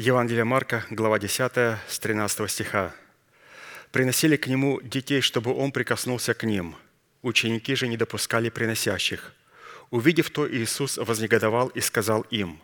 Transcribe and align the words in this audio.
Евангелие 0.00 0.44
Марка, 0.44 0.86
глава 0.88 1.18
10, 1.18 1.78
с 1.86 1.98
13 1.98 2.50
стиха. 2.50 2.94
«Приносили 3.92 4.36
к 4.36 4.46
нему 4.46 4.80
детей, 4.80 5.20
чтобы 5.20 5.54
он 5.54 5.72
прикоснулся 5.72 6.32
к 6.32 6.42
ним. 6.44 6.74
Ученики 7.20 7.74
же 7.74 7.86
не 7.86 7.98
допускали 7.98 8.48
приносящих. 8.48 9.34
Увидев 9.90 10.30
то, 10.30 10.50
Иисус 10.50 10.96
вознегодовал 10.96 11.68
и 11.68 11.80
сказал 11.80 12.22
им, 12.30 12.62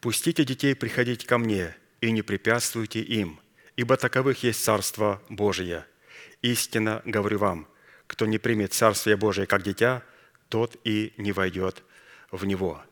«Пустите 0.00 0.44
детей 0.44 0.74
приходить 0.74 1.24
ко 1.24 1.38
мне, 1.38 1.76
и 2.00 2.10
не 2.10 2.22
препятствуйте 2.22 2.98
им, 2.98 3.38
ибо 3.76 3.96
таковых 3.96 4.42
есть 4.42 4.64
Царство 4.64 5.22
Божие. 5.28 5.86
Истинно 6.42 7.00
говорю 7.04 7.38
вам, 7.38 7.68
кто 8.08 8.26
не 8.26 8.38
примет 8.38 8.72
Царствие 8.72 9.16
Божие 9.16 9.46
как 9.46 9.62
дитя, 9.62 10.02
тот 10.48 10.76
и 10.82 11.14
не 11.16 11.30
войдет 11.30 11.84
в 12.32 12.44
него». 12.44 12.82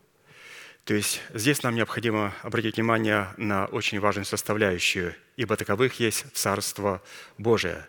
То 0.85 0.93
есть 0.93 1.23
здесь 1.33 1.63
нам 1.63 1.75
необходимо 1.75 2.35
обратить 2.43 2.77
внимание 2.77 3.29
на 3.39 3.65
очень 3.67 4.01
важную 4.01 4.27
составляющую, 4.27 5.15
ибо 5.37 5.57
таковых 5.57 5.99
есть 5.99 6.27
Царство 6.35 7.03
Божие. 7.39 7.87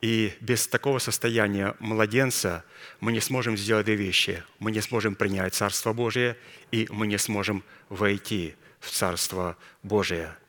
И 0.00 0.32
без 0.40 0.68
такого 0.68 1.00
состояния 1.00 1.74
младенца 1.80 2.64
мы 3.00 3.12
не 3.12 3.20
сможем 3.20 3.56
сделать 3.56 3.86
две 3.86 3.96
вещи. 3.96 4.44
Мы 4.60 4.70
не 4.70 4.80
сможем 4.80 5.16
принять 5.16 5.54
Царство 5.54 5.92
Божие, 5.92 6.36
и 6.70 6.86
мы 6.90 7.08
не 7.08 7.18
сможем 7.18 7.64
войти 7.88 8.54
в 8.78 8.90
Царство 8.90 9.56
Божие– 9.82 10.36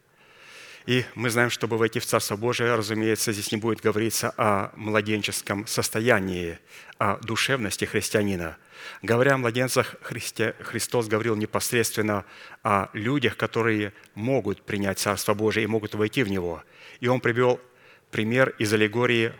и 0.87 1.03
мы 1.15 1.29
знаем, 1.29 1.49
чтобы 1.49 1.77
войти 1.77 1.99
в 1.99 2.05
Царство 2.05 2.37
Божие, 2.37 2.73
разумеется, 2.73 3.33
здесь 3.33 3.51
не 3.51 3.57
будет 3.57 3.81
говориться 3.81 4.33
о 4.37 4.71
младенческом 4.77 5.67
состоянии, 5.67 6.59
о 6.97 7.17
душевности 7.17 7.83
христианина. 7.83 8.55
Говоря 9.01 9.33
о 9.33 9.37
младенцах, 9.37 9.97
Христе, 10.01 10.55
Христос 10.61 11.07
говорил 11.07 11.35
непосредственно 11.35 12.23
о 12.63 12.87
людях, 12.93 13.35
которые 13.35 13.91
могут 14.15 14.61
принять 14.61 14.97
Царство 14.97 15.33
Божие 15.33 15.65
и 15.65 15.67
могут 15.67 15.93
войти 15.93 16.23
в 16.23 16.29
него. 16.29 16.63
И 17.01 17.09
Он 17.09 17.19
привел 17.19 17.59
пример 18.09 18.55
из 18.57 18.71
аллегории 18.71 19.33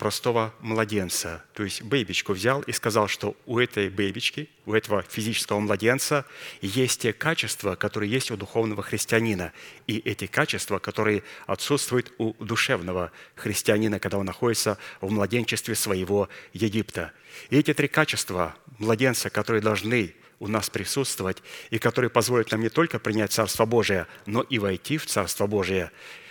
простого 0.00 0.54
младенца, 0.60 1.44
то 1.52 1.62
есть 1.62 1.82
бейбичку 1.82 2.32
взял 2.32 2.62
и 2.62 2.72
сказал, 2.72 3.06
что 3.06 3.36
у 3.44 3.58
этой 3.58 3.90
бейбички, 3.90 4.48
у 4.64 4.72
этого 4.72 5.02
физического 5.02 5.60
младенца 5.60 6.24
есть 6.62 7.02
те 7.02 7.12
качества, 7.12 7.74
которые 7.74 8.10
есть 8.10 8.30
у 8.30 8.36
духовного 8.38 8.82
христианина, 8.82 9.52
и 9.86 9.98
эти 9.98 10.26
качества, 10.26 10.78
которые 10.78 11.22
отсутствуют 11.46 12.14
у 12.16 12.32
душевного 12.42 13.12
христианина, 13.34 14.00
когда 14.00 14.16
он 14.16 14.24
находится 14.24 14.78
в 15.02 15.10
младенчестве 15.10 15.74
своего 15.74 16.30
Египта. 16.54 17.12
И 17.50 17.58
эти 17.58 17.74
три 17.74 17.86
качества 17.86 18.56
младенца, 18.78 19.28
которые 19.28 19.60
должны 19.60 20.14
у 20.38 20.48
нас 20.48 20.70
присутствовать 20.70 21.42
и 21.68 21.78
которые 21.78 22.08
позволят 22.08 22.50
нам 22.52 22.62
не 22.62 22.70
только 22.70 22.98
принять 22.98 23.32
Царство 23.32 23.66
Божие, 23.66 24.06
но 24.24 24.40
и 24.40 24.58
войти 24.58 24.96
в 24.96 25.04
Царство 25.04 25.46
Божие. 25.46 25.90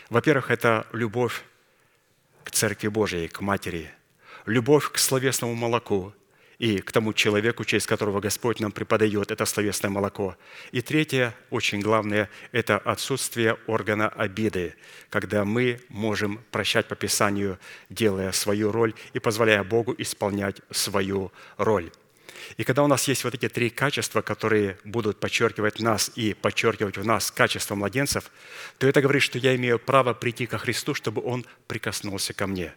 Во-первых, 0.09 0.49
это 0.49 0.88
любовь 0.91 1.43
Церкви 2.51 2.88
Божией, 2.88 3.27
к 3.27 3.41
Матери, 3.41 3.91
любовь 4.46 4.91
к 4.91 4.98
словесному 4.98 5.56
молоку 5.56 6.13
и 6.60 6.79
к 6.79 6.91
тому 6.91 7.13
человеку, 7.13 7.63
через 7.63 7.88
которого 7.88 8.20
Господь 8.20 8.60
нам 8.60 8.72
преподает 8.72 9.32
это 9.32 9.46
словесное 9.46 9.89
молоко. 9.89 10.36
И 10.72 10.82
третье, 10.82 11.34
очень 11.50 11.79
главное, 11.79 12.29
это 12.51 12.77
отсутствие 12.77 13.58
органа 13.65 14.10
обиды, 14.10 14.75
когда 15.10 15.46
мы 15.46 15.79
можем 15.88 16.42
прощать 16.51 16.88
по 16.88 16.96
Писанию, 16.96 17.57
делая 17.90 18.33
свою 18.33 18.72
роль 18.72 18.94
и 19.14 19.20
позволяя 19.20 19.64
Богу 19.64 19.96
исполнять 19.98 20.62
свою 20.70 21.31
роль. 21.57 21.92
И 22.57 22.63
когда 22.63 22.83
у 22.83 22.87
нас 22.87 23.07
есть 23.07 23.23
вот 23.23 23.33
эти 23.33 23.49
три 23.49 23.69
качества, 23.69 24.21
которые 24.21 24.77
будут 24.83 25.19
подчеркивать 25.19 25.79
нас 25.79 26.11
и 26.15 26.33
подчеркивать 26.33 26.97
в 26.97 27.05
нас 27.05 27.31
качество 27.31 27.75
младенцев, 27.75 28.31
то 28.77 28.87
это 28.87 29.01
говорит, 29.01 29.23
что 29.23 29.37
я 29.37 29.55
имею 29.55 29.79
право 29.79 30.13
прийти 30.13 30.45
ко 30.45 30.57
Христу, 30.57 30.93
чтобы 30.93 31.21
Он 31.23 31.45
прикоснулся 31.67 32.33
ко 32.33 32.47
мне. 32.47 32.73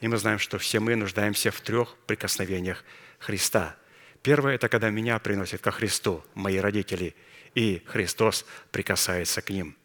И 0.00 0.08
мы 0.08 0.16
знаем, 0.16 0.38
что 0.38 0.58
все 0.58 0.80
мы 0.80 0.96
нуждаемся 0.96 1.50
в 1.50 1.60
трех 1.60 1.96
прикосновениях 2.06 2.84
Христа. 3.18 3.76
Первое– 4.22 4.54
это 4.56 4.68
когда 4.68 4.90
меня 4.90 5.18
приносят 5.18 5.60
ко 5.60 5.70
Христу, 5.70 6.24
мои 6.34 6.58
родители, 6.58 7.14
и 7.54 7.82
Христос 7.86 8.44
прикасается 8.70 9.42
к 9.42 9.50
ним. 9.50 9.76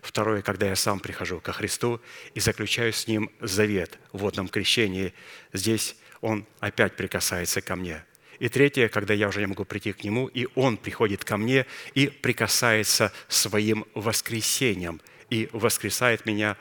Второе, 0.00 0.42
когда 0.42 0.66
я 0.66 0.76
сам 0.76 1.00
прихожу 1.00 1.40
ко 1.40 1.52
Христу 1.52 2.00
и 2.34 2.40
заключаю 2.40 2.92
с 2.92 3.06
Ним 3.06 3.30
завет 3.40 3.98
в 4.12 4.18
водном 4.18 4.48
крещении. 4.48 5.14
Здесь 5.52 5.96
Он 6.20 6.44
опять 6.60 6.96
прикасается 6.96 7.60
ко 7.60 7.76
мне– 7.76 8.04
и 8.38 8.48
третье, 8.48 8.88
когда 8.88 9.14
я 9.14 9.28
уже 9.28 9.40
не 9.40 9.46
могу 9.46 9.64
прийти 9.64 9.92
к 9.92 10.04
Нему, 10.04 10.26
и 10.26 10.46
Он 10.54 10.76
приходит 10.76 11.24
ко 11.24 11.36
мне 11.36 11.66
и 11.94 12.08
прикасается 12.08 13.12
своим 13.28 13.86
воскресением, 13.94 15.00
и 15.30 15.48
воскресает 15.52 16.26
меня 16.26 16.56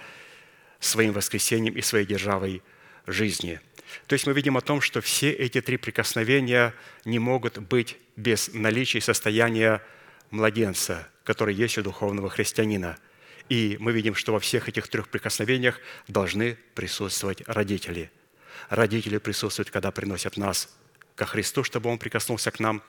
своим 0.80 1.14
воскресением 1.14 1.76
и 1.76 1.82
своей 1.82 2.06
державой 2.06 2.62
жизни. 3.08 3.60
То 4.08 4.14
есть 4.14 4.26
мы 4.28 4.34
видим 4.34 4.58
о 4.58 4.62
том, 4.62 4.82
что 4.82 5.02
все 5.02 5.32
эти 5.32 5.62
три 5.62 5.78
прикосновения 5.78 6.74
не 7.06 7.20
могут 7.20 7.58
быть 7.58 7.98
без 8.16 8.54
наличия 8.54 9.02
состояния 9.02 9.82
младенца, 10.32 11.08
который 11.24 11.56
есть 11.56 11.78
у 11.78 11.84
духовного 11.84 12.30
христианина. 12.30 12.98
И 13.48 13.78
мы 13.80 13.92
видим, 13.92 14.16
что 14.16 14.34
во 14.34 14.40
всех 14.40 14.70
этих 14.70 14.88
трех 14.88 15.08
прикосновениях 15.08 15.80
должны 16.08 16.58
присутствовать 16.74 17.44
родители. 17.48 18.12
Родители 18.70 19.18
присутствуют, 19.20 19.70
когда 19.70 19.92
приносят 19.92 20.38
нас 20.38 20.76
ко 21.16 21.26
Христу, 21.26 21.64
чтобы 21.64 21.90
Он 21.90 21.98
прикоснулся 21.98 22.52
к 22.52 22.60
нам. 22.60 22.84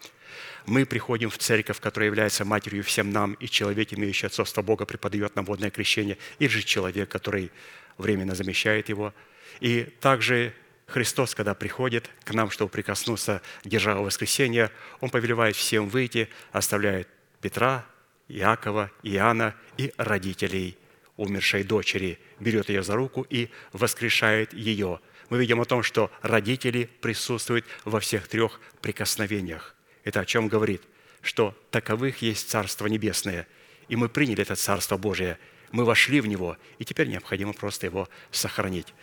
Мы 0.67 0.85
приходим 0.85 1.31
в 1.31 1.39
церковь, 1.39 1.81
которая 1.81 2.09
является 2.09 2.45
матерью 2.45 2.83
всем 2.83 3.11
нам, 3.11 3.35
и 3.35 3.49
человек, 3.49 3.93
имеющий 3.93 4.27
отцовство 4.27 4.63
Бога, 4.63 4.85
преподает 4.85 5.37
нам 5.37 5.45
водное 5.45 5.71
крещение, 5.71 6.19
и 6.39 6.49
же 6.49 6.63
человек, 6.63 7.09
который 7.09 7.51
временно 7.99 8.35
замещает 8.35 8.89
его. 8.89 9.15
И 9.61 9.85
также 10.01 10.53
Христос, 10.87 11.35
когда 11.35 11.55
приходит 11.55 12.11
к 12.25 12.35
нам, 12.35 12.51
чтобы 12.51 12.71
прикоснуться 12.71 13.43
к 13.63 13.69
державе 13.69 14.01
воскресения, 14.01 14.71
Он 15.01 15.09
повелевает 15.09 15.57
всем 15.57 15.89
выйти, 15.89 16.29
оставляет 16.53 17.09
Петра, 17.41 17.87
Иакова, 18.29 18.91
Иоанна 19.05 19.55
и 19.77 19.93
родителей 19.97 20.77
умершей 21.17 21.63
дочери, 21.63 22.19
берет 22.41 22.69
ее 22.69 22.83
за 22.83 22.95
руку 22.95 23.25
и 23.31 23.51
воскрешает 23.73 24.53
ее– 24.53 25.01
мы 25.29 25.39
видим 25.39 25.61
о 25.61 25.65
том, 25.65 25.83
что 25.83 26.11
родители 26.23 26.89
присутствуют 27.01 27.65
во 27.85 28.01
всех 28.01 28.29
трех 28.29 28.61
прикосновениях. 28.81 29.75
Это 30.05 30.21
о 30.21 30.25
чем 30.25 30.49
говорит? 30.49 30.83
Что 31.21 31.57
таковых 31.71 32.23
есть 32.23 32.49
Царство 32.49 32.87
Небесное. 32.87 33.49
И 33.89 33.97
мы 33.97 34.09
приняли 34.09 34.43
это 34.43 34.55
Царство 34.55 34.97
Божие. 34.97 35.39
Мы 35.73 35.85
вошли 35.85 36.21
в 36.21 36.27
него, 36.27 36.57
и 36.79 36.85
теперь 36.85 37.09
необходимо 37.09 37.53
просто 37.53 37.87
его 37.87 38.09
сохранить. 38.31 38.95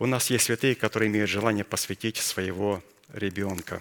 У 0.00 0.06
нас 0.06 0.30
есть 0.30 0.46
святые, 0.46 0.74
которые 0.74 1.08
имеют 1.08 1.30
желание 1.30 1.64
посвятить 1.64 2.16
своего 2.16 2.82
ребенка. 3.12 3.80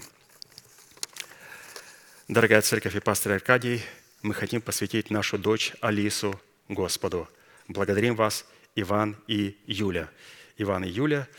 Дорогая 2.27 2.61
церковь 2.61 2.95
и 2.95 2.99
пастор 2.99 3.33
Аркадий, 3.33 3.81
мы 4.21 4.35
хотим 4.35 4.61
посвятить 4.61 5.09
нашу 5.09 5.39
дочь 5.39 5.73
Алису 5.81 6.39
Господу. 6.67 7.27
Благодарим 7.67 8.15
вас, 8.15 8.45
Иван 8.75 9.15
и 9.27 9.57
Юля. 9.65 10.09
Иван 10.57 10.83
и 10.83 10.89
Юля– 10.89 11.27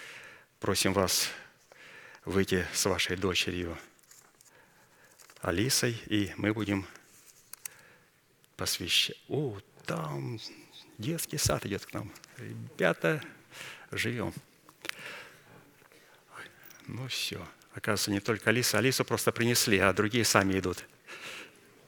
Просим 0.60 0.92
вас 0.92 1.28
выйти 2.24 2.66
с 2.74 2.84
вашей 2.86 3.16
дочерью 3.16 3.78
Алисой, 5.40 6.02
и 6.06 6.32
мы 6.36 6.52
будем 6.52 6.84
посвящать. 8.56 9.16
О, 9.28 9.56
там 9.86 10.40
детский 10.98 11.38
сад 11.38 11.64
идет 11.64 11.86
к 11.86 11.92
нам. 11.92 12.12
Ребята, 12.38 13.22
живем. 13.92 14.34
Ну 16.88 17.06
все. 17.06 17.46
Оказывается, 17.74 18.10
не 18.10 18.20
только 18.20 18.50
Алиса. 18.50 18.78
Алису 18.78 19.04
просто 19.04 19.30
принесли, 19.30 19.78
а 19.78 19.92
другие 19.92 20.24
сами 20.24 20.58
идут. 20.58 20.84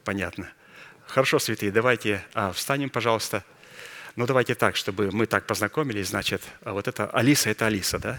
Понятно. 0.05 0.49
Хорошо, 1.07 1.39
святые, 1.39 1.73
давайте 1.73 2.25
а, 2.33 2.53
встанем, 2.53 2.89
пожалуйста. 2.89 3.43
Ну, 4.15 4.25
давайте 4.25 4.55
так, 4.55 4.77
чтобы 4.77 5.11
мы 5.11 5.25
так 5.25 5.45
познакомились. 5.45 6.07
Значит, 6.07 6.41
а 6.61 6.71
вот 6.71 6.87
это 6.87 7.09
Алиса– 7.09 7.49
это 7.51 7.65
Алиса, 7.65 7.99
да? 7.99 8.17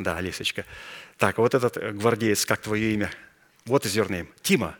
Да, 0.00 0.16
Алисочка. 0.16 0.64
Так, 1.18 1.36
вот 1.36 1.54
этот 1.54 1.76
э, 1.76 1.92
гвардеец, 1.92 2.46
как 2.46 2.62
твое 2.62 2.94
имя? 2.94 3.10
Вот 3.66 3.84
из 3.84 3.94
name. 3.96 4.28
Тима. 4.40 4.78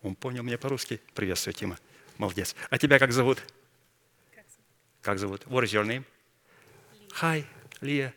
Он 0.00 0.14
понял 0.14 0.44
меня 0.44 0.56
по-русски. 0.56 1.00
Приветствую, 1.14 1.54
Тима. 1.54 1.76
Молодец. 2.18 2.54
А 2.70 2.78
тебя 2.78 3.00
как 3.00 3.10
зовут? 3.10 3.42
Как 5.02 5.18
зовут? 5.18 5.42
What 5.46 5.64
is 5.64 5.72
your 5.72 5.84
name? 5.84 6.04
Hi, 7.20 7.44
Лия. 7.80 8.14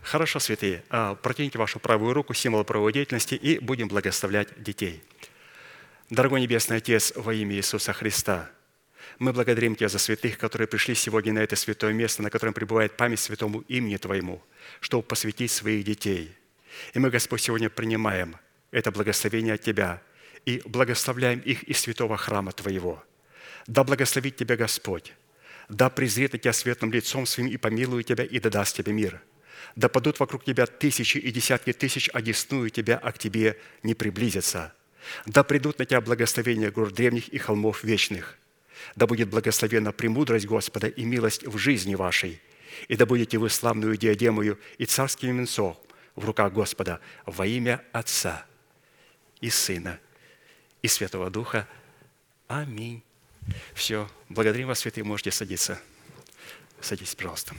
Хорошо, 0.00 0.38
святые. 0.38 0.82
А, 0.88 1.14
протяните 1.14 1.58
вашу 1.58 1.78
правую 1.78 2.14
руку, 2.14 2.32
символ 2.32 2.64
правовой 2.64 2.94
деятельности, 2.94 3.34
и 3.34 3.58
будем 3.58 3.88
благословлять 3.88 4.62
детей. 4.62 5.02
Дорогой 6.08 6.40
Небесный 6.40 6.78
Отец, 6.78 7.12
во 7.16 7.34
имя 7.34 7.54
Иисуса 7.56 7.92
Христа– 7.92 8.50
мы 9.18 9.32
благодарим 9.32 9.76
Тебя 9.76 9.88
за 9.88 9.98
святых, 9.98 10.38
которые 10.38 10.66
пришли 10.68 10.94
сегодня 10.94 11.32
на 11.32 11.38
это 11.40 11.56
святое 11.56 11.92
место, 11.92 12.22
на 12.22 12.30
котором 12.30 12.54
пребывает 12.54 12.96
память 12.96 13.20
святому 13.20 13.60
имени 13.68 13.96
Твоему, 13.96 14.42
чтобы 14.80 15.02
посвятить 15.02 15.50
своих 15.50 15.84
детей. 15.84 16.36
И 16.92 16.98
мы, 16.98 17.10
Господь, 17.10 17.42
сегодня 17.42 17.70
принимаем 17.70 18.36
это 18.70 18.90
благословение 18.90 19.54
от 19.54 19.60
Тебя 19.60 20.02
и 20.44 20.62
благословляем 20.64 21.40
их 21.40 21.62
из 21.64 21.78
святого 21.78 22.16
храма 22.16 22.52
Твоего. 22.52 23.02
Да 23.66 23.84
благословит 23.84 24.36
тебя 24.36 24.56
Господь, 24.56 25.14
да 25.68 25.88
презрит 25.88 26.32
на 26.34 26.38
тебя 26.38 26.52
светлым 26.52 26.92
лицом 26.92 27.24
своим 27.26 27.48
и 27.48 27.56
помилует 27.56 28.06
тебя, 28.06 28.24
и 28.24 28.38
да 28.38 28.50
даст 28.50 28.76
тебе 28.76 28.92
мир. 28.92 29.22
Да 29.76 29.88
падут 29.88 30.20
вокруг 30.20 30.44
тебя 30.44 30.66
тысячи 30.66 31.18
и 31.18 31.30
десятки 31.30 31.72
тысяч, 31.72 32.10
а 32.12 32.20
тебя, 32.22 32.98
а 32.98 33.12
к 33.12 33.18
тебе 33.18 33.58
не 33.82 33.94
приблизятся. 33.94 34.74
Да 35.26 35.42
придут 35.42 35.78
на 35.78 35.86
тебя 35.86 36.00
благословения 36.00 36.70
гор 36.70 36.92
древних 36.92 37.28
и 37.28 37.38
холмов 37.38 37.84
вечных. 37.84 38.38
Да 38.96 39.06
будет 39.06 39.28
благословена 39.28 39.92
премудрость 39.92 40.46
Господа 40.46 40.88
и 40.88 41.04
милость 41.04 41.46
в 41.46 41.56
жизни 41.58 41.94
вашей. 41.94 42.40
И 42.88 42.96
да 42.96 43.06
будете 43.06 43.38
вы 43.38 43.50
славную 43.50 43.96
диадемою 43.96 44.58
и 44.78 44.86
царским 44.86 45.36
венцом 45.36 45.78
в 46.16 46.24
руках 46.24 46.52
Господа 46.52 47.00
во 47.26 47.46
имя 47.46 47.84
Отца 47.92 48.46
и 49.40 49.50
Сына 49.50 49.98
и 50.82 50.88
Святого 50.88 51.30
Духа. 51.30 51.68
Аминь. 52.46 53.02
Все. 53.74 54.08
Благодарим 54.28 54.68
вас, 54.68 54.80
святые. 54.80 55.04
Можете 55.04 55.30
садиться. 55.30 55.80
Садитесь, 56.80 57.14
пожалуйста. 57.14 57.54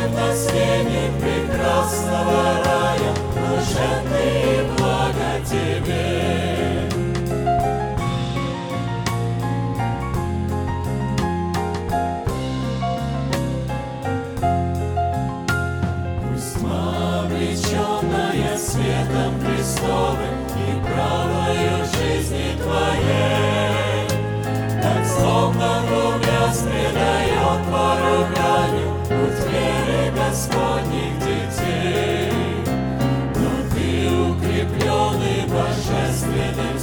это 0.00 0.34
сенит 0.34 1.12
прекрасного. 1.20 2.49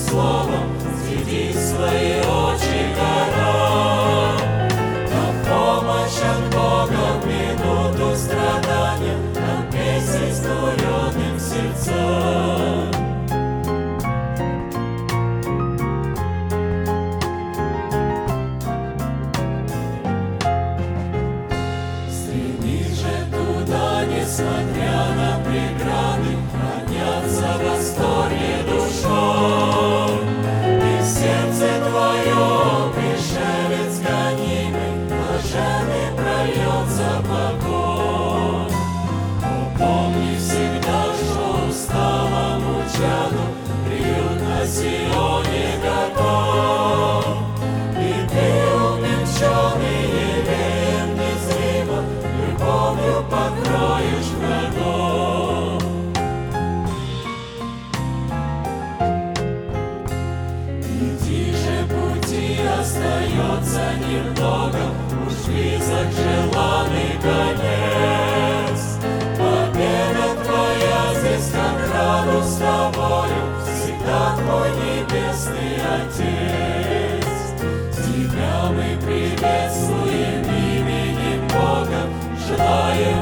Слово. 0.09 0.46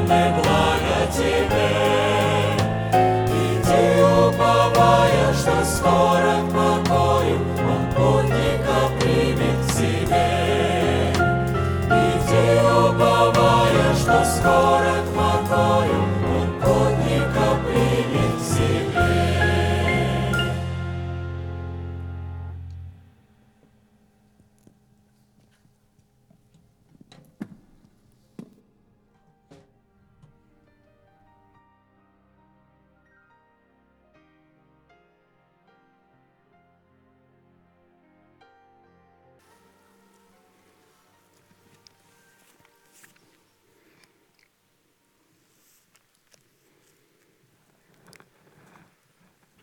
Мы 0.08 0.41
блага 0.41 1.08
тебе. 1.12 1.75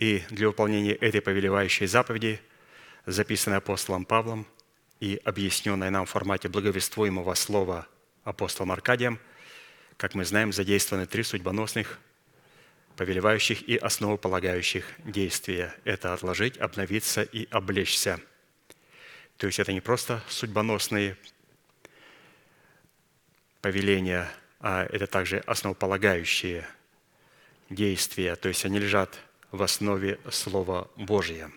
И 0.00 0.22
для 0.30 0.46
выполнения 0.46 0.94
этой 0.94 1.20
повелевающей 1.20 1.86
заповеди, 1.86 2.40
записанной 3.04 3.58
апостолом 3.58 4.06
Павлом 4.06 4.46
и 4.98 5.20
объясненной 5.24 5.90
нам 5.90 6.06
в 6.06 6.10
формате 6.10 6.48
благовествуемого 6.48 7.34
слова 7.34 7.86
апостолом 8.24 8.72
Аркадием, 8.72 9.20
как 9.98 10.14
мы 10.14 10.24
знаем, 10.24 10.54
задействованы 10.54 11.04
три 11.04 11.22
судьбоносных, 11.22 11.98
повелевающих 12.96 13.68
и 13.68 13.76
основополагающих 13.76 14.86
действия. 15.04 15.74
Это 15.84 16.14
отложить, 16.14 16.56
обновиться 16.56 17.20
и 17.20 17.46
облечься. 17.50 18.20
То 19.36 19.48
есть 19.48 19.58
это 19.58 19.74
не 19.74 19.82
просто 19.82 20.22
судьбоносные 20.28 21.18
повеления, 23.60 24.30
а 24.60 24.86
это 24.86 25.06
также 25.06 25.40
основополагающие 25.40 26.66
действия, 27.68 28.34
то 28.36 28.48
есть 28.48 28.64
они 28.64 28.78
лежат 28.78 29.18
в 29.50 29.62
основе 29.62 30.18
Слова 30.30 30.90
Божия. 30.96 31.50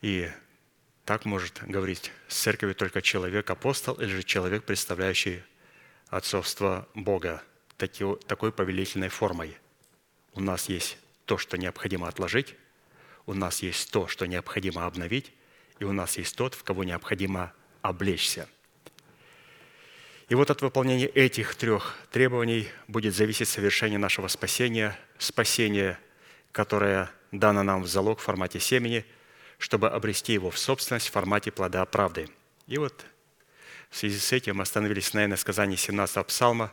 И 0.00 0.30
так 1.04 1.24
может 1.24 1.62
говорить 1.62 2.12
с 2.28 2.38
церковью 2.38 2.74
только 2.74 3.02
человек-апостол 3.02 3.94
или 3.94 4.08
же 4.08 4.22
человек, 4.22 4.64
представляющий 4.64 5.42
отцовство 6.08 6.88
Бога 6.94 7.42
такой 7.76 8.52
повелительной 8.52 9.08
формой. 9.08 9.56
У 10.34 10.40
нас 10.40 10.68
есть 10.68 10.98
то, 11.24 11.38
что 11.38 11.56
необходимо 11.58 12.08
отложить, 12.08 12.54
у 13.26 13.34
нас 13.34 13.62
есть 13.62 13.90
то, 13.90 14.06
что 14.06 14.26
необходимо 14.26 14.86
обновить, 14.86 15.32
и 15.78 15.84
у 15.84 15.92
нас 15.92 16.16
есть 16.16 16.36
тот, 16.36 16.54
в 16.54 16.62
кого 16.62 16.84
необходимо 16.84 17.52
облечься– 17.82 18.48
и 20.28 20.34
вот 20.34 20.50
от 20.50 20.60
выполнения 20.60 21.06
этих 21.06 21.54
трех 21.54 21.96
требований 22.10 22.68
будет 22.88 23.14
зависеть 23.14 23.48
совершение 23.48 23.98
нашего 23.98 24.26
спасения, 24.26 24.98
спасение, 25.18 25.98
которое 26.50 27.10
дано 27.30 27.62
нам 27.62 27.82
в 27.82 27.86
залог 27.86 28.18
в 28.18 28.22
формате 28.22 28.58
семени, 28.58 29.04
чтобы 29.58 29.88
обрести 29.88 30.32
его 30.32 30.50
в 30.50 30.58
собственность 30.58 31.08
в 31.08 31.12
формате 31.12 31.52
плода 31.52 31.84
правды. 31.84 32.28
И 32.66 32.76
вот 32.76 33.06
в 33.88 33.96
связи 33.96 34.18
с 34.18 34.32
этим 34.32 34.56
мы 34.56 34.62
остановились 34.62 35.14
на 35.14 35.24
иносказании 35.24 35.76
17 35.76 36.26
псалма, 36.26 36.72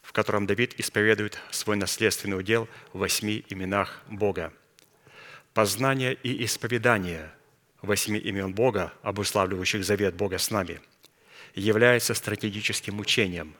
в 0.00 0.12
котором 0.12 0.46
Давид 0.46 0.74
исповедует 0.78 1.38
свой 1.50 1.76
наследственный 1.76 2.38
удел 2.38 2.66
в 2.94 2.98
восьми 3.00 3.44
именах 3.50 4.00
Бога. 4.08 4.54
Познание 5.52 6.14
и 6.14 6.44
исповедание 6.44 7.30
восьми 7.82 8.18
имен 8.18 8.54
Бога, 8.54 8.94
обуславливающих 9.02 9.84
завет 9.84 10.14
Бога 10.14 10.38
с 10.38 10.50
нами– 10.50 10.80
является 11.56 12.14
стратегическим 12.14 13.00
учением 13.00 13.56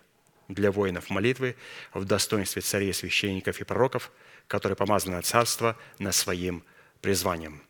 для 0.48 0.70
воинов 0.70 1.10
молитвы 1.10 1.56
в 1.92 2.04
достоинстве 2.04 2.62
царей, 2.62 2.92
священников 2.92 3.60
и 3.60 3.64
пророков, 3.64 4.12
которые 4.46 4.76
помазаны 4.76 5.16
на 5.16 5.22
царство 5.22 5.76
на 5.98 6.12
своим 6.12 6.62
призванием. 7.00 7.62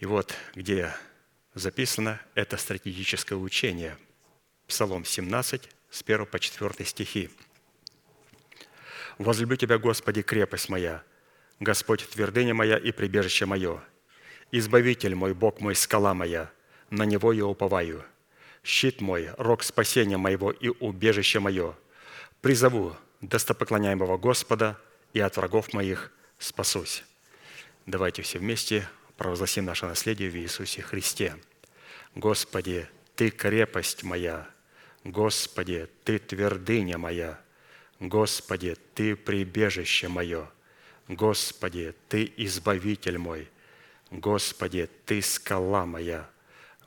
И 0.00 0.06
вот 0.06 0.34
где 0.54 0.92
записано 1.54 2.20
это 2.34 2.56
стратегическое 2.56 3.36
учение. 3.36 3.96
Псалом 4.66 5.04
17, 5.04 5.68
с 5.90 6.02
1 6.02 6.26
по 6.26 6.38
4 6.38 6.84
стихи. 6.84 7.30
«Возлюблю 9.18 9.56
Тебя, 9.56 9.78
Господи, 9.78 10.22
крепость 10.22 10.70
моя, 10.70 11.02
Господь, 11.58 12.08
твердыня 12.08 12.54
моя 12.54 12.78
и 12.78 12.90
прибежище 12.92 13.44
мое, 13.44 13.82
Избавитель 14.52 15.14
мой, 15.14 15.34
Бог 15.34 15.60
мой, 15.60 15.76
скала 15.76 16.14
моя, 16.14 16.50
на 16.88 17.04
Него 17.04 17.32
я 17.32 17.46
уповаю 17.46 18.04
щит 18.62 19.00
мой, 19.00 19.30
рог 19.36 19.62
спасения 19.62 20.16
моего 20.16 20.50
и 20.50 20.68
убежище 20.68 21.40
мое. 21.40 21.74
Призову 22.40 22.96
достопоклоняемого 23.20 24.16
Господа, 24.18 24.78
и 25.12 25.20
от 25.20 25.36
врагов 25.36 25.72
моих 25.72 26.12
спасусь». 26.38 27.04
Давайте 27.86 28.22
все 28.22 28.38
вместе 28.38 28.88
провозгласим 29.16 29.64
наше 29.64 29.86
наследие 29.86 30.30
в 30.30 30.36
Иисусе 30.36 30.82
Христе. 30.82 31.36
Господи, 32.14 32.88
Ты 33.16 33.30
крепость 33.30 34.02
моя, 34.02 34.48
Господи, 35.04 35.88
Ты 36.04 36.18
твердыня 36.18 36.98
моя, 36.98 37.40
Господи, 37.98 38.76
Ты 38.94 39.16
прибежище 39.16 40.08
мое, 40.08 40.48
Господи, 41.08 41.94
Ты 42.08 42.32
избавитель 42.36 43.18
мой, 43.18 43.48
Господи, 44.10 44.88
Ты 45.06 45.22
скала 45.22 45.86
моя– 45.86 46.28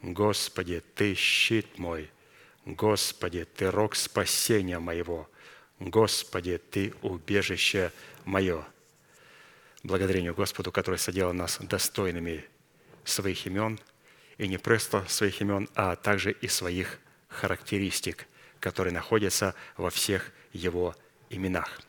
Господи, 0.04 0.84
Ты 0.96 1.16
щит 1.16 1.80
мой, 1.80 2.12
Господи, 2.66 3.46
Ты 3.46 3.72
рог 3.72 3.96
спасения 3.96 4.78
моего, 4.78 5.30
Господи, 5.80 6.58
Ты 6.58 6.94
убежище 7.02 7.92
мое. 8.26 8.66
Благодарение 9.82 10.34
Господу, 10.34 10.74
который 10.74 11.00
соделал 11.00 11.34
нас 11.34 11.58
достойными 11.60 12.44
своих 13.06 13.46
имен, 13.48 13.80
и 14.38 14.48
не 14.50 14.58
просто 14.58 15.06
своих 15.08 15.40
имен, 15.40 15.70
а 15.74 15.96
также 15.96 16.32
и 16.32 16.50
своих 16.50 17.00
характеристик, 17.30 18.28
которые 18.60 18.94
находятся 18.94 19.56
во 19.78 19.90
всех 19.90 20.32
его 20.52 20.96
именах. 21.30 21.80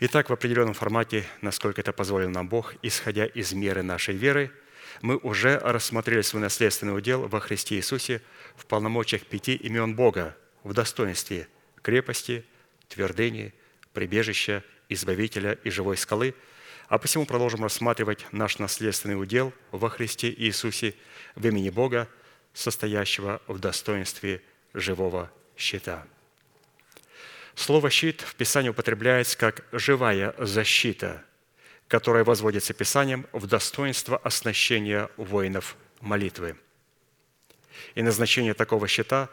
Итак, 0.00 0.28
в 0.28 0.32
определенном 0.32 0.74
формате, 0.74 1.24
насколько 1.40 1.80
это 1.80 1.92
позволил 1.92 2.30
нам 2.30 2.48
Бог, 2.48 2.74
исходя 2.82 3.26
из 3.26 3.52
меры 3.52 3.82
нашей 3.82 4.16
веры, 4.16 4.50
мы 5.00 5.16
уже 5.16 5.58
рассмотрели 5.58 6.22
свой 6.22 6.42
наследственный 6.42 6.96
удел 6.96 7.26
во 7.28 7.40
Христе 7.40 7.76
Иисусе 7.76 8.20
в 8.56 8.66
полномочиях 8.66 9.24
пяти 9.26 9.54
имен 9.54 9.94
Бога 9.94 10.36
в 10.62 10.74
достоинстве 10.74 11.48
крепости, 11.80 12.44
твердыни, 12.88 13.52
прибежища, 13.92 14.62
избавителя 14.88 15.58
и 15.64 15.70
живой 15.70 15.96
скалы, 15.96 16.34
а 16.88 16.98
посему 16.98 17.24
продолжим 17.24 17.62
рассматривать 17.62 18.26
наш 18.32 18.58
наследственный 18.58 19.20
удел 19.20 19.52
во 19.70 19.88
Христе 19.88 20.30
Иисусе 20.30 20.94
в 21.34 21.46
имени 21.46 21.70
Бога, 21.70 22.08
состоящего 22.52 23.40
в 23.46 23.58
достоинстве 23.58 24.42
живого 24.74 25.32
щита. 25.56 26.06
Слово 27.54 27.90
«щит» 27.90 28.20
в 28.20 28.34
Писании 28.34 28.70
употребляется 28.70 29.36
как 29.36 29.64
«живая 29.72 30.34
защита», 30.38 31.24
которая 31.92 32.24
возводится 32.24 32.72
Писанием 32.72 33.26
в 33.32 33.46
достоинство 33.46 34.16
оснащения 34.16 35.10
воинов 35.18 35.76
молитвы. 36.00 36.56
И 37.94 38.00
назначение 38.00 38.54
такого 38.54 38.88
щита 38.88 39.28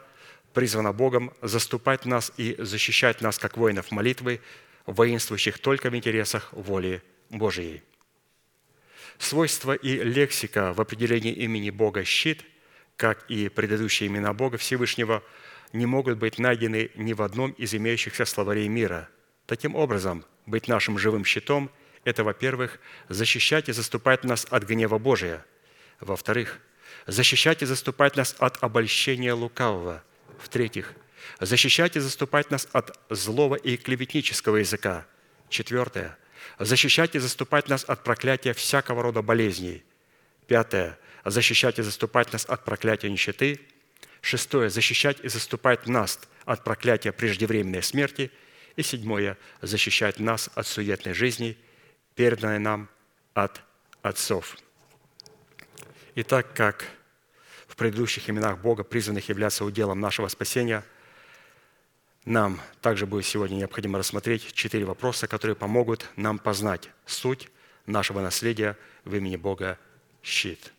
призвано 0.52 0.92
Богом 0.92 1.32
заступать 1.40 2.04
нас 2.04 2.30
и 2.36 2.56
защищать 2.58 3.22
нас, 3.22 3.38
как 3.38 3.56
воинов 3.56 3.90
молитвы, 3.90 4.42
воинствующих 4.84 5.58
только 5.58 5.88
в 5.88 5.96
интересах 5.96 6.52
воли 6.52 7.02
Божией. 7.30 7.82
Свойства 9.16 9.72
и 9.72 9.96
лексика 10.04 10.74
в 10.74 10.82
определении 10.82 11.32
имени 11.32 11.70
Бога 11.70 12.04
«щит», 12.04 12.44
как 12.98 13.24
и 13.30 13.48
предыдущие 13.48 14.08
имена 14.08 14.34
Бога 14.34 14.58
Всевышнего, 14.58 15.22
не 15.72 15.86
могут 15.86 16.18
быть 16.18 16.38
найдены 16.38 16.90
ни 16.94 17.14
в 17.14 17.22
одном 17.22 17.52
из 17.52 17.72
имеющихся 17.74 18.26
словарей 18.26 18.68
мира. 18.68 19.08
Таким 19.46 19.74
образом, 19.76 20.26
быть 20.44 20.68
нашим 20.68 20.98
живым 20.98 21.24
щитом– 21.24 21.70
это, 22.04 22.24
во-первых, 22.24 22.78
защищать 23.08 23.68
и 23.68 23.72
заступать 23.72 24.24
нас 24.24 24.46
от 24.50 24.64
гнева 24.64 24.98
Божия. 24.98 25.44
Во-вторых, 26.00 26.58
защищать 27.06 27.62
и 27.62 27.66
заступать 27.66 28.16
нас 28.16 28.34
от 28.38 28.62
обольщения 28.62 29.34
лукавого. 29.34 30.02
В-третьих, 30.38 30.94
защищать 31.38 31.96
и 31.96 32.00
заступать 32.00 32.50
нас 32.50 32.66
от 32.72 32.98
злого 33.10 33.54
и 33.54 33.76
клеветнического 33.76 34.56
языка. 34.56 35.06
Четвертое, 35.50 36.16
защищать 36.58 37.14
и 37.14 37.18
заступать 37.18 37.68
нас 37.68 37.84
от 37.84 38.02
проклятия 38.02 38.54
всякого 38.54 39.02
рода 39.02 39.20
болезней. 39.20 39.82
Пятое, 40.46 40.98
защищать 41.24 41.78
и 41.78 41.82
заступать 41.82 42.32
нас 42.32 42.46
от 42.46 42.64
проклятия 42.64 43.10
нищеты. 43.10 43.60
Шестое, 44.22 44.70
защищать 44.70 45.18
и 45.22 45.28
заступать 45.28 45.86
нас 45.86 46.18
от 46.44 46.64
проклятия 46.64 47.12
преждевременной 47.12 47.82
смерти. 47.82 48.30
И 48.76 48.82
седьмое, 48.82 49.36
защищать 49.60 50.18
нас 50.18 50.48
от 50.54 50.66
суетной 50.66 51.12
жизни, 51.12 51.58
переданной 52.14 52.58
нам 52.58 52.88
от 53.34 53.62
отцов. 54.02 54.56
Итак, 56.14 56.52
как 56.54 56.84
в 57.68 57.76
предыдущих 57.76 58.28
именах 58.28 58.58
Бога, 58.58 58.84
призванных 58.84 59.28
являться 59.28 59.64
уделом 59.64 60.00
нашего 60.00 60.28
спасения, 60.28 60.84
нам 62.24 62.60
также 62.82 63.06
будет 63.06 63.26
сегодня 63.26 63.56
необходимо 63.56 63.98
рассмотреть 63.98 64.52
четыре 64.52 64.84
вопроса, 64.84 65.26
которые 65.26 65.56
помогут 65.56 66.06
нам 66.16 66.38
познать 66.38 66.90
суть 67.06 67.48
нашего 67.86 68.20
наследия 68.20 68.76
в 69.04 69.14
имени 69.14 69.36
Бога 69.36 69.78
щит. 70.22 70.72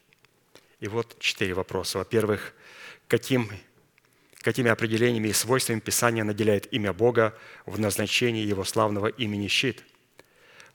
И 0.79 0.87
вот 0.87 1.17
четыре 1.19 1.53
вопроса. 1.53 1.97
Во-первых, 1.99 2.53
каким, 3.07 3.49
какими 4.41 4.69
определениями 4.69 5.29
и 5.29 5.33
свойствами 5.33 5.79
Писание 5.79 6.23
наделяет 6.23 6.71
имя 6.73 6.93
Бога 6.93 7.37
в 7.65 7.79
назначении 7.79 8.45
Его 8.45 8.63
славного 8.63 9.07
имени 9.07 9.47
щит? 9.47 9.83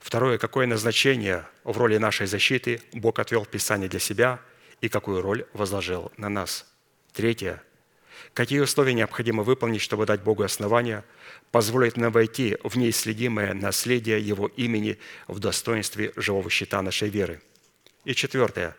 Второе, 0.07 0.37
какое 0.37 0.67
назначение 0.67 1.45
в 1.65 1.77
роли 1.77 1.97
нашей 1.97 2.27
защиты 2.27 2.81
Бог 2.93 3.19
отвел 3.19 3.43
в 3.43 3.49
Писании 3.49 3.87
для 3.87 3.99
себя– 3.99 4.39
и 4.81 4.89
какую 4.89 5.21
роль 5.21 5.45
возложил 5.53 6.11
на 6.17 6.29
нас. 6.29 6.65
Третье. 7.13 7.61
Какие 8.33 8.59
условия 8.59 8.93
необходимо 8.93 9.43
выполнить, 9.43 9.81
чтобы 9.81 10.05
дать 10.05 10.21
Богу 10.21 10.43
основания, 10.43 11.03
позволить 11.51 11.97
нам 11.97 12.11
войти 12.11 12.57
в 12.63 12.77
неисследимое 12.77 13.53
наследие 13.53 14.19
Его 14.19 14.47
имени 14.47 14.97
в 15.27 15.39
достоинстве 15.39 16.13
живого 16.15 16.49
щита 16.49 16.81
нашей 16.81 17.09
веры. 17.09 17.41
И 18.05 18.13
четвертое. 18.13 18.75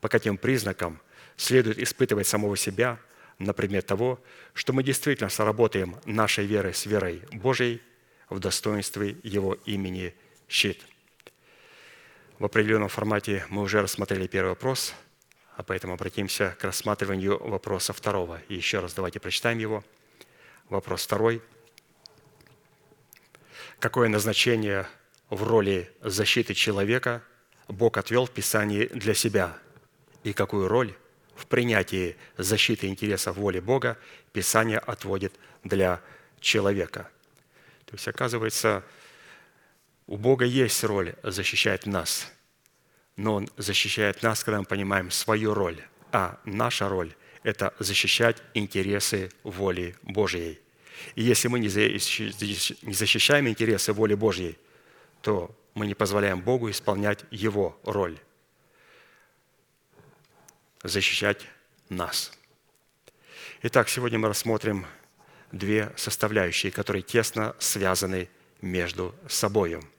По 0.00 0.08
каким 0.08 0.36
признакам 0.36 1.00
следует 1.36 1.78
испытывать 1.78 2.26
самого 2.26 2.56
себя 2.56 2.98
на 3.38 3.52
предмет 3.52 3.86
того, 3.86 4.20
что 4.54 4.72
мы 4.72 4.82
действительно 4.82 5.28
сработаем 5.28 5.96
нашей 6.04 6.46
верой 6.46 6.74
с 6.74 6.86
верой 6.86 7.22
Божией 7.32 7.80
в 8.28 8.38
достоинстве 8.38 9.16
Его 9.22 9.54
имени 9.64 10.14
щит. 10.48 10.82
В 12.38 12.44
определенном 12.44 12.88
формате 12.88 13.44
мы 13.48 13.62
уже 13.62 13.82
рассмотрели 13.82 14.26
первый 14.26 14.50
вопрос– 14.50 14.94
а 15.58 15.64
поэтому 15.64 15.94
обратимся 15.94 16.54
к 16.60 16.62
рассматриванию 16.62 17.36
вопроса 17.36 17.92
второго. 17.92 18.40
И 18.48 18.54
еще 18.54 18.78
раз 18.78 18.94
давайте 18.94 19.18
прочитаем 19.18 19.58
его. 19.58 19.82
Вопрос 20.68 21.04
второй. 21.04 21.42
Какое 23.80 24.08
назначение 24.08 24.86
в 25.30 25.42
роли 25.42 25.90
защиты 26.00 26.54
человека 26.54 27.24
Бог 27.66 27.96
отвел 27.96 28.26
в 28.26 28.30
Писании 28.30 28.86
для 28.86 29.14
себя? 29.14 29.58
И 30.22 30.32
какую 30.32 30.68
роль 30.68 30.94
в 31.34 31.46
принятии 31.46 32.16
защиты 32.36 32.86
интересов 32.86 33.36
воли 33.36 33.58
Бога 33.58 33.98
Писание 34.32 34.78
отводит 34.78 35.34
для 35.64 36.00
человека? 36.38 37.10
То 37.86 37.94
есть, 37.94 38.06
оказывается, 38.06 38.84
у 40.08 40.16
Бога 40.16 40.44
есть 40.44 40.82
роль 40.82 41.14
защищать 41.22 41.86
нас– 41.86 42.32
но 43.18 43.34
Он 43.34 43.48
защищает 43.56 44.22
нас, 44.22 44.44
когда 44.44 44.60
мы 44.60 44.64
понимаем 44.64 45.10
свою 45.10 45.52
роль. 45.52 45.82
А 46.12 46.38
наша 46.44 46.88
роль– 46.88 47.14
это 47.42 47.74
защищать 47.80 48.40
интересы 48.54 49.30
воли 49.42 49.96
Божьей. 50.02 50.60
И 51.16 51.22
если 51.22 51.48
мы 51.48 51.58
не 51.58 51.68
защищаем 51.68 53.48
интересы 53.48 53.92
воли 53.92 54.14
Божьей, 54.14 54.56
то 55.20 55.50
мы 55.74 55.88
не 55.88 55.94
позволяем 55.94 56.40
Богу 56.40 56.70
исполнять 56.70 57.24
Его 57.32 57.78
роль– 57.82 58.18
защищать 60.84 61.44
нас. 61.88 62.32
Итак, 63.62 63.88
сегодня 63.88 64.20
мы 64.20 64.28
рассмотрим 64.28 64.86
две 65.50 65.92
составляющие, 65.96 66.70
которые 66.70 67.02
тесно 67.02 67.56
связаны 67.58 68.28
между 68.60 69.12
собой– 69.26 69.80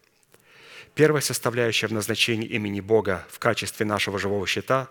Первая 1.00 1.22
составляющая 1.22 1.88
в 1.88 1.94
назначении 1.94 2.46
имени 2.46 2.82
Бога 2.82 3.26
в 3.30 3.40
качестве 3.40 3.86
нашего 3.86 4.20
живого 4.20 4.46
щита 4.46 4.90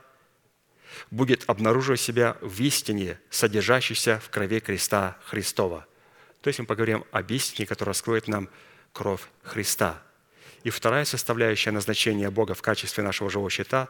будет 1.10 1.44
обнаруживать 1.46 2.00
себя 2.00 2.38
в 2.40 2.58
истине, 2.62 3.20
содержащейся 3.28 4.18
в 4.18 4.30
крови 4.30 4.60
креста 4.60 5.18
Христова. 5.26 5.86
То 6.40 6.48
есть 6.48 6.60
мы 6.60 6.64
поговорим 6.64 7.04
об 7.10 7.30
истине, 7.30 7.66
которая 7.66 7.92
раскроет 7.92 8.26
нам 8.26 8.48
кровь 8.94 9.20
Христа. 9.42 10.02
И 10.62 10.70
вторая 10.70 11.04
составляющая 11.04 11.72
назначения 11.72 12.30
Бога 12.30 12.54
в 12.54 12.62
качестве 12.62 13.04
нашего 13.04 13.28
живого 13.28 13.50
щита 13.50 13.88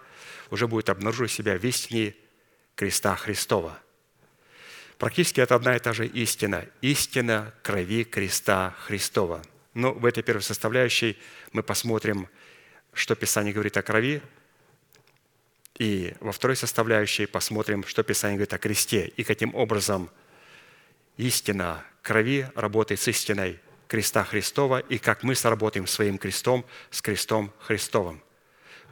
уже 0.50 0.66
будет 0.66 0.90
обнаруживать 0.90 1.30
себя 1.30 1.56
в 1.56 1.62
истине 1.62 2.16
креста 2.74 3.14
Христова. 3.14 3.78
Практически 4.98 5.40
это 5.40 5.54
одна 5.54 5.76
и 5.76 5.78
та 5.78 5.92
же 5.92 6.04
истина. 6.04 6.64
Истина 6.80 7.54
крови 7.62 8.02
креста 8.02 8.74
Христова– 8.88 9.40
но 9.74 9.92
в 9.92 10.04
этой 10.04 10.22
первой 10.22 10.42
составляющей 10.42 11.18
мы 11.52 11.62
посмотрим, 11.62 12.28
что 12.92 13.14
Писание 13.14 13.52
говорит 13.52 13.76
о 13.76 13.82
крови, 13.82 14.22
и 15.78 16.14
во 16.20 16.32
второй 16.32 16.56
составляющей 16.56 17.26
посмотрим, 17.26 17.84
что 17.84 18.02
Писание 18.02 18.36
говорит 18.36 18.54
о 18.54 18.58
кресте, 18.58 19.12
и 19.16 19.22
каким 19.22 19.54
образом 19.54 20.10
истина 21.16 21.84
крови 22.02 22.50
работает 22.54 23.00
с 23.00 23.08
истиной 23.08 23.60
креста 23.86 24.24
Христова, 24.24 24.80
и 24.80 24.98
как 24.98 25.22
мы 25.22 25.34
сработаем 25.34 25.86
своим 25.86 26.18
крестом 26.18 26.64
с 26.90 27.00
крестом 27.00 27.52
Христовым. 27.60 28.22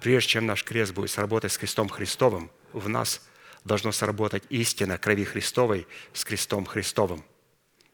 Прежде 0.00 0.30
чем 0.30 0.46
наш 0.46 0.62
крест 0.62 0.92
будет 0.92 1.10
сработать 1.10 1.52
с 1.52 1.58
крестом 1.58 1.88
Христовым, 1.88 2.50
в 2.72 2.88
нас 2.88 3.26
должно 3.64 3.90
сработать 3.90 4.44
истина 4.50 4.98
крови 4.98 5.24
Христовой 5.24 5.86
с 6.12 6.24
крестом 6.24 6.64
Христовым– 6.64 7.24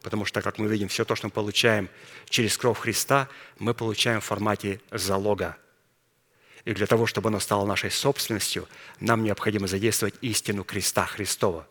Потому 0.03 0.25
что, 0.25 0.41
как 0.41 0.59
мы 0.59 0.67
видим, 0.67 0.89
все 0.89 1.05
то, 1.05 1.15
что 1.15 1.27
мы 1.27 1.31
получаем 1.31 1.89
через 2.29 2.57
кровь 2.57 2.77
Христа, 2.77 3.29
мы 3.57 3.73
получаем 3.73 4.19
в 4.19 4.25
формате 4.25 4.81
залога. 4.91 5.57
И 6.65 6.73
для 6.73 6.85
того, 6.87 7.07
чтобы 7.07 7.29
оно 7.29 7.39
стало 7.39 7.65
нашей 7.65 7.89
собственностью, 7.89 8.67
нам 8.99 9.23
необходимо 9.23 9.67
задействовать 9.67 10.15
истину 10.21 10.65
креста 10.65 11.05
Христова. 11.05 11.67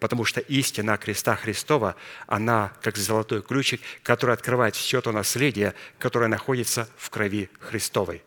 Потому 0.00 0.24
что 0.24 0.40
истина 0.40 0.98
креста 0.98 1.36
Христова, 1.36 1.94
она 2.26 2.72
как 2.82 2.96
золотой 2.96 3.40
ключик, 3.42 3.80
который 4.02 4.34
открывает 4.34 4.74
все 4.74 5.00
то 5.00 5.12
наследие, 5.12 5.74
которое 5.98 6.28
находится 6.28 6.88
в 6.96 7.08
крови 7.10 7.50
Христовой. 7.60 8.22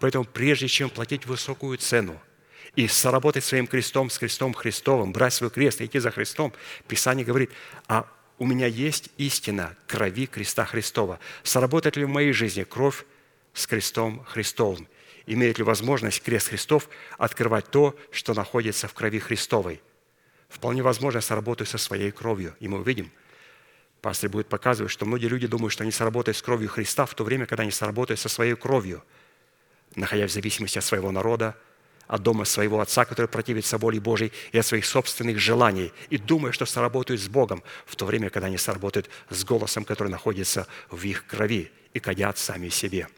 Поэтому 0.00 0.24
прежде 0.24 0.68
чем 0.68 0.90
платить 0.90 1.26
высокую 1.26 1.76
цену 1.76 2.18
и 2.74 2.88
сработать 2.88 3.44
своим 3.44 3.66
крестом 3.66 4.08
с 4.08 4.18
крестом 4.18 4.54
Христовым, 4.54 5.12
брать 5.12 5.34
свой 5.34 5.50
крест 5.50 5.80
и 5.80 5.86
идти 5.86 5.98
за 5.98 6.10
Христом, 6.10 6.52
Писание 6.86 7.26
говорит 7.26 7.50
о 7.88 8.04
у 8.38 8.46
меня 8.46 8.66
есть 8.66 9.10
истина 9.18 9.76
крови 9.86 10.26
креста 10.26 10.64
Христова. 10.64 11.18
Сработает 11.42 11.96
ли 11.96 12.04
в 12.04 12.08
моей 12.08 12.32
жизни 12.32 12.62
кровь 12.62 13.04
с 13.52 13.66
крестом 13.66 14.24
Христовым? 14.24 14.88
Имеет 15.26 15.58
ли 15.58 15.64
возможность 15.64 16.22
крест 16.22 16.48
Христов 16.48 16.88
открывать 17.18 17.70
то, 17.70 17.96
что 18.10 18.34
находится 18.34 18.88
в 18.88 18.94
крови 18.94 19.18
Христовой? 19.18 19.82
Вполне 20.48 20.82
возможно, 20.82 21.20
сработаю 21.20 21.66
со 21.66 21.78
своей 21.78 22.10
кровью. 22.10 22.54
И 22.60 22.68
мы 22.68 22.80
увидим, 22.80 23.10
пастор 24.00 24.30
будет 24.30 24.48
показывать, 24.48 24.90
что 24.90 25.04
многие 25.04 25.26
люди 25.26 25.46
думают, 25.46 25.72
что 25.72 25.82
они 25.82 25.92
сработают 25.92 26.36
с 26.36 26.42
кровью 26.42 26.68
Христа 26.68 27.04
в 27.04 27.14
то 27.14 27.24
время, 27.24 27.44
когда 27.44 27.62
они 27.62 27.72
сработают 27.72 28.20
со 28.20 28.28
своей 28.28 28.54
кровью, 28.54 29.02
находясь 29.96 30.30
в 30.30 30.34
зависимости 30.34 30.78
от 30.78 30.84
своего 30.84 31.10
народа, 31.10 31.56
от 32.08 32.22
дома 32.22 32.44
своего 32.44 32.80
отца, 32.80 33.04
который 33.04 33.26
противится 33.28 33.78
воле 33.78 34.00
Божьей, 34.00 34.32
и 34.50 34.58
от 34.58 34.66
своих 34.66 34.86
собственных 34.86 35.38
желаний, 35.38 35.92
и 36.10 36.18
думая, 36.18 36.52
что 36.52 36.66
сработают 36.66 37.20
с 37.20 37.28
Богом, 37.28 37.62
в 37.86 37.94
то 37.94 38.06
время, 38.06 38.30
когда 38.30 38.48
они 38.48 38.58
сработают 38.58 39.08
с 39.30 39.44
голосом, 39.44 39.84
который 39.84 40.08
находится 40.08 40.66
в 40.90 41.04
их 41.04 41.26
крови, 41.26 41.70
и 41.94 42.00
кадят 42.00 42.38
сами 42.38 42.70
себе. 42.70 43.08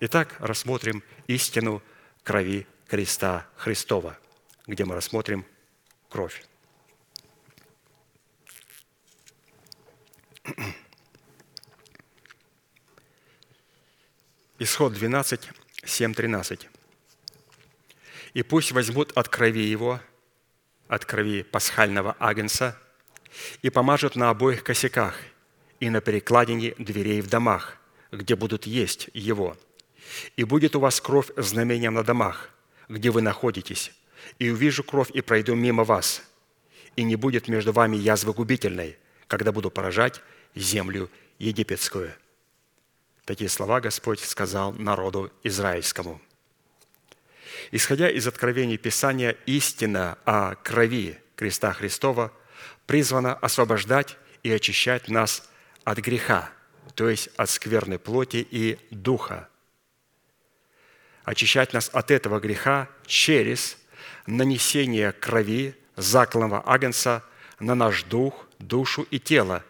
Итак, 0.00 0.36
рассмотрим 0.38 1.02
истину 1.26 1.82
крови 2.22 2.66
креста 2.86 3.46
Христова, 3.56 4.18
где 4.66 4.84
мы 4.84 4.94
рассмотрим 4.94 5.44
кровь. 6.08 6.44
Исход 14.58 14.94
12, 14.94 15.50
7, 15.84 16.14
13. 16.14 16.68
«И 18.36 18.42
пусть 18.42 18.72
возьмут 18.72 19.12
от 19.14 19.30
крови 19.30 19.64
его, 19.64 19.98
от 20.88 21.06
крови 21.06 21.42
пасхального 21.42 22.14
агнца, 22.18 22.78
и 23.62 23.70
помажут 23.70 24.14
на 24.14 24.28
обоих 24.28 24.62
косяках 24.62 25.14
и 25.80 25.88
на 25.88 26.02
перекладине 26.02 26.74
дверей 26.76 27.22
в 27.22 27.30
домах, 27.30 27.78
где 28.12 28.36
будут 28.36 28.66
есть 28.66 29.08
его. 29.14 29.56
И 30.36 30.44
будет 30.44 30.76
у 30.76 30.80
вас 30.80 31.00
кровь 31.00 31.30
знамением 31.38 31.94
на 31.94 32.04
домах, 32.04 32.50
где 32.90 33.08
вы 33.08 33.22
находитесь, 33.22 33.90
и 34.38 34.50
увижу 34.50 34.84
кровь 34.84 35.10
и 35.12 35.22
пройду 35.22 35.54
мимо 35.54 35.84
вас, 35.84 36.22
и 36.94 37.04
не 37.04 37.16
будет 37.16 37.48
между 37.48 37.72
вами 37.72 37.96
язвы 37.96 38.34
губительной, 38.34 38.98
когда 39.28 39.50
буду 39.50 39.70
поражать 39.70 40.20
землю 40.54 41.08
египетскую». 41.38 42.12
Такие 43.24 43.48
слова 43.48 43.80
Господь 43.80 44.20
сказал 44.20 44.74
народу 44.74 45.32
израильскому. 45.42 46.20
Исходя 47.70 48.10
из 48.10 48.26
откровений 48.26 48.78
Писания, 48.78 49.36
истина 49.46 50.18
о 50.24 50.54
крови 50.56 51.18
креста 51.36 51.72
Христова 51.72 52.32
призвана 52.86 53.34
освобождать 53.34 54.16
и 54.42 54.50
очищать 54.50 55.08
нас 55.08 55.48
от 55.84 55.98
греха, 55.98 56.50
то 56.94 57.08
есть 57.08 57.28
от 57.36 57.50
скверной 57.50 57.98
плоти 57.98 58.46
и 58.50 58.78
духа. 58.90 59.48
Очищать 61.24 61.72
нас 61.72 61.90
от 61.92 62.10
этого 62.10 62.40
греха 62.40 62.88
через 63.06 63.78
нанесение 64.26 65.12
крови 65.12 65.74
закланного 65.96 66.62
агнца 66.64 67.24
на 67.58 67.74
наш 67.74 68.04
дух, 68.04 68.46
душу 68.58 69.02
и 69.10 69.18
тело, 69.18 69.64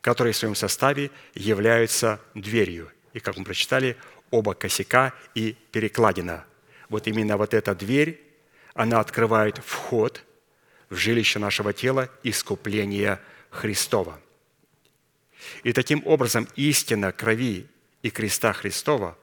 которые 0.00 0.32
в 0.32 0.36
своем 0.36 0.54
составе 0.54 1.10
являются 1.34 2.20
дверью– 2.34 2.90
и, 3.12 3.20
как 3.20 3.36
мы 3.36 3.44
прочитали, 3.44 3.96
оба 4.30 4.54
косяка 4.54 5.12
и 5.34 5.56
перекладина. 5.70 6.44
Вот 6.92 7.06
именно 7.06 7.38
вот 7.38 7.54
эта 7.54 7.74
дверь, 7.74 8.20
она 8.74 9.00
открывает 9.00 9.56
вход 9.64 10.22
в 10.90 10.96
жилище 10.96 11.38
нашего 11.38 11.72
тела 11.72 12.10
искупления 12.22 13.18
Христова. 13.48 14.20
И 15.62 15.72
таким 15.72 16.06
образом 16.06 16.46
истина 16.54 17.10
крови 17.10 17.66
и 18.02 18.10
креста 18.10 18.52
Христова 18.52 19.16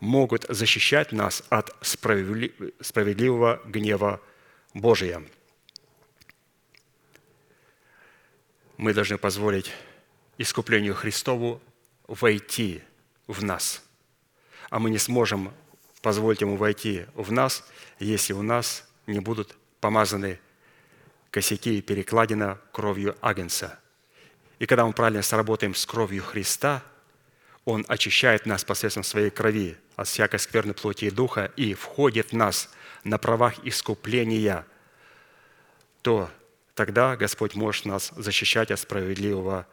могут 0.00 0.44
защищать 0.50 1.12
нас 1.12 1.42
от 1.48 1.74
справедливого 1.80 3.62
гнева 3.64 4.20
Божия. 4.74 5.22
Мы 8.76 8.92
должны 8.92 9.16
позволить 9.16 9.72
искуплению 10.36 10.94
Христову 10.94 11.62
войти 12.06 12.82
в 13.26 13.42
нас. 13.42 13.82
А 14.68 14.78
мы 14.78 14.90
не 14.90 14.98
сможем 14.98 15.54
позволить 16.02 16.40
ему 16.40 16.56
войти 16.56 17.06
в 17.14 17.32
нас, 17.32 17.64
если 17.98 18.32
у 18.32 18.42
нас 18.42 18.86
не 19.06 19.20
будут 19.20 19.56
помазаны 19.80 20.38
косяки 21.30 21.78
и 21.78 21.82
перекладина 21.82 22.60
кровью 22.72 23.16
Агнца. 23.20 23.78
И 24.58 24.66
когда 24.66 24.84
мы 24.84 24.92
правильно 24.92 25.22
сработаем 25.22 25.74
с 25.74 25.86
кровью 25.86 26.22
Христа, 26.22 26.82
Он 27.64 27.84
очищает 27.88 28.44
нас 28.44 28.64
посредством 28.64 29.04
своей 29.04 29.30
крови 29.30 29.78
от 29.96 30.08
всякой 30.08 30.40
скверной 30.40 30.74
плоти 30.74 31.06
и 31.06 31.10
духа 31.10 31.52
и 31.56 31.74
входит 31.74 32.32
в 32.32 32.36
нас 32.36 32.68
на 33.04 33.18
правах 33.18 33.64
искупления, 33.64 34.66
то 36.02 36.28
тогда 36.74 37.16
Господь 37.16 37.54
может 37.54 37.86
нас 37.86 38.12
защищать 38.16 38.70
от 38.70 38.80
справедливого 38.80 39.66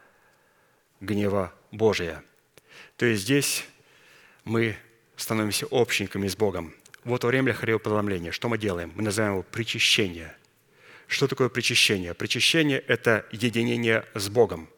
гнева 1.00 1.52
Божия– 1.70 2.24
то 3.00 3.06
есть 3.06 3.22
здесь 3.22 3.64
мы 4.44 4.76
становимся 5.20 5.66
общниками 5.66 6.28
с 6.28 6.36
Богом. 6.36 6.74
Вот 7.04 7.24
во 7.24 7.28
время 7.28 7.52
хлебопреломления 7.52 8.32
что 8.32 8.48
мы 8.48 8.56
делаем? 8.58 8.92
Мы 8.94 9.02
называем 9.02 9.34
его 9.34 9.42
причащение. 9.42 10.34
Что 11.06 11.28
такое 11.28 11.48
причащение? 11.48 12.14
Причащение– 12.14 12.78
это 12.88 13.26
единение 13.30 14.06
с 14.14 14.28
Богом. 14.28 14.68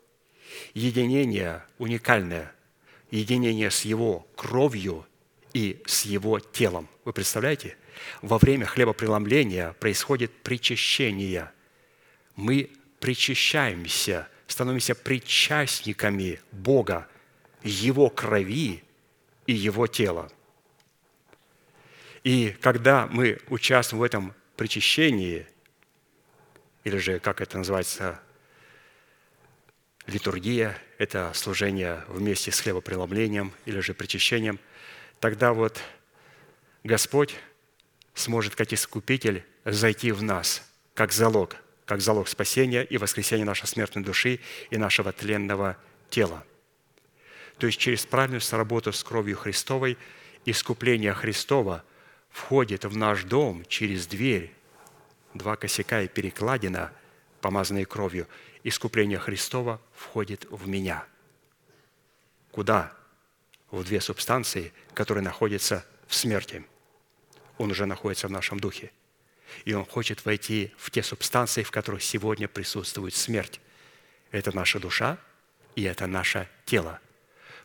Единение 0.74 1.62
уникальное. 1.78 2.52
Единение 3.10 3.70
с 3.70 3.82
Его 3.82 4.26
кровью 4.34 5.06
и 5.52 5.80
с 5.86 6.02
Его 6.06 6.40
телом. 6.40 6.88
Вы 7.04 7.12
представляете? 7.12 7.76
Во 8.20 8.38
время 8.38 8.66
хлебопреломления 8.66 9.74
происходит 9.74 10.32
причащение. 10.42 11.52
Мы 12.34 12.70
причащаемся, 12.98 14.28
становимся 14.46 14.94
причастниками 14.94 16.40
Бога, 16.50 17.06
его 17.62 18.08
крови 18.08 18.82
и 19.52 19.54
Его 19.54 19.86
тела. 19.86 20.32
И 22.24 22.56
когда 22.62 23.06
мы 23.06 23.38
участвуем 23.48 24.00
в 24.00 24.04
этом 24.04 24.34
причащении, 24.56 25.46
или 26.84 26.96
же, 26.96 27.18
как 27.18 27.42
это 27.42 27.58
называется, 27.58 28.18
литургия, 30.06 30.78
это 30.96 31.32
служение 31.34 32.02
вместе 32.08 32.50
с 32.50 32.60
хлебопреломлением 32.60 33.52
или 33.66 33.80
же 33.80 33.92
причащением, 33.92 34.58
тогда 35.20 35.52
вот 35.52 35.80
Господь 36.82 37.36
сможет, 38.14 38.54
как 38.54 38.72
искупитель, 38.72 39.44
зайти 39.66 40.12
в 40.12 40.22
нас, 40.22 40.62
как 40.94 41.12
залог, 41.12 41.56
как 41.84 42.00
залог 42.00 42.28
спасения 42.28 42.84
и 42.84 42.96
воскресения 42.96 43.44
нашей 43.44 43.66
смертной 43.66 44.02
души 44.02 44.40
и 44.70 44.78
нашего 44.78 45.12
тленного 45.12 45.76
тела– 46.08 46.42
то 47.62 47.66
есть 47.66 47.78
через 47.78 48.04
правильную 48.04 48.40
сработу 48.40 48.92
с 48.92 49.04
кровью 49.04 49.36
Христовой, 49.36 49.96
искупление 50.44 51.14
Христова 51.14 51.84
входит 52.28 52.84
в 52.84 52.96
наш 52.96 53.22
дом 53.22 53.64
через 53.66 54.08
дверь, 54.08 54.52
два 55.32 55.54
косяка 55.54 56.02
и 56.02 56.08
перекладина, 56.08 56.92
помазанные 57.40 57.86
кровью, 57.86 58.26
искупление 58.64 59.20
Христова 59.20 59.80
входит 59.94 60.44
в 60.50 60.66
меня. 60.66 61.06
Куда? 62.50 62.92
В 63.70 63.84
две 63.84 64.00
субстанции, 64.00 64.72
которые 64.92 65.22
находятся 65.22 65.86
в 66.08 66.16
смерти. 66.16 66.66
Он 67.58 67.70
уже 67.70 67.86
находится 67.86 68.26
в 68.26 68.32
нашем 68.32 68.58
духе. 68.58 68.90
И 69.64 69.72
Он 69.72 69.86
хочет 69.86 70.24
войти 70.24 70.74
в 70.78 70.90
те 70.90 71.04
субстанции, 71.04 71.62
в 71.62 71.70
которых 71.70 72.02
сегодня 72.02 72.48
присутствует 72.48 73.14
смерть. 73.14 73.60
Это 74.32 74.52
наша 74.52 74.80
душа 74.80 75.16
и 75.76 75.84
это 75.84 76.08
наше 76.08 76.48
тело– 76.64 76.98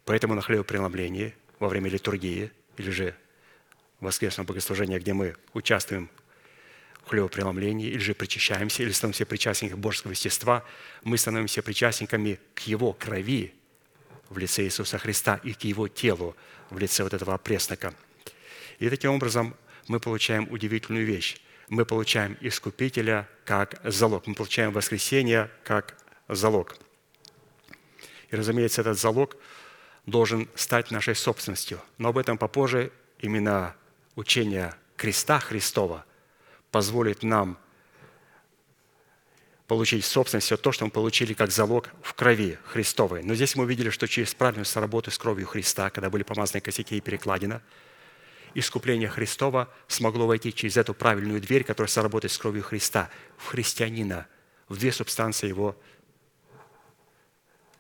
Поэтому 0.07 0.35
на 0.35 0.41
хлебопреломлении 0.41 1.35
во 1.59 1.67
время 1.67 1.89
литургии 1.89 2.49
или 2.77 2.91
же 2.91 3.13
воскресного 3.99 4.47
богослужения, 4.47 4.99
где 4.99 5.13
мы 5.13 5.35
участвуем 5.53 6.09
в 7.03 7.09
хлебопреломлении, 7.09 7.87
или 7.87 7.97
же 7.97 8.13
причащаемся, 8.13 8.83
или 8.83 8.91
становимся 8.91 9.25
причастниками 9.25 9.77
Божьего 9.77 10.11
естества, 10.11 10.63
мы 11.03 11.17
становимся 11.17 11.61
причастниками 11.61 12.39
к 12.55 12.61
Его 12.61 12.93
крови 12.93 13.53
в 14.29 14.37
лице 14.37 14.63
Иисуса 14.63 14.97
Христа 14.97 15.41
и 15.43 15.51
к 15.51 15.65
Его 15.65 15.89
телу 15.89 16.37
в 16.69 16.77
лице 16.77 17.03
вот 17.03 17.13
этого 17.13 17.33
опреснока. 17.33 17.93
И 18.79 18.89
таким 18.89 19.11
образом 19.11 19.57
мы 19.89 19.99
получаем 19.99 20.47
удивительную 20.49 21.05
вещь. 21.05 21.35
Мы 21.67 21.85
получаем 21.85 22.37
Искупителя 22.39 23.27
как 23.43 23.81
залог. 23.83 24.25
Мы 24.25 24.35
получаем 24.35 24.71
воскресение 24.71 25.51
как 25.65 25.97
залог. 26.29 26.77
И, 28.31 28.37
разумеется, 28.37 28.79
этот 28.79 28.97
залог– 28.97 29.35
должен 30.07 30.47
стать 30.55 30.89
нашей 30.89 31.13
собственностью. 31.13 31.79
Но 31.99 32.09
об 32.09 32.17
этом 32.17 32.37
попозже 32.39 32.91
именно 33.19 33.75
учение 34.15 34.73
креста 34.95 35.39
Христова 35.39 36.05
позволит 36.71 37.21
нам 37.23 37.59
получить 39.67 40.05
собственность 40.05 40.47
все 40.47 40.55
то, 40.55 40.71
что 40.71 40.85
мы 40.85 40.91
получили 40.91 41.33
как 41.33 41.51
залог 41.51 41.89
в 42.01 42.13
крови 42.13 42.57
Христовой. 42.63 43.21
Но 43.21 43.35
здесь 43.35 43.55
мы 43.55 43.65
увидели, 43.65 43.89
что 43.89 44.07
через 44.07 44.33
правильную 44.33 44.65
соработу 44.65 45.11
с 45.11 45.17
кровью 45.17 45.45
Христа, 45.45 45.89
когда 45.89 46.09
были 46.09 46.23
помазаны 46.23 46.61
косяки 46.61 46.95
и 46.95 47.01
перекладина, 47.01 47.61
искупление 48.53 49.09
Христова 49.09 49.69
смогло 49.89 50.25
войти 50.25 50.53
через 50.53 50.77
эту 50.77 50.93
правильную 50.93 51.41
дверь, 51.41 51.65
которая 51.65 51.89
сработает 51.89 52.31
с 52.31 52.37
кровью 52.37 52.63
Христа, 52.63 53.09
в 53.37 53.47
христианина, 53.47 54.25
в 54.69 54.77
две 54.77 54.93
субстанции 54.93 55.49
его. 55.49 55.75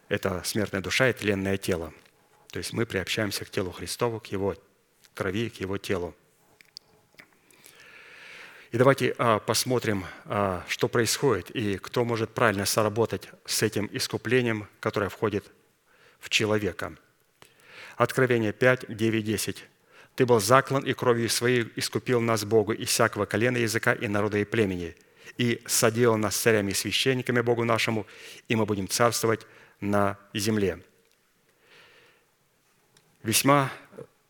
Это 0.09 0.41
смертная 0.43 0.81
душа 0.81 1.09
и 1.09 1.13
тленное 1.13 1.57
тело. 1.57 1.93
То 2.57 2.59
есть 2.59 2.73
мы 2.73 2.87
приобщаемся 2.87 3.45
к 3.45 3.51
телу 3.51 3.71
Христову, 3.71 4.19
к 4.19 4.25
его 4.31 4.55
крови, 5.13 5.49
к 5.49 5.57
его 5.57 5.77
телу. 5.77 6.15
И 8.71 8.77
давайте 8.79 9.13
а, 9.19 9.37
посмотрим, 9.37 10.07
а, 10.25 10.65
что 10.67 10.87
происходит 10.87 11.51
и 11.51 11.77
кто 11.77 12.03
может 12.03 12.33
правильно 12.33 12.65
соработать 12.65 13.29
с 13.45 13.61
этим 13.61 13.87
искуплением, 13.93 14.67
которое 14.79 15.09
входит 15.09 15.45
в 16.17 16.31
человека. 16.31 16.95
Откровение 17.95 18.53
5, 18.53 18.85
9, 18.87 19.23
10. 19.23 19.63
«Ты 20.15 20.25
был 20.25 20.39
заклан, 20.39 20.83
и 20.83 20.93
кровью 20.93 21.29
своей 21.29 21.71
искупил 21.75 22.21
нас 22.21 22.43
Богу 22.43 22.73
из 22.73 22.89
всякого 22.89 23.27
колена, 23.27 23.57
языка 23.57 23.93
и 23.93 24.07
народа 24.07 24.39
и 24.39 24.45
племени, 24.45 24.95
и 25.37 25.61
соделал 25.67 26.17
нас 26.17 26.35
царями 26.35 26.71
и 26.71 26.73
священниками 26.73 27.41
Богу 27.41 27.65
нашему, 27.65 28.07
и 28.47 28.55
мы 28.55 28.65
будем 28.65 28.87
царствовать 28.87 29.45
на 29.79 30.17
земле». 30.33 30.81
Весьма 33.23 33.71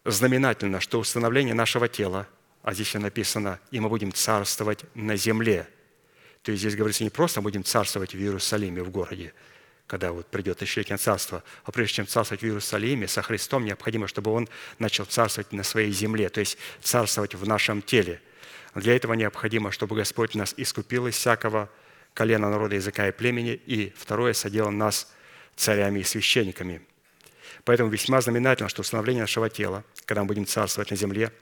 знаменательно, 0.05 0.79
что 0.79 0.99
установление 0.99 1.53
нашего 1.53 1.87
тела– 1.87 2.27
а 2.67 2.73
здесь 2.73 2.93
написано, 2.95 3.61
и 3.71 3.79
мы 3.79 3.87
будем 3.87 4.11
царствовать 4.11 4.83
на 4.93 5.15
земле. 5.15 5.69
То 6.41 6.51
есть 6.51 6.59
здесь 6.59 6.75
говорится 6.75 7.05
не 7.05 7.09
просто 7.09 7.41
будем 7.41 7.63
царствовать 7.63 8.13
в 8.13 8.17
Иерусалиме, 8.17 8.83
в 8.83 8.89
городе, 8.89 9.33
когда 9.87 10.11
вот 10.11 10.27
придет 10.27 10.57
тысячелетнее 10.57 10.97
царство, 10.97 11.45
а 11.63 11.71
прежде 11.71 11.95
чем 11.95 12.07
царствовать 12.07 12.41
в 12.41 12.45
Иерусалиме, 12.45 13.07
со 13.07 13.21
Христом 13.21 13.63
необходимо, 13.63 14.09
чтобы 14.09 14.31
Он 14.31 14.49
начал 14.79 15.05
царствовать 15.05 15.53
на 15.53 15.63
своей 15.63 15.93
земле, 15.93 16.27
то 16.27 16.41
есть 16.41 16.57
царствовать 16.81 17.35
в 17.35 17.47
нашем 17.47 17.81
теле. 17.81 18.21
Для 18.75 18.97
этого 18.97 19.13
необходимо, 19.13 19.71
чтобы 19.71 19.95
Господь 19.95 20.35
нас 20.35 20.53
искупил 20.57 21.07
из 21.07 21.15
всякого 21.15 21.69
колена 22.13 22.49
народа, 22.49 22.75
языка 22.75 23.07
и 23.07 23.13
племени, 23.13 23.53
и 23.53 23.93
второе, 23.95 24.33
соделал 24.33 24.71
нас 24.71 25.09
царями 25.55 26.01
и 26.01 26.03
священниками. 26.03 26.81
Поэтому 27.67 27.89
весьма 27.89 28.21
знаменательно, 28.21 28.69
что 28.69 28.79
установление 28.79 29.23
нашего 29.23 29.49
тела, 29.49 29.83
когда 30.05 30.21
мы 30.21 30.27
будем 30.27 30.45
царствовать 30.45 30.89
на 30.89 30.95
земле– 30.95 31.33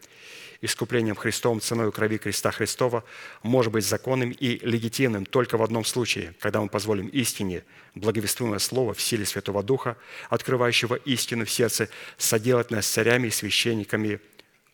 искуплением 0.61 1.15
Христом 1.15 1.61
ценой 1.61 1.91
крови 1.91 2.17
креста 2.17 2.49
Христова 2.49 3.03
может 3.43 3.71
быть 3.71 3.85
законным 3.85 4.31
и 4.31 4.57
легитимным 4.65 5.27
только 5.27 5.55
в 5.55 5.61
одном 5.61 5.85
случае, 5.85 6.33
когда 6.39 6.61
мы 6.61 6.67
позволим 6.69 7.09
истине, 7.09 7.63
благовествуемое 7.93 8.57
Слово 8.57 8.95
в 8.95 9.01
силе 9.01 9.23
Святого 9.23 9.61
Духа, 9.61 9.97
открывающего 10.29 10.95
истину 10.95 11.45
в 11.45 11.51
сердце, 11.51 11.89
соделать 12.17 12.71
нас 12.71 12.87
царями 12.87 13.27
и 13.27 13.31
священниками 13.31 14.19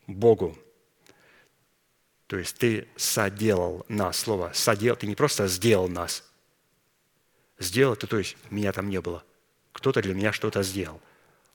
Богу. 0.06 0.58
То 2.28 2.38
есть 2.38 2.56
ты 2.56 2.88
соделал 2.96 3.84
нас, 3.88 4.18
слово 4.20 4.52
«соделал», 4.54 4.96
ты 4.96 5.06
не 5.06 5.14
просто 5.14 5.48
сделал 5.48 5.86
нас. 5.88 6.24
Сделал 7.58 7.92
это, 7.92 8.06
то 8.06 8.16
есть 8.16 8.38
меня 8.48 8.72
там 8.72 8.88
не 8.88 9.02
было. 9.02 9.22
Кто-то 9.72 10.00
для 10.00 10.14
меня 10.14 10.32
что-то 10.32 10.62
сделал. 10.62 10.98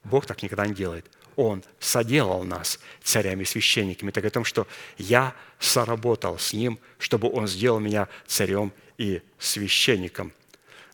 Бог 0.07 0.25
так 0.25 0.41
никогда 0.41 0.65
не 0.65 0.73
делает. 0.73 1.05
Он 1.35 1.63
соделал 1.79 2.43
нас 2.43 2.79
царями 3.03 3.43
и 3.43 3.45
священниками. 3.45 4.11
Так 4.11 4.25
о 4.25 4.29
том, 4.29 4.43
что 4.43 4.67
я 4.97 5.35
соработал 5.59 6.39
с 6.39 6.53
Ним, 6.53 6.79
чтобы 6.97 7.29
Он 7.31 7.47
сделал 7.47 7.79
меня 7.79 8.07
царем 8.25 8.73
и 8.97 9.21
священником. 9.37 10.33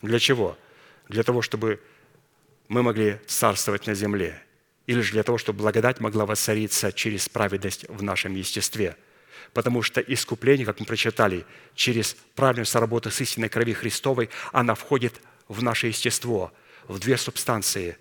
Для 0.01 0.20
чего? 0.20 0.57
Для 1.07 1.24
того, 1.24 1.41
чтобы 1.41 1.82
мы 2.68 2.84
могли 2.84 3.20
царствовать 3.26 3.88
на 3.88 3.93
земле. 3.93 4.41
Или 4.86 4.99
же 4.99 5.14
для 5.14 5.24
того, 5.24 5.38
чтобы 5.38 5.59
благодать 5.59 6.01
могла 6.01 6.26
воцариться 6.26 6.91
через 6.91 7.30
праведность 7.30 7.86
в 7.88 8.03
нашем 8.03 8.36
естестве. 8.36 8.97
Потому 9.53 9.82
что 9.82 10.01
искупление, 10.01 10.66
как 10.66 10.80
мы 10.80 10.86
прочитали, 10.86 11.45
через 11.76 12.18
правильную 12.36 12.66
соработу 12.66 13.11
с 13.11 13.22
истинной 13.22 13.47
крови 13.47 13.74
Христовой, 13.74 14.30
она 14.51 14.76
входит 14.76 15.22
в 15.47 15.64
наше 15.64 15.88
естество, 15.88 16.51
в 16.88 16.99
две 16.99 17.18
субстанции 17.18 17.97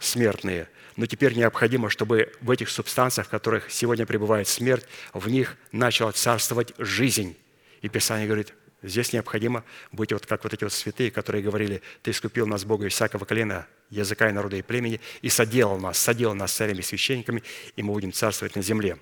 смертные– 0.00 0.68
но 0.96 1.04
теперь 1.04 1.34
необходимо, 1.34 1.90
чтобы 1.90 2.32
в 2.40 2.50
этих 2.50 2.70
субстанциях, 2.70 3.26
в 3.26 3.30
которых 3.30 3.70
сегодня 3.70 4.06
пребывает 4.06 4.48
смерть, 4.48 4.86
в 5.12 5.28
них 5.28 5.56
начала 5.70 6.10
царствовать 6.12 6.72
жизнь. 6.78 7.36
И 7.82 7.88
Писание 7.88 8.26
говорит, 8.26 8.54
здесь 8.82 9.12
необходимо 9.12 9.62
быть 9.92 10.12
вот 10.12 10.24
как 10.24 10.44
вот 10.44 10.54
эти 10.54 10.64
вот 10.64 10.72
святые, 10.72 11.10
которые 11.10 11.42
говорили, 11.42 11.82
«Ты 12.02 12.12
искупил 12.12 12.46
нас, 12.46 12.64
Бога, 12.64 12.86
из 12.86 12.94
всякого 12.94 13.26
колена, 13.26 13.66
языка 13.90 14.30
и 14.30 14.32
народа 14.32 14.56
и 14.56 14.62
племени, 14.62 15.00
и 15.20 15.28
соделал 15.28 15.78
нас, 15.78 15.98
соделал 15.98 16.34
нас 16.34 16.52
царями 16.52 16.78
и 16.78 16.82
священниками, 16.82 17.42
и 17.76 17.82
мы 17.82 17.92
будем 17.92 18.12
царствовать 18.12 18.56
на 18.56 18.62
земле». 18.62 18.96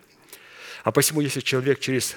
А 0.83 0.91
посему, 0.91 1.21
если 1.21 1.41
человек 1.41 1.79
через 1.79 2.17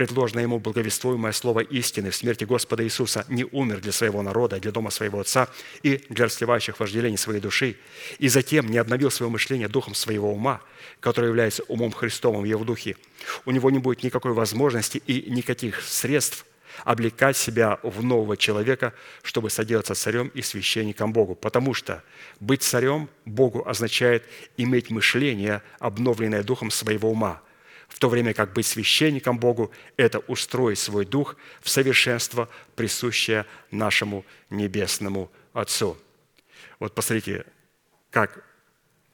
предложенное 0.00 0.44
ему 0.44 0.58
благовествуемое 0.58 1.32
слово 1.32 1.60
истины 1.60 2.08
в 2.08 2.16
смерти 2.16 2.44
Господа 2.44 2.82
Иисуса 2.82 3.26
не 3.28 3.44
умер 3.44 3.82
для 3.82 3.92
своего 3.92 4.22
народа, 4.22 4.58
для 4.58 4.72
дома 4.72 4.88
своего 4.88 5.20
Отца 5.20 5.50
и 5.82 6.02
для 6.08 6.24
расливающих 6.24 6.80
вожделений 6.80 7.18
своей 7.18 7.38
души, 7.38 7.76
и 8.18 8.28
затем 8.28 8.66
не 8.68 8.78
обновил 8.78 9.10
свое 9.10 9.30
мышление 9.30 9.68
духом 9.68 9.94
своего 9.94 10.32
ума, 10.32 10.62
который 11.00 11.26
является 11.26 11.64
умом 11.64 11.92
Христовым 11.92 12.40
в 12.40 12.44
его 12.46 12.64
духе, 12.64 12.96
у 13.44 13.50
него 13.50 13.70
не 13.70 13.78
будет 13.78 14.02
никакой 14.02 14.32
возможности 14.32 15.02
и 15.06 15.30
никаких 15.30 15.82
средств 15.82 16.46
облекать 16.84 17.36
себя 17.36 17.78
в 17.82 18.02
нового 18.02 18.38
человека, 18.38 18.94
чтобы 19.22 19.50
соделаться 19.50 19.94
царем 19.94 20.28
и 20.28 20.40
священником 20.40 21.12
Богу. 21.12 21.34
Потому 21.34 21.74
что 21.74 22.02
быть 22.40 22.62
царем 22.62 23.10
Богу 23.26 23.68
означает 23.68 24.24
иметь 24.56 24.88
мышление, 24.88 25.60
обновленное 25.78 26.42
духом 26.42 26.70
своего 26.70 27.10
ума– 27.10 27.42
в 27.90 27.98
то 27.98 28.08
время 28.08 28.32
как 28.32 28.52
быть 28.52 28.66
священником 28.66 29.38
Богу– 29.38 29.70
это 29.96 30.20
устроить 30.20 30.78
свой 30.78 31.04
дух 31.04 31.36
в 31.60 31.68
совершенство, 31.68 32.48
присущее 32.76 33.44
нашему 33.70 34.24
небесному 34.48 35.30
Отцу. 35.52 35.98
Вот 36.78 36.94
посмотрите, 36.94 37.44
как 38.10 38.44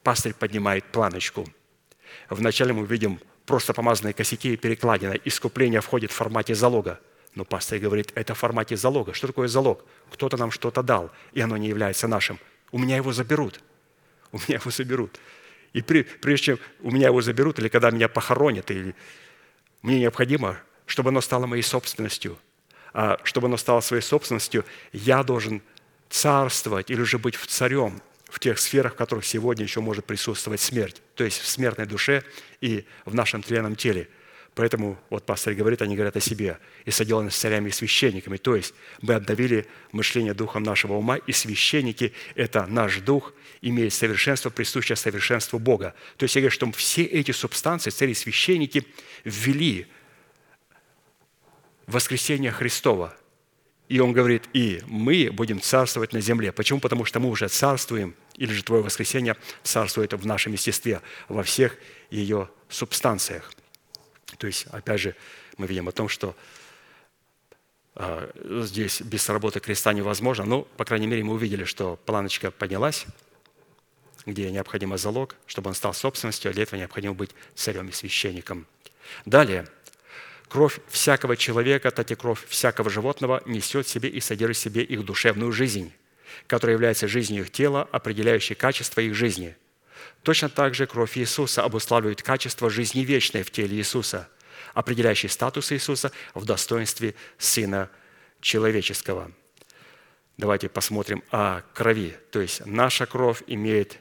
пастырь 0.02 0.34
поднимает 0.34 0.84
планочку. 0.84 1.48
Вначале 2.28 2.74
мы 2.74 2.86
видим 2.86 3.18
просто 3.46 3.72
помазанные 3.72 4.12
косяки 4.12 4.52
и 4.52 4.56
перекладина. 4.56 5.14
Искупление 5.24 5.80
входит 5.80 6.10
в 6.12 6.14
формате 6.14 6.54
залога. 6.54 7.00
Но 7.34 7.44
пастырь 7.44 7.80
говорит, 7.80 8.12
это 8.14 8.34
в 8.34 8.38
формате 8.38 8.76
залога. 8.76 9.14
Что 9.14 9.26
такое 9.26 9.48
залог? 9.48 9.84
Кто-то 10.10 10.36
нам 10.36 10.50
что-то 10.50 10.82
дал, 10.82 11.10
и 11.32 11.40
оно 11.40 11.56
не 11.56 11.68
является 11.68 12.08
нашим. 12.08 12.38
У 12.72 12.78
меня 12.78 12.96
его 12.96 13.12
заберут. 13.12 13.60
У 14.32 14.36
меня 14.36 14.58
его 14.58 14.70
заберут. 14.70 15.18
И 15.76 15.82
прежде 15.82 16.44
чем 16.44 16.58
у 16.80 16.90
меня 16.90 17.08
его 17.08 17.20
заберут, 17.20 17.58
или 17.58 17.68
когда 17.68 17.90
меня 17.90 18.08
похоронят, 18.08 18.70
или 18.70 18.94
мне 19.82 20.00
необходимо, 20.00 20.56
чтобы 20.86 21.10
оно 21.10 21.20
стало 21.20 21.44
моей 21.44 21.62
собственностью. 21.62 22.38
А 22.94 23.18
чтобы 23.24 23.48
оно 23.48 23.58
стало 23.58 23.80
своей 23.80 24.02
собственностью, 24.02 24.64
я 24.94 25.22
должен 25.22 25.60
царствовать 26.08 26.90
или 26.90 27.02
же 27.02 27.18
быть 27.18 27.36
царем 27.36 28.00
в 28.30 28.40
тех 28.40 28.58
сферах, 28.58 28.94
в 28.94 28.96
которых 28.96 29.26
сегодня 29.26 29.64
еще 29.64 29.82
может 29.82 30.06
присутствовать 30.06 30.62
смерть, 30.62 31.02
то 31.14 31.24
есть 31.24 31.40
в 31.40 31.46
смертной 31.46 31.84
душе 31.84 32.22
и 32.62 32.86
в 33.04 33.14
нашем 33.14 33.42
тленном 33.42 33.76
теле– 33.76 34.08
Поэтому 34.56 34.98
вот 35.10 35.26
пастор 35.26 35.52
говорит, 35.52 35.82
они 35.82 35.96
говорят 35.96 36.16
о 36.16 36.20
себе. 36.20 36.58
«И 36.86 36.90
соделаны 36.90 37.30
с 37.30 37.36
царями 37.36 37.68
и 37.68 37.72
священниками». 37.72 38.38
То 38.38 38.56
есть 38.56 38.72
мы 39.02 39.12
обновили 39.12 39.66
мышление 39.92 40.32
духом 40.32 40.62
нашего 40.62 40.94
ума, 40.94 41.16
и 41.18 41.32
священники– 41.32 42.14
это 42.34 42.66
наш 42.66 43.00
дух, 43.00 43.34
имеет 43.60 43.92
совершенство, 43.92 44.48
присущее 44.48 44.96
совершенству 44.96 45.58
Бога. 45.58 45.94
То 46.16 46.24
есть 46.24 46.36
я 46.36 46.40
говорю, 46.40 46.54
что 46.54 46.72
все 46.72 47.02
эти 47.02 47.32
субстанции, 47.32 47.90
цари 47.90 48.12
и 48.12 48.14
священники 48.14 48.86
ввели 49.24 49.88
воскресение 51.86 52.50
Христова. 52.50 53.14
И 53.90 54.00
он 54.00 54.12
говорит, 54.12 54.44
и 54.54 54.80
мы 54.86 55.28
будем 55.32 55.60
царствовать 55.60 56.14
на 56.14 56.22
земле. 56.22 56.50
Почему? 56.50 56.80
Потому 56.80 57.04
что 57.04 57.20
мы 57.20 57.28
уже 57.28 57.48
царствуем, 57.48 58.14
или 58.36 58.54
же 58.54 58.64
Твое 58.64 58.82
воскресение 58.82 59.36
царствует 59.62 60.14
в 60.14 60.24
нашем 60.24 60.52
естестве, 60.54 61.02
во 61.28 61.42
всех 61.42 61.76
ее 62.08 62.48
субстанциях– 62.70 63.52
то 64.38 64.46
есть, 64.46 64.66
опять 64.70 65.00
же, 65.00 65.16
мы 65.56 65.66
видим 65.66 65.88
о 65.88 65.92
том, 65.92 66.08
что 66.08 66.36
а, 67.94 68.30
здесь 68.64 69.00
без 69.00 69.28
работы 69.28 69.60
креста 69.60 69.92
невозможно. 69.92 70.44
Но, 70.44 70.62
по 70.62 70.84
крайней 70.84 71.06
мере, 71.06 71.24
мы 71.24 71.34
увидели, 71.34 71.64
что 71.64 71.96
планочка 72.04 72.50
поднялась, 72.50 73.06
где 74.26 74.50
необходимо 74.50 74.98
залог, 74.98 75.34
чтобы 75.46 75.68
он 75.68 75.74
стал 75.74 75.94
собственностью, 75.94 76.50
а 76.50 76.54
для 76.54 76.64
этого 76.64 76.78
необходимо 76.78 77.14
быть 77.14 77.30
царем 77.54 77.88
и 77.88 77.92
священником. 77.92 78.66
Далее. 79.24 79.66
Кровь 80.48 80.78
всякого 80.88 81.36
человека, 81.36 81.90
так 81.90 82.10
и 82.10 82.14
кровь 82.14 82.46
всякого 82.46 82.88
животного 82.88 83.42
несет 83.46 83.86
в 83.86 83.90
себе 83.90 84.08
и 84.08 84.20
содержит 84.20 84.58
в 84.58 84.60
себе 84.60 84.82
их 84.82 85.04
душевную 85.04 85.50
жизнь, 85.50 85.92
которая 86.46 86.76
является 86.76 87.08
жизнью 87.08 87.42
их 87.42 87.50
тела, 87.50 87.88
определяющей 87.90 88.54
качество 88.54 89.00
их 89.00 89.14
жизни– 89.14 89.56
Точно 90.26 90.48
так 90.48 90.74
же 90.74 90.88
кровь 90.88 91.16
Иисуса 91.18 91.62
обуславливает 91.62 92.20
качество 92.20 92.68
жизни 92.68 93.04
вечной 93.04 93.44
в 93.44 93.52
теле 93.52 93.76
Иисуса, 93.76 94.28
определяющий 94.74 95.28
статус 95.28 95.70
Иисуса 95.70 96.10
в 96.34 96.44
достоинстве 96.44 97.14
Сына 97.38 97.90
человеческого. 98.40 99.30
Давайте 100.36 100.68
посмотрим 100.68 101.22
о 101.30 101.60
крови. 101.74 102.16
То 102.32 102.40
есть 102.40 102.66
наша 102.66 103.06
кровь 103.06 103.44
имеет 103.46 103.98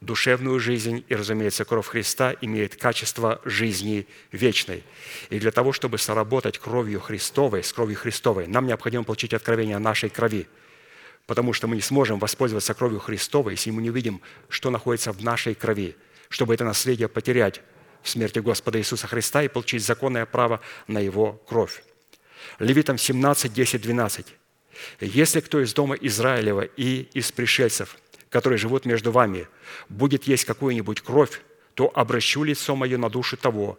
душевную 0.00 0.60
жизнь, 0.60 1.04
и, 1.10 1.14
разумеется, 1.14 1.66
кровь 1.66 1.88
Христа 1.88 2.34
имеет 2.40 2.76
качество 2.76 3.42
жизни 3.44 4.06
вечной. 4.32 4.82
И 5.28 5.38
для 5.38 5.50
того, 5.50 5.74
чтобы 5.74 5.98
соработать 5.98 6.56
кровью 6.56 7.00
Христовой, 7.00 7.62
с 7.62 7.70
кровью 7.70 7.98
Христовой, 7.98 8.46
нам 8.46 8.64
необходимо 8.64 9.04
получить 9.04 9.34
откровение 9.34 9.76
о 9.76 9.80
нашей 9.80 10.08
крови, 10.08 10.48
потому 11.26 11.52
что 11.52 11.66
мы 11.66 11.76
не 11.76 11.82
сможем 11.82 12.18
воспользоваться 12.18 12.74
кровью 12.74 13.00
Христовой, 13.00 13.52
если 13.52 13.70
мы 13.70 13.82
не 13.82 13.90
увидим, 13.90 14.20
что 14.48 14.70
находится 14.70 15.12
в 15.12 15.22
нашей 15.22 15.54
крови, 15.54 15.96
чтобы 16.28 16.54
это 16.54 16.64
наследие 16.64 17.08
потерять 17.08 17.60
в 18.02 18.08
смерти 18.08 18.38
Господа 18.38 18.78
Иисуса 18.78 19.06
Христа 19.06 19.42
и 19.42 19.48
получить 19.48 19.84
законное 19.84 20.26
право 20.26 20.60
на 20.86 20.98
Его 20.98 21.42
кровь. 21.48 21.82
Левитам 22.58 22.98
17, 22.98 23.52
10, 23.52 23.82
12. 23.82 24.26
«Если 25.00 25.40
кто 25.40 25.60
из 25.60 25.72
дома 25.72 25.94
Израилева 25.96 26.62
и 26.62 27.08
из 27.12 27.32
пришельцев– 27.32 27.96
которые 28.30 28.58
живут 28.58 28.84
между 28.84 29.12
вами, 29.12 29.48
будет 29.88 30.24
есть 30.24 30.44
какую-нибудь 30.44 31.00
кровь, 31.00 31.40
то 31.74 31.90
обращу 31.94 32.42
лицо 32.44 32.74
мое 32.76 32.98
на 32.98 33.08
душу 33.08 33.36
того, 33.36 33.78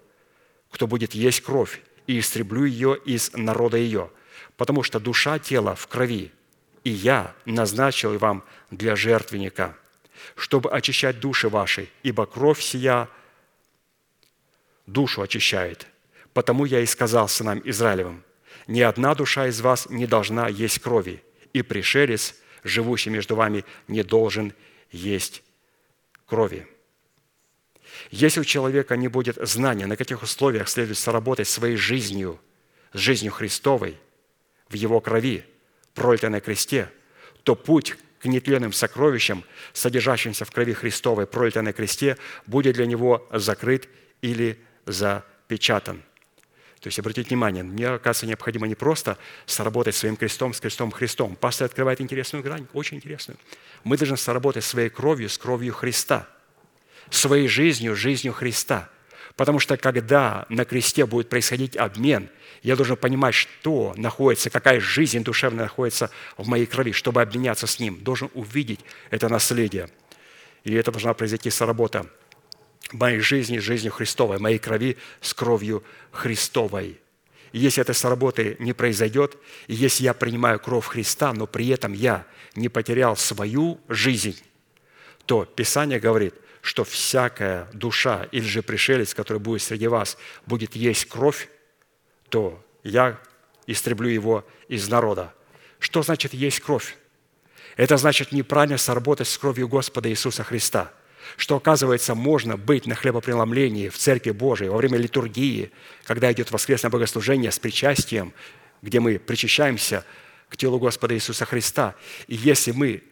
кто 0.71 0.87
будет 0.87 1.13
есть 1.13 1.41
кровь, 1.41 1.81
и 2.07 2.19
истреблю 2.19 2.65
ее 2.65 2.97
из 3.05 3.33
народа 3.33 3.77
ее, 3.77 4.09
потому 4.55 4.81
что 4.83 4.99
душа 4.99 5.39
тела 5.39 5.75
в 5.75 5.87
крови, 5.87 6.31
и 6.87 6.89
я 6.89 7.35
назначил 7.43 8.17
вам 8.17 8.45
для 8.71 8.95
жертвенника, 8.95 9.75
чтобы 10.35 10.71
очищать 10.71 11.19
души 11.19 11.49
ваши, 11.49 11.89
ибо 12.01 12.25
кровь 12.25 12.61
сия 12.61 13.09
душу 14.85 15.21
очищает. 15.21 15.87
Потому 16.31 16.63
я 16.63 16.79
и 16.79 16.85
сказал 16.85 17.27
сынам 17.27 17.61
Израилевым, 17.65 18.23
ни 18.67 18.79
одна 18.79 19.15
душа 19.15 19.47
из 19.47 19.59
вас 19.59 19.89
не 19.89 20.07
должна 20.07 20.47
есть 20.47 20.79
крови, 20.79 21.21
и 21.51 21.61
пришелец– 21.61 22.35
живущий 22.63 23.09
между 23.09 23.35
вами, 23.35 23.65
не 23.89 24.01
должен 24.01 24.53
есть 24.89 25.43
крови. 26.25 26.67
Если 28.11 28.39
у 28.39 28.45
человека 28.45 28.95
не 28.95 29.09
будет 29.09 29.37
знания, 29.41 29.87
на 29.87 29.97
каких 29.97 30.23
условиях 30.23 30.69
следует 30.69 30.97
соработать 30.97 31.49
своей 31.49 31.75
жизнью, 31.75 32.39
с 32.93 32.97
жизнью 32.99 33.33
Христовой, 33.33 33.97
в 34.69 34.73
Его 34.73 35.01
крови, 35.01 35.45
пролитой 35.97 36.29
на 36.29 36.39
кресте, 36.39 36.91
то 37.41 37.55
путь 37.55 37.95
к 38.19 38.25
нетленным 38.25 38.71
сокровищам, 38.71 39.43
содержащимся 39.73 40.45
в 40.45 40.51
крови 40.51 40.73
Христовой, 40.73 41.25
пролитой 41.25 41.63
на 41.63 41.73
кресте, 41.73 42.17
будет 42.45 42.75
для 42.75 42.85
него 42.85 43.27
закрыт 43.31 43.89
или 44.21 44.59
запечатан. 44.85 46.03
То 46.81 46.87
есть, 46.87 46.99
обратите 46.99 47.29
внимание, 47.29 47.63
мне, 47.63 47.87
оказывается, 47.87 48.27
необходимо 48.27 48.67
не 48.67 48.75
просто 48.75 49.17
сработать 49.47 49.95
своим 49.95 50.15
крестом, 50.15 50.53
с 50.53 50.59
крестом 50.59 50.91
Христом. 50.91 51.35
Пастор 51.35 51.65
открывает 51.65 51.99
интересную 51.99 52.43
грань, 52.43 52.67
очень 52.73 52.97
интересную. 52.97 53.39
Мы 53.83 53.97
должны 53.97 54.17
сработать 54.17 54.63
своей 54.63 54.89
кровью 54.89 55.29
с 55.29 55.37
кровью 55.39 55.73
Христа, 55.73 56.27
своей 57.09 57.47
жизнью, 57.47 57.95
жизнью 57.95 58.33
Христа. 58.33 58.89
Потому 59.37 59.59
что 59.59 59.77
когда 59.77 60.47
на 60.49 60.65
кресте 60.65 61.05
будет 61.05 61.29
происходить 61.29 61.77
обмен, 61.77 62.29
я 62.63 62.75
должен 62.75 62.97
понимать, 62.97 63.35
что 63.35 63.93
находится, 63.95 64.49
какая 64.49 64.79
жизнь 64.79 65.23
душевная 65.23 65.65
находится 65.65 66.09
в 66.37 66.47
моей 66.47 66.65
крови, 66.65 66.91
чтобы 66.91 67.21
обменяться 67.21 67.67
с 67.67 67.79
Ним. 67.79 68.03
Должен 68.03 68.31
увидеть 68.33 68.79
это 69.11 69.29
наследие. 69.29 69.89
И 70.63 70.73
это 70.73 70.91
должна 70.91 71.13
произойти 71.13 71.51
сработа 71.51 72.07
моей 72.91 73.19
жизни 73.19 73.59
жизнью 73.59 73.91
Христовой, 73.91 74.39
моей 74.39 74.57
крови 74.57 74.97
с 75.21 75.35
кровью 75.35 75.83
Христовой. 76.11 76.99
И 77.51 77.59
если 77.59 77.81
это 77.81 77.93
с 77.93 78.03
работы 78.03 78.55
не 78.59 78.73
произойдет, 78.73 79.37
и 79.67 79.75
если 79.75 80.03
я 80.03 80.15
принимаю 80.15 80.59
кровь 80.59 80.87
Христа, 80.87 81.31
но 81.33 81.45
при 81.45 81.67
этом 81.67 81.93
я 81.93 82.25
не 82.55 82.69
потерял 82.69 83.15
свою 83.15 83.79
жизнь, 83.87 84.41
то 85.25 85.45
Писание 85.45 85.99
говорит, 85.99 86.33
что 86.67 86.83
всякая 86.83 87.69
душа 87.71 88.27
или 88.33 88.43
же 88.43 88.61
пришелец, 88.61 89.13
который 89.13 89.37
будет 89.37 89.61
среди 89.61 89.87
вас, 89.87 90.17
будет 90.45 90.75
есть 90.75 91.05
кровь, 91.05 91.47
то 92.27 92.61
я 92.83 93.17
истреблю 93.67 94.09
его 94.09 94.45
из 94.67 94.89
народа. 94.89 95.33
Что 95.79 96.03
значит 96.03 96.33
есть 96.33 96.59
кровь? 96.59 96.97
Это 97.77 97.95
значит 97.95 98.33
неправильно 98.33 98.77
сработать 98.77 99.29
с 99.29 99.37
кровью 99.37 99.69
Господа 99.69 100.09
Иисуса 100.09 100.43
Христа– 100.43 100.91
что, 101.35 101.57
оказывается, 101.57 102.15
можно 102.15 102.55
быть 102.55 102.85
на 102.85 102.95
хлебопреломлении 102.95 103.89
в 103.89 103.97
Церкви 103.97 104.31
Божией 104.31 104.69
во 104.69 104.77
время 104.77 104.97
литургии, 104.97 105.71
когда 106.05 106.31
идет 106.31 106.51
воскресное 106.51 106.89
богослужение 106.89 107.51
с 107.51 107.59
причастием, 107.59 108.33
где 108.81 109.01
мы 109.01 109.19
причащаемся 109.19 110.05
к 110.47 110.55
телу 110.55 110.79
Господа 110.79 111.15
Иисуса 111.15 111.43
Христа. 111.43 111.95
И 112.27 112.35
если 112.35 112.71
мы 112.71 113.03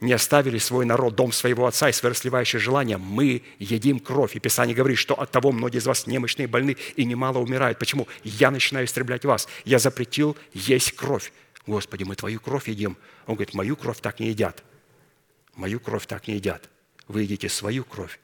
не 0.00 0.12
оставили 0.12 0.58
свой 0.58 0.84
народ, 0.84 1.14
дом 1.14 1.32
своего 1.32 1.66
отца 1.66 1.88
и 1.88 1.92
свое 1.92 2.12
расливающее 2.12 2.60
желание, 2.60 2.96
мы 2.96 3.42
едим 3.58 4.00
кровь. 4.00 4.36
И 4.36 4.40
Писание 4.40 4.74
говорит, 4.74 4.98
что 4.98 5.14
от 5.14 5.30
того 5.30 5.52
многие 5.52 5.78
из 5.78 5.86
вас 5.86 6.06
немощные, 6.06 6.48
больны 6.48 6.76
и 6.96 7.04
немало 7.04 7.38
умирают. 7.38 7.78
Почему? 7.78 8.08
Я 8.24 8.50
начинаю 8.50 8.86
истреблять 8.86 9.24
вас. 9.24 9.48
Я 9.64 9.78
запретил 9.78 10.36
есть 10.52 10.92
кровь. 10.92 11.32
Господи, 11.66 12.04
мы 12.04 12.16
Твою 12.16 12.40
кровь 12.40 12.68
едим. 12.68 12.96
Он 13.26 13.34
говорит, 13.34 13.54
мою 13.54 13.76
кровь 13.76 14.00
так 14.00 14.20
не 14.20 14.28
едят. 14.28 14.64
Мою 15.54 15.78
кровь 15.80 16.06
так 16.06 16.26
не 16.26 16.34
едят 16.34 16.70
вы 17.10 17.22
едите 17.22 17.48
свою 17.48 17.84
кровь. 17.84 18.18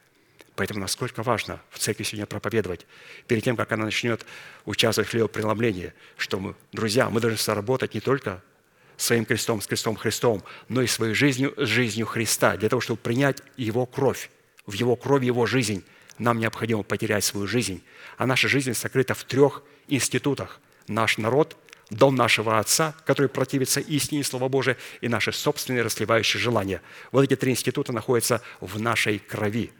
Поэтому 0.54 0.80
насколько 0.80 1.22
важно 1.22 1.60
в 1.70 1.78
церкви 1.78 2.04
сегодня 2.04 2.24
проповедовать, 2.24 2.86
перед 3.26 3.44
тем, 3.44 3.56
как 3.56 3.72
она 3.72 3.84
начнет 3.84 4.24
участвовать 4.64 5.08
в 5.08 5.10
хлебопреломлении, 5.10 5.92
что 6.16 6.38
мы, 6.38 6.54
друзья, 6.72 7.10
мы 7.10 7.20
должны 7.20 7.36
соработать 7.36 7.94
не 7.94 8.00
только 8.00 8.42
своим 8.96 9.24
крестом, 9.24 9.60
с 9.60 9.66
крестом 9.66 9.96
Христом, 9.96 10.42
но 10.68 10.82
и 10.82 10.86
своей 10.86 11.14
жизнью, 11.14 11.54
с 11.56 11.66
жизнью 11.66 12.06
Христа, 12.06 12.56
для 12.56 12.68
того, 12.68 12.80
чтобы 12.80 12.98
принять 12.98 13.42
Его 13.56 13.86
кровь. 13.86 14.30
В 14.66 14.72
Его 14.72 14.96
крови 14.96 15.26
Его 15.26 15.46
жизнь 15.46 15.84
нам 16.18 16.38
необходимо 16.38 16.82
потерять 16.82 17.24
свою 17.24 17.46
жизнь. 17.46 17.82
А 18.16 18.26
наша 18.26 18.48
жизнь 18.48 18.74
сокрыта 18.74 19.14
в 19.14 19.24
трех 19.24 19.62
институтах. 19.88 20.60
Наш 20.88 21.18
народ, 21.18 21.56
дом 21.90 22.14
нашего 22.14 22.58
Отца, 22.58 22.94
который 23.04 23.28
противится 23.28 23.80
истине 23.80 24.24
Слова 24.24 24.48
Божия, 24.48 24.76
и 25.00 25.08
наши 25.08 25.32
собственные 25.32 25.82
расливающие 25.82 26.40
желания. 26.40 26.80
Вот 27.12 27.22
эти 27.22 27.36
три 27.36 27.52
института 27.52 27.92
находятся 27.92 28.40
в 28.60 28.80
нашей 28.80 29.18
крови. 29.18 29.72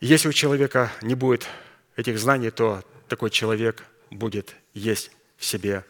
Если 0.00 0.28
у 0.28 0.32
человека 0.32 0.92
не 1.02 1.14
будет 1.14 1.48
этих 1.96 2.18
знаний, 2.18 2.50
то 2.50 2.84
такой 3.08 3.30
человек 3.30 3.84
будет 4.10 4.54
есть 4.74 5.10
в 5.36 5.44
себе 5.44 5.84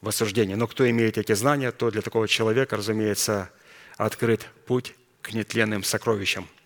в 0.00 0.08
осуждении. 0.08 0.54
Но 0.54 0.66
кто 0.66 0.88
имеет 0.88 1.18
эти 1.18 1.32
знания, 1.34 1.72
то 1.72 1.90
для 1.90 2.02
такого 2.02 2.26
человека, 2.26 2.76
разумеется, 2.76 3.50
открыт 3.96 4.46
путь 4.66 4.94
к 5.22 5.32
нетленным 5.32 5.84
сокровищам– 5.84 6.48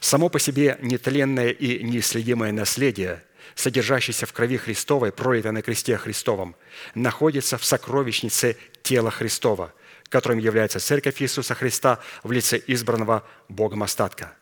Само 0.00 0.28
по 0.28 0.38
себе 0.38 0.78
нетленное 0.82 1.50
и 1.50 1.82
неисследимое 1.82 2.52
наследие, 2.52 3.24
содержащееся 3.54 4.26
в 4.26 4.32
крови 4.32 4.56
Христовой, 4.56 5.12
пролитой 5.12 5.52
на 5.52 5.62
кресте 5.62 5.96
Христовом, 5.96 6.56
находится 6.94 7.58
в 7.58 7.64
сокровищнице 7.64 8.56
тела 8.82 9.10
Христова, 9.10 9.72
которым 10.08 10.38
является 10.38 10.78
Церковь 10.78 11.20
Иисуса 11.22 11.54
Христа 11.54 12.00
в 12.22 12.32
лице 12.32 12.60
избранного 12.66 13.26
Богом 13.48 13.82
остатка. 13.82 14.34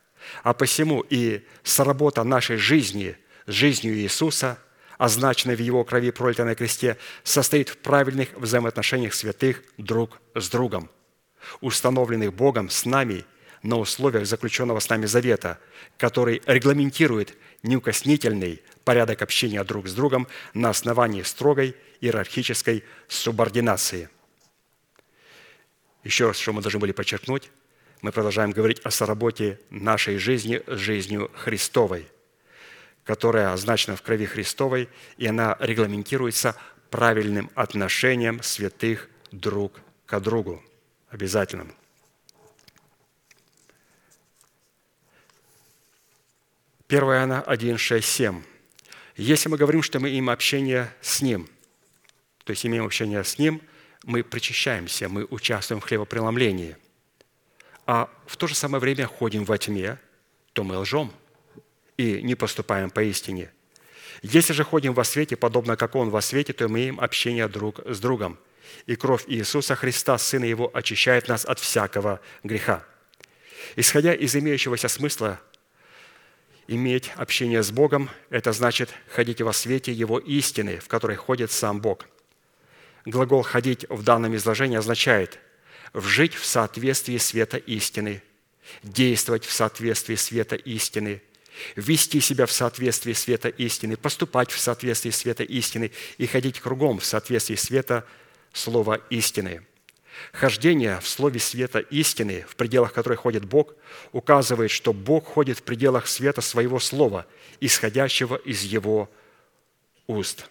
А 0.42 0.52
посему 0.52 1.04
и 1.08 1.44
сработа 1.62 2.24
нашей 2.24 2.56
жизни 2.56 3.16
с 3.46 3.52
жизнью 3.52 3.94
Иисуса, 3.94 4.58
означенной 5.00 5.56
в 5.56 5.60
Его 5.60 5.82
крови, 5.82 6.12
пролитой 6.12 6.44
на 6.44 6.54
кресте, 6.54 6.96
состоит 7.24 7.68
в 7.68 7.78
правильных 7.78 8.28
взаимоотношениях 8.34 9.14
святых 9.14 9.64
друг 9.78 10.20
с 10.34 10.48
другом, 10.48 10.88
установленных 11.60 12.32
Богом 12.32 12.70
с 12.70 12.84
нами– 12.84 13.24
на 13.62 13.78
условиях 13.78 14.26
заключенного 14.26 14.80
с 14.80 14.88
нами 14.88 15.06
завета, 15.06 15.58
который 15.98 16.42
регламентирует 16.46 17.36
неукоснительный 17.62 18.62
порядок 18.84 19.22
общения 19.22 19.62
друг 19.64 19.88
с 19.88 19.94
другом 19.94 20.26
на 20.54 20.70
основании 20.70 21.22
строгой 21.22 21.76
иерархической 22.00 22.84
субординации. 23.08 24.08
Еще 26.04 26.26
раз, 26.28 26.38
что 26.38 26.52
мы 26.52 26.62
должны 26.62 26.80
были 26.80 26.92
подчеркнуть, 26.92 27.50
мы 28.00 28.12
продолжаем 28.12 28.52
говорить 28.52 28.80
о 28.80 28.90
соработе 28.90 29.60
нашей 29.68 30.16
жизни 30.16 30.62
с 30.66 30.78
жизнью 30.78 31.30
Христовой, 31.34 32.06
которая 33.10 33.52
означена 33.52 33.96
в 33.96 34.02
крови 34.02 34.24
Христовой, 34.24 34.88
и 35.16 35.26
она 35.26 35.56
регламентируется 35.58 36.54
правильным 36.90 37.50
отношением 37.56 38.40
святых 38.40 39.10
друг 39.32 39.80
к 40.06 40.20
другу. 40.20 40.62
Обязательным. 41.08 41.74
1 46.86 47.02
Иоанна 47.02 47.40
1, 47.40 47.78
6, 47.78 48.06
7. 48.06 48.44
Если 49.16 49.48
мы 49.48 49.56
говорим, 49.56 49.82
что 49.82 49.98
мы 49.98 50.10
имеем 50.10 50.30
общение 50.30 50.94
с 51.00 51.20
Ним, 51.20 51.48
то 52.44 52.52
есть 52.52 52.64
имеем 52.64 52.84
общение 52.84 53.24
с 53.24 53.40
Ним, 53.40 53.60
мы 54.04 54.22
причащаемся, 54.22 55.08
мы 55.08 55.24
участвуем 55.24 55.80
в 55.80 55.84
хлебопреломлении, 55.84 56.76
а 57.86 58.08
в 58.28 58.36
то 58.36 58.46
же 58.46 58.54
самое 58.54 58.80
время 58.80 59.08
ходим 59.08 59.44
во 59.44 59.58
тьме, 59.58 59.98
то 60.52 60.62
мы 60.62 60.78
лжем 60.78 61.12
и 62.00 62.22
не 62.22 62.34
поступаем 62.34 62.90
по 62.90 63.02
истине. 63.02 63.50
Если 64.22 64.52
же 64.52 64.64
ходим 64.64 64.94
во 64.94 65.04
свете, 65.04 65.36
подобно 65.36 65.76
как 65.76 65.94
Он 65.94 66.10
во 66.10 66.20
свете, 66.20 66.52
то 66.52 66.66
имеем 66.66 67.00
общение 67.00 67.48
друг 67.48 67.80
с 67.86 68.00
другом. 68.00 68.38
И 68.86 68.96
кровь 68.96 69.24
Иисуса 69.26 69.74
Христа, 69.74 70.18
Сына 70.18 70.44
Его, 70.44 70.70
очищает 70.72 71.28
нас 71.28 71.44
от 71.44 71.58
всякого 71.58 72.20
греха. 72.42 72.84
Исходя 73.76 74.14
из 74.14 74.34
имеющегося 74.36 74.88
смысла, 74.88 75.40
иметь 76.68 77.10
общение 77.16 77.62
с 77.62 77.70
Богом– 77.70 78.10
это 78.30 78.52
значит 78.52 78.90
ходить 79.08 79.40
во 79.40 79.52
свете 79.52 79.92
Его 79.92 80.18
истины, 80.18 80.78
в 80.78 80.88
которой 80.88 81.16
ходит 81.16 81.50
сам 81.50 81.80
Бог. 81.80 82.06
Глагол 83.04 83.42
«ходить» 83.42 83.86
в 83.88 84.02
данном 84.02 84.36
изложении 84.36 84.76
означает 84.76 85.38
«вжить 85.92 86.34
в 86.34 86.44
соответствии 86.44 87.16
света 87.16 87.56
истины», 87.56 88.22
действовать 88.82 89.44
в 89.44 89.52
соответствии 89.52 90.14
света 90.14 90.56
истины, 90.56 91.22
вести 91.76 92.20
себя 92.20 92.46
в 92.46 92.52
соответствии 92.52 93.12
света 93.12 93.48
истины, 93.48 93.96
поступать 93.96 94.50
в 94.50 94.58
соответствии 94.58 95.10
света 95.10 95.44
истины 95.44 95.92
и 96.18 96.26
ходить 96.26 96.60
кругом 96.60 96.98
в 96.98 97.04
соответствии 97.04 97.56
света 97.56 98.04
слова 98.52 99.00
истины. 99.10 99.62
Хождение 100.32 101.00
в 101.00 101.08
слове 101.08 101.40
света 101.40 101.78
истины, 101.78 102.44
в 102.48 102.56
пределах 102.56 102.92
которой 102.92 103.16
ходит 103.16 103.44
Бог, 103.44 103.74
указывает, 104.12 104.70
что 104.70 104.92
Бог 104.92 105.26
ходит 105.26 105.58
в 105.58 105.62
пределах 105.62 106.06
света 106.06 106.40
своего 106.40 106.78
слова, 106.78 107.26
исходящего 107.60 108.36
из 108.36 108.62
Его 108.62 109.10
уст. 110.06 110.50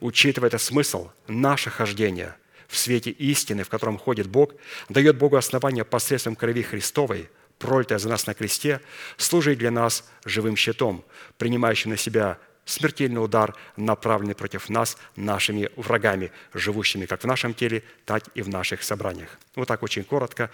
Учитывая 0.00 0.48
этот 0.48 0.62
смысл, 0.62 1.10
наше 1.26 1.70
хождение 1.70 2.36
в 2.68 2.76
свете 2.76 3.10
истины, 3.10 3.64
в 3.64 3.68
котором 3.68 3.98
ходит 3.98 4.28
Бог, 4.28 4.54
дает 4.88 5.18
Богу 5.18 5.36
основание 5.36 5.84
посредством 5.84 6.34
крови 6.34 6.62
Христовой, 6.62 7.28
пролитая 7.58 7.98
за 7.98 8.08
нас 8.08 8.26
на 8.26 8.34
кресте, 8.34 8.80
служить 9.16 9.58
для 9.58 9.70
нас 9.70 10.08
живым 10.24 10.56
щитом, 10.56 11.04
принимающим 11.38 11.90
на 11.90 11.96
себя 11.96 12.38
смертельный 12.64 13.22
удар, 13.22 13.54
направленный 13.76 14.34
против 14.34 14.68
нас 14.68 14.96
нашими 15.16 15.70
врагами, 15.76 16.32
живущими 16.52 17.06
как 17.06 17.22
в 17.22 17.26
нашем 17.26 17.54
теле, 17.54 17.82
так 18.04 18.24
и 18.34 18.42
в 18.42 18.48
наших 18.48 18.82
собраниях. 18.82 19.38
Вот 19.54 19.68
так 19.68 19.82
очень 19.82 20.04
коротко 20.04 20.50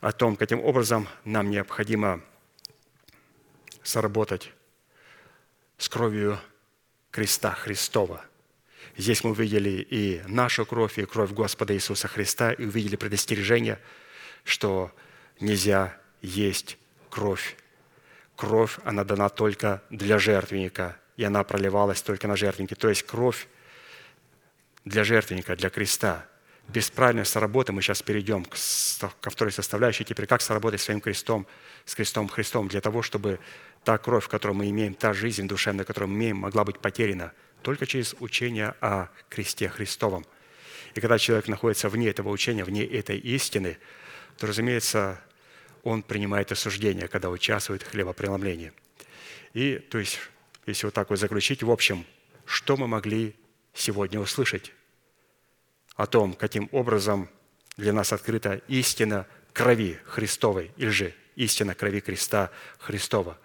о 0.00 0.12
том, 0.12 0.36
каким 0.36 0.60
образом 0.60 1.08
нам 1.24 1.50
необходимо 1.50 2.20
сработать 3.82 4.52
с 5.78 5.88
кровью 5.88 6.38
креста 7.10 7.52
Христова. 7.52 8.24
Здесь 8.96 9.24
мы 9.24 9.30
увидели 9.30 9.86
и 9.90 10.22
нашу 10.26 10.64
кровь, 10.64 10.98
и 10.98 11.04
кровь 11.04 11.30
Господа 11.30 11.74
Иисуса 11.74 12.08
Христа, 12.08 12.52
и 12.52 12.64
увидели 12.64 12.96
предостережение, 12.96 13.78
что 14.42 14.90
нельзя 15.38 15.98
есть 16.26 16.78
кровь. 17.10 17.56
Кровь, 18.36 18.78
она 18.84 19.04
дана 19.04 19.28
только 19.28 19.82
для 19.90 20.18
жертвенника– 20.18 20.96
и 21.16 21.24
она 21.24 21.44
проливалась 21.44 22.02
только 22.02 22.28
на 22.28 22.36
жертвеннике. 22.36 22.74
То 22.74 22.88
есть 22.88 23.02
кровь 23.02 23.48
для 24.84 25.04
жертвенника, 25.04 25.56
для 25.56 25.70
креста. 25.70 26.26
Без 26.68 26.90
правильной 26.90 27.24
соработы 27.24 27.72
мы 27.72 27.80
сейчас 27.80 28.02
перейдем 28.02 28.44
ко 28.44 29.30
второй 29.30 29.52
составляющей. 29.52 30.04
Теперь 30.04 30.26
как 30.26 30.42
соработать 30.42 30.80
своим 30.80 31.00
крестом, 31.00 31.46
с 31.84 31.94
крестом 31.94 32.28
Христом, 32.28 32.68
для 32.68 32.80
того, 32.80 33.02
чтобы 33.02 33.38
та 33.84 33.98
кровь, 33.98 34.28
которую 34.28 34.56
мы 34.56 34.68
имеем, 34.70 34.94
та 34.94 35.12
жизнь 35.12 35.46
душевная, 35.46 35.84
которую 35.84 36.10
мы 36.10 36.16
имеем, 36.16 36.38
могла 36.38 36.64
быть 36.64 36.80
потеряна 36.80 37.32
только 37.62 37.86
через 37.86 38.14
учение 38.18 38.74
о 38.80 39.08
кресте 39.28 39.68
Христовом. 39.68 40.26
И 40.94 41.00
когда 41.00 41.18
человек 41.18 41.48
находится 41.48 41.88
вне 41.88 42.08
этого 42.08 42.30
учения, 42.30 42.64
вне 42.64 42.84
этой 42.84 43.18
истины, 43.18 43.78
то, 44.38 44.46
разумеется, 44.46 45.20
он 45.86 46.02
принимает 46.02 46.50
осуждение, 46.50 47.06
когда 47.06 47.30
участвует 47.30 47.82
в 47.82 47.90
хлебопреломлении. 47.90 48.72
И, 49.54 49.78
то 49.78 49.98
есть, 49.98 50.18
если 50.66 50.86
вот 50.86 50.94
так 50.94 51.10
вот 51.10 51.18
заключить, 51.20 51.62
в 51.62 51.70
общем, 51.70 52.04
что 52.44 52.76
мы 52.76 52.88
могли 52.88 53.36
сегодня 53.72 54.18
услышать 54.18 54.72
о 55.94 56.06
том, 56.06 56.34
каким 56.34 56.68
образом 56.72 57.28
для 57.76 57.92
нас 57.92 58.12
открыта 58.12 58.60
истина 58.66 59.28
крови 59.52 60.00
Христовой, 60.06 60.72
или 60.76 60.88
же 60.88 61.14
истина 61.36 61.76
крови 61.76 62.00
креста 62.00 62.50
Христова. 62.78 63.38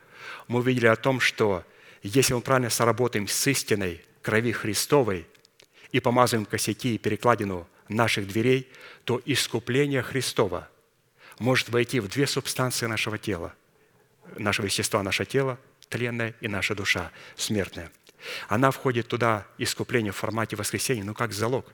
Мы 0.47 0.61
увидели 0.61 0.87
о 0.87 0.95
том, 0.95 1.19
что 1.19 1.63
если 2.01 2.33
мы 2.33 2.41
правильно 2.41 2.71
соработаем 2.71 3.27
с 3.27 3.47
истиной 3.47 4.03
крови 4.23 4.51
Христовой 4.51 5.27
и 5.91 5.99
помазываем 5.99 6.47
косяки 6.47 6.95
и 6.95 6.97
перекладину 6.97 7.67
наших 7.87 8.27
дверей, 8.27 8.67
то 9.03 9.21
искупление 9.25 10.01
Христова 10.01 10.70
может 11.41 11.69
войти 11.69 11.99
в 11.99 12.07
две 12.07 12.27
субстанции 12.27 12.85
нашего 12.85 13.17
тела, 13.17 13.53
нашего 14.37 14.67
естества, 14.67 15.01
наше 15.03 15.25
тело– 15.25 15.59
тленная 15.89 16.35
и 16.39 16.47
наша 16.47 16.75
душа 16.75 17.11
смертная. 17.35 17.91
Она 18.47 18.71
входит 18.71 19.07
туда, 19.07 19.45
искупление 19.57 20.11
в 20.11 20.15
формате 20.15 20.55
воскресения, 20.55 21.03
ну 21.03 21.13
как 21.13 21.33
залог. 21.33 21.65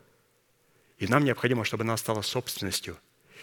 И 0.97 1.07
нам 1.07 1.23
необходимо, 1.23 1.65
чтобы 1.65 1.83
она 1.83 1.97
стала 1.97 2.21
собственностью. 2.21 2.97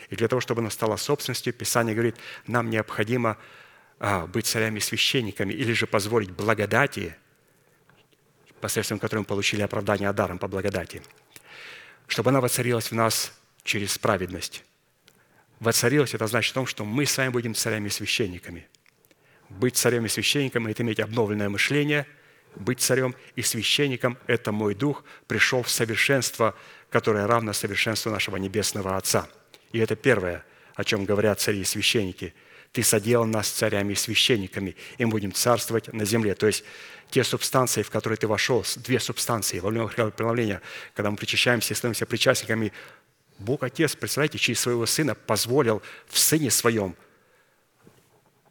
И 0.09 0.17
для 0.17 0.27
того, 0.27 0.41
чтобы 0.41 0.63
она 0.63 0.71
стала 0.71 0.97
собственностью, 0.97 1.53
Писание 1.53 1.95
говорит, 1.95 2.17
нам 2.47 2.71
необходимо 2.71 3.37
а, 4.01 4.27
быть 4.27 4.47
царями 4.47 4.81
священниками 4.81 5.53
или 5.53 5.73
же 5.73 5.87
позволить 5.87 6.31
благодати, 6.31 7.17
посредством 8.61 8.99
которой 8.99 9.21
мы 9.21 9.25
получили 9.27 9.63
оправдание 9.63 10.13
даром 10.13 10.39
по 10.39 10.49
благодати, 10.49 11.03
чтобы 12.09 12.31
она 12.31 12.41
воцарилась 12.41 12.91
в 12.91 12.95
нас 12.95 13.33
через 13.63 13.99
праведность. 13.99 14.65
Воцарилась– 15.65 16.15
это 16.15 16.27
значит 16.29 16.53
в 16.53 16.55
том, 16.55 16.67
что 16.67 16.85
мы 16.85 17.07
с 17.07 17.17
вами 17.17 17.31
будем 17.31 17.55
царями 17.55 17.89
священниками– 17.89 18.69
быть 19.49 19.77
царем 19.77 20.07
и 20.07 20.09
священником– 20.09 20.67
это 20.69 20.83
иметь 20.83 21.01
обновленное 21.01 21.49
мышление. 21.49 22.07
Быть 22.57 22.81
царем 22.81 23.15
и 23.37 23.43
священником– 23.43 24.19
это 24.27 24.53
мой 24.53 24.75
дух 24.75 25.05
пришел 25.27 25.63
в 25.63 25.71
совершенство, 25.71 26.55
которое 26.91 27.27
равно 27.27 27.53
совершенству 27.53 28.11
нашего 28.11 28.37
Небесного 28.37 28.97
Отца. 28.97 29.29
И 29.73 29.79
это 29.79 29.97
первое, 29.97 30.45
о 30.75 30.85
чем 30.85 31.05
говорят 31.05 31.41
цари 31.41 31.61
и 31.61 31.65
священники. 31.65 32.35
Ты 32.73 32.83
соделал 32.83 33.25
нас 33.27 33.49
царями 33.49 33.93
и 33.93 33.97
священниками, 33.97 34.77
и 34.99 35.05
мы 35.05 35.13
будем 35.13 35.33
царствовать 35.33 35.93
на 35.93 36.05
земле. 36.05 36.35
То 36.35 36.47
есть 36.47 36.65
те 37.11 37.23
субстанции, 37.23 37.83
в 37.83 37.91
которые 37.91 38.17
ты 38.17 38.27
вошел, 38.27 38.65
две 38.77 38.99
субстанции 38.99 39.61
во 39.61 39.71
время 39.71 39.89
преломления, 39.89 40.61
когда 40.95 41.11
мы 41.11 41.17
причащаемся 41.17 41.75
и 41.75 41.77
становимся 41.77 42.07
причастниками, 42.07 42.73
Бог 43.39 43.63
Отец, 43.63 43.97
представляете, 43.97 44.39
через 44.39 44.61
своего 44.61 44.87
Сына 44.87 45.15
позволил 45.15 45.83
в 46.07 46.19
Сыне 46.19 46.51
Своем 46.51 46.97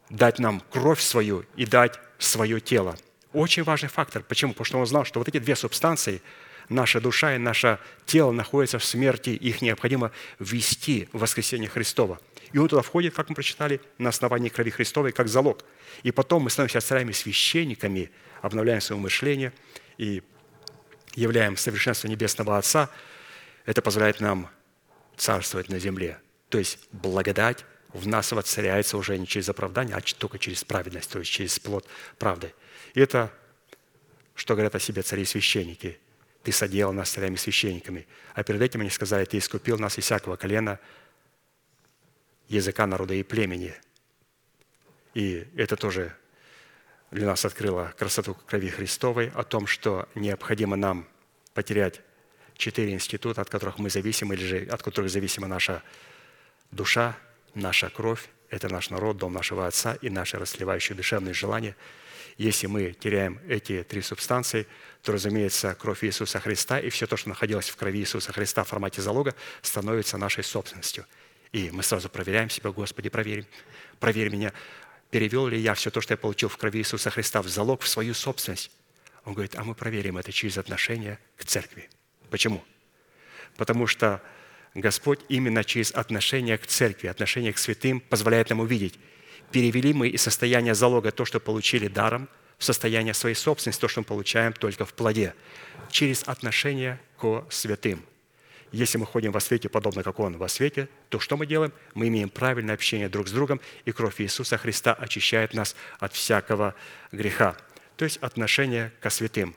дать 0.10 0.40
нам 0.40 0.62
кровь 0.72 1.02
свою 1.02 1.46
и 1.56 1.66
дать 1.66 2.00
свое 2.20 2.60
тело. 2.60 2.98
Очень 3.32 3.64
важный 3.64 3.90
фактор. 3.90 4.22
Почему? 4.24 4.52
Потому 4.52 4.66
что 4.66 4.78
он 4.78 4.86
знал, 4.86 5.06
что 5.06 5.20
вот 5.20 5.28
эти 5.28 5.40
две 5.40 5.56
субстанции, 5.56 6.22
наша 6.70 7.02
душа 7.02 7.36
и 7.36 7.40
наше 7.40 7.80
тело 8.06 8.32
находятся 8.32 8.78
в 8.78 8.86
смерти, 8.86 9.32
их 9.32 9.62
необходимо 9.62 10.12
ввести 10.40 11.10
в 11.14 11.20
воскресение 11.20 11.70
Христова. 11.70 12.20
И 12.52 12.60
он 12.60 12.68
туда 12.68 12.84
входит, 12.84 13.16
как 13.16 13.30
мы 13.30 13.36
прочитали, 13.36 13.82
на 13.98 14.10
основании 14.10 14.50
крови 14.50 14.70
Христовой, 14.70 15.12
как 15.12 15.28
залог. 15.28 15.66
И 16.04 16.12
потом 16.12 16.44
мы 16.44 16.52
становимся 16.52 16.82
царями 16.82 17.12
священниками, 17.12 18.12
обновляем 18.44 18.82
свое 18.82 19.02
мышление 19.02 19.52
и 19.98 20.22
являем 21.16 21.58
совершенство 21.58 22.08
Небесного 22.08 22.58
Отца. 22.60 22.90
Это 23.66 23.82
позволяет 23.82 24.20
нам 24.20 24.50
царствовать 25.16 25.70
на 25.70 25.80
земле. 25.80 26.20
То 26.50 26.58
есть 26.58 26.80
благодать 26.92 27.66
в 27.94 28.08
нас 28.08 28.32
воцаряется 28.32 28.98
уже 28.98 29.18
не 29.18 29.28
через 29.28 29.50
оправдание, 29.50 29.96
а 29.96 30.02
только 30.02 30.40
через 30.40 30.64
праведность, 30.64 31.12
то 31.12 31.20
есть 31.20 31.32
через 31.32 31.60
плод 31.60 31.88
правды. 32.18 32.54
И 32.94 33.00
это, 33.00 33.32
что 34.36 34.56
говорят 34.56 34.76
о 34.76 34.80
себе 34.80 35.04
цари 35.04 35.22
и 35.22 35.26
священники. 35.26 36.00
Ты 36.42 36.52
соделал 36.52 36.92
нас 36.92 37.10
царями 37.10 37.36
и 37.36 37.38
священниками. 37.38 38.08
А 38.34 38.44
перед 38.44 38.62
этим 38.62 38.82
они 38.82 38.90
сказали, 38.90 39.26
ты 39.26 39.38
искупил 39.38 39.78
нас 39.78 39.98
из 39.98 40.04
всякого 40.04 40.36
колена, 40.36 40.80
языка, 42.50 42.86
народа 42.86 43.14
и 43.14 43.24
племени. 43.24 43.74
И 45.14 45.48
это 45.56 45.76
тоже 45.76 46.16
для 47.12 47.28
нас 47.28 47.46
открыло 47.46 47.94
красоту 47.98 48.36
крови 48.48 48.70
Христовой 48.70 49.30
о 49.30 49.44
том, 49.44 49.68
что 49.68 50.10
необходимо 50.16 50.76
нам 50.76 51.08
потерять 51.54 52.02
четыре 52.58 52.94
института, 52.94 53.42
от 53.42 53.50
которых 53.50 53.80
мы 53.80 53.90
зависимы, 53.90 54.36
или 54.36 54.46
же 54.46 54.68
от 54.70 54.82
которых 54.84 55.10
зависима 55.12 55.48
наша 55.48 55.84
душа, 56.72 57.16
Наша 57.56 57.90
кровь– 57.90 58.30
это 58.50 58.68
наш 58.68 58.90
народ, 58.90 59.18
дом 59.18 59.34
нашего 59.34 59.68
Отца 59.68 59.96
и 60.02 60.10
наши 60.10 60.40
расливающие 60.40 60.96
душевные 60.96 61.36
желания. 61.36 61.76
Если 62.38 62.66
мы 62.66 62.94
теряем 62.94 63.40
эти 63.48 63.84
три 63.84 64.02
субстанции, 64.02 64.66
то, 65.04 65.12
разумеется, 65.12 65.76
кровь 65.76 66.04
Иисуса 66.04 66.40
Христа 66.40 66.80
и 66.80 66.90
все 66.90 67.06
то, 67.06 67.16
что 67.16 67.30
находилось 67.30 67.70
в 67.70 67.76
крови 67.76 68.00
Иисуса 68.00 68.34
Христа 68.34 68.64
в 68.64 68.70
формате 68.70 69.04
залога, 69.04 69.36
становится 69.62 70.18
нашей 70.18 70.44
собственностью. 70.44 71.06
И 71.52 71.70
мы 71.70 71.84
сразу 71.84 72.10
проверяем 72.10 72.50
себя, 72.50 72.72
Господи, 72.72 73.10
проверь, 73.10 73.46
проверь 74.00 74.32
меня, 74.32 74.52
перевел 75.12 75.46
ли 75.46 75.60
я 75.60 75.76
все 75.76 75.92
то, 75.92 76.02
что 76.02 76.14
я 76.14 76.18
получил 76.18 76.50
в 76.50 76.58
крови 76.58 76.80
Иисуса 76.80 77.12
Христа 77.12 77.44
в 77.44 77.48
залог, 77.48 77.84
в 77.84 77.88
свою 77.88 78.16
собственность. 78.16 78.72
Он 79.26 79.34
говорит, 79.34 79.54
а 79.56 79.64
мы 79.64 79.76
проверим 79.76 80.18
это 80.18 80.32
через 80.32 80.58
отношение 80.58 81.20
к 81.38 81.46
церкви. 81.46 81.88
Почему? 82.34 82.64
Потому 83.58 83.86
что 83.86 84.20
Господь 84.74 85.20
именно 85.30 85.64
через 85.64 85.92
отношение 85.92 86.58
к 86.58 86.66
церкви, 86.66 87.06
отношение 87.06 87.54
к 87.54 87.60
святым 87.60 88.00
позволяет 88.00 88.50
нам 88.50 88.60
увидеть, 88.60 88.98
перевели 89.52 89.94
мы 89.94 90.08
из 90.08 90.24
состояния 90.24 90.74
залога 90.74 91.12
то, 91.12 91.26
что 91.26 91.40
получили 91.40 91.88
даром, 91.88 92.28
в 92.58 92.64
состояние 92.64 93.14
своей 93.14 93.36
собственности, 93.36 93.80
то, 93.80 93.88
что 93.88 94.02
мы 94.02 94.06
получаем 94.06 94.52
только 94.52 94.84
в 94.84 94.96
плоде, 94.96 95.36
через 95.92 96.24
отношение 96.28 97.00
к 97.20 97.46
святым. 97.52 98.04
Если 98.72 98.98
мы 98.98 99.06
ходим 99.06 99.32
во 99.32 99.40
свете, 99.40 99.70
подобно 99.70 100.02
как 100.02 100.20
Он 100.20 100.36
во 100.36 100.48
свете, 100.48 100.90
то 101.10 101.20
что 101.20 101.38
мы 101.38 101.46
делаем? 101.46 101.72
Мы 101.94 102.08
имеем 102.08 102.30
правильное 102.30 102.74
общение 102.74 103.10
друг 103.10 103.28
с 103.28 103.32
другом, 103.32 103.62
и 103.86 103.92
кровь 103.92 104.20
Иисуса 104.22 104.58
Христа 104.58 104.92
очищает 104.96 105.54
нас 105.54 105.76
от 106.00 106.14
всякого 106.14 106.74
греха. 107.12 107.56
То 107.96 108.06
есть 108.06 108.18
отношение 108.18 108.92
ко 109.02 109.12
святым. 109.12 109.56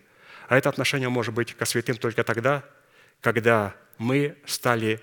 А 0.48 0.56
это 0.56 0.68
отношение 0.68 1.08
может 1.08 1.34
быть 1.34 1.54
ко 1.54 1.64
святым 1.64 1.96
только 1.96 2.22
тогда, 2.24 2.64
когда 3.20 3.74
мы 3.98 4.36
стали 4.46 5.00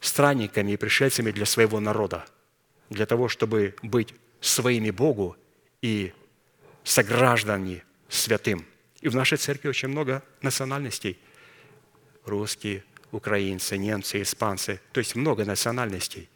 странниками 0.00 0.72
и 0.72 0.76
пришельцами 0.76 1.30
для 1.30 1.46
своего 1.46 1.80
народа, 1.80 2.24
для 2.90 3.06
того, 3.06 3.28
чтобы 3.28 3.74
быть 3.82 4.14
своими 4.40 4.90
Богу 4.90 5.36
и 5.82 6.12
сограждане 6.84 7.82
святым. 8.08 8.64
И 9.00 9.08
в 9.08 9.16
нашей 9.16 9.38
церкви 9.38 9.68
очень 9.68 9.88
много 9.88 10.22
национальностей. 10.42 11.18
Русские, 12.24 12.84
украинцы, 13.10 13.76
немцы, 13.76 14.22
испанцы. 14.22 14.80
То 14.92 14.98
есть 14.98 15.16
много 15.16 15.44
национальностей. 15.44 16.28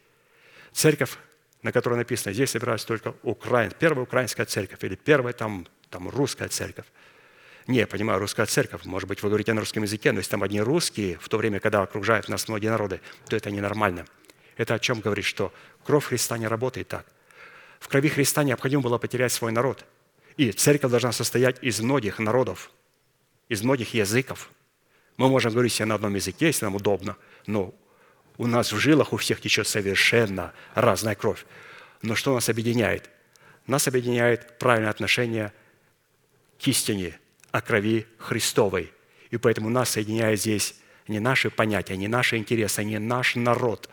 Церковь, 0.73 1.17
на 1.63 1.73
которой 1.73 1.97
написано, 1.97 2.33
здесь 2.33 2.51
собираются 2.51 2.87
только 2.87 3.15
украин, 3.23 3.73
первая 3.79 4.05
украинская 4.05 4.47
церковь 4.47 4.83
или 4.83 4.95
первая 4.95 5.33
там, 5.33 5.67
там 5.89 6.09
русская 6.09 6.49
церковь. 6.49 6.87
Не, 7.71 7.79
я 7.79 7.87
понимаю, 7.87 8.19
русская 8.19 8.47
церковь, 8.47 8.85
может 8.85 9.09
быть, 9.09 9.23
вы 9.23 9.29
говорите 9.29 9.53
на 9.53 9.61
русском 9.61 9.83
языке, 9.83 10.13
но 10.13 10.19
если 10.19 10.33
там 10.33 10.43
одни 10.43 10.61
русские, 10.61 11.19
в 11.19 11.29
то 11.29 11.39
время, 11.39 11.61
когда 11.61 11.83
окружают 11.83 12.29
нас 12.29 12.49
многие 12.49 12.69
народы, 12.69 13.01
то 13.29 13.37
это 13.37 13.51
ненормально. 13.51 14.07
Это 14.57 14.75
о 14.75 14.79
чем 14.79 15.01
говорит, 15.01 15.25
что 15.25 15.53
кровь 15.85 16.05
Христа 16.07 16.37
не 16.37 16.49
работает 16.49 16.89
так. 16.89 17.07
В 17.79 17.89
крови 17.89 18.09
Христа 18.09 18.43
необходимо 18.45 18.83
было 18.83 18.99
потерять 18.99 19.33
свой 19.33 19.53
народ– 19.53 19.85
и 20.41 20.53
церковь 20.53 20.91
должна 20.91 21.13
состоять 21.13 21.59
из 21.63 21.81
многих 21.81 22.19
народов, 22.19 22.71
из 23.51 23.63
многих 23.63 23.93
языков. 23.93 24.51
Мы 25.19 25.29
можем 25.29 25.53
говорить 25.53 25.75
себе 25.75 25.85
на 25.85 25.97
одном 25.97 26.15
языке, 26.15 26.47
если 26.47 26.65
нам 26.65 26.77
удобно, 26.77 27.19
но 27.47 27.75
у 28.39 28.47
нас 28.47 28.73
в 28.73 28.79
жилах 28.79 29.13
у 29.13 29.19
всех 29.19 29.43
течет 29.43 29.69
совершенно 29.69 30.55
разная 30.75 31.15
кровь. 31.15 31.45
Но 32.01 32.15
что 32.15 32.33
нас 32.35 32.49
объединяет? 32.49 33.11
Нас 33.67 33.87
объединяет 33.87 34.59
правильное 34.59 34.91
отношение 34.91 35.53
к 36.59 36.67
истине 36.69 37.19
о 37.51 37.61
крови 37.61 38.07
Христовой. 38.19 38.93
И 39.31 39.37
поэтому 39.37 39.69
нас 39.71 39.91
соединяет 39.91 40.41
здесь 40.41 40.75
не 41.09 41.21
наши 41.21 41.51
понятия, 41.51 41.97
не 41.97 42.09
наши 42.09 42.37
интересы, 42.37 42.85
не 42.85 42.99
наш 42.99 43.37
народ. 43.37 43.89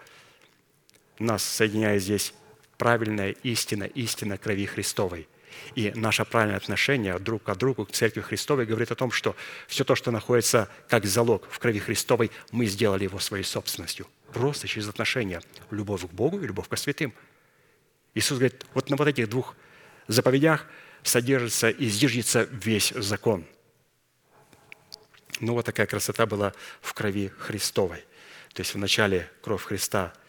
Нас 1.19 1.43
соединяет 1.43 2.01
здесь 2.01 2.33
правильная 2.77 3.31
истина, 3.43 3.83
истина 3.83 4.37
крови 4.37 4.65
Христовой– 4.65 5.27
и 5.75 5.91
наше 5.95 6.25
правильное 6.25 6.57
отношение 6.57 7.19
друг 7.19 7.43
к 7.43 7.55
другу, 7.55 7.85
к 7.85 7.91
Церкви 7.91 8.21
Христовой, 8.21 8.65
говорит 8.65 8.91
о 8.91 8.95
том, 8.95 9.11
что 9.11 9.35
все 9.67 9.83
то, 9.83 9.95
что 9.95 10.11
находится 10.11 10.69
как 10.87 11.05
залог 11.05 11.47
в 11.49 11.59
крови 11.59 11.79
Христовой, 11.79 12.31
мы 12.51 12.65
сделали 12.65 13.03
его 13.03 13.19
своей 13.19 13.43
собственностью. 13.43 14.07
Просто 14.33 14.67
через 14.67 14.87
отношения. 14.87 15.41
Любовь 15.71 16.01
к 16.01 16.11
Богу 16.11 16.39
и 16.39 16.47
любовь 16.47 16.67
к 16.67 16.77
святым. 16.77 17.13
Иисус 18.13 18.37
говорит, 18.37 18.65
вот 18.73 18.89
на 18.89 18.95
вот 18.95 19.07
этих 19.07 19.29
двух 19.29 19.55
заповедях 20.07 20.65
содержится 21.07 21.69
и 21.69 21.87
зиждется 21.87 22.47
весь 22.51 22.89
закон. 22.95 23.45
Ну, 25.39 25.53
вот 25.53 25.65
такая 25.65 25.87
красота 25.87 26.25
была 26.25 26.53
в 26.81 26.93
крови 26.93 27.31
Христовой. 27.37 28.03
То 28.53 28.61
есть 28.61 28.73
вначале 28.73 29.29
кровь 29.41 29.63
Христа– 29.63 30.13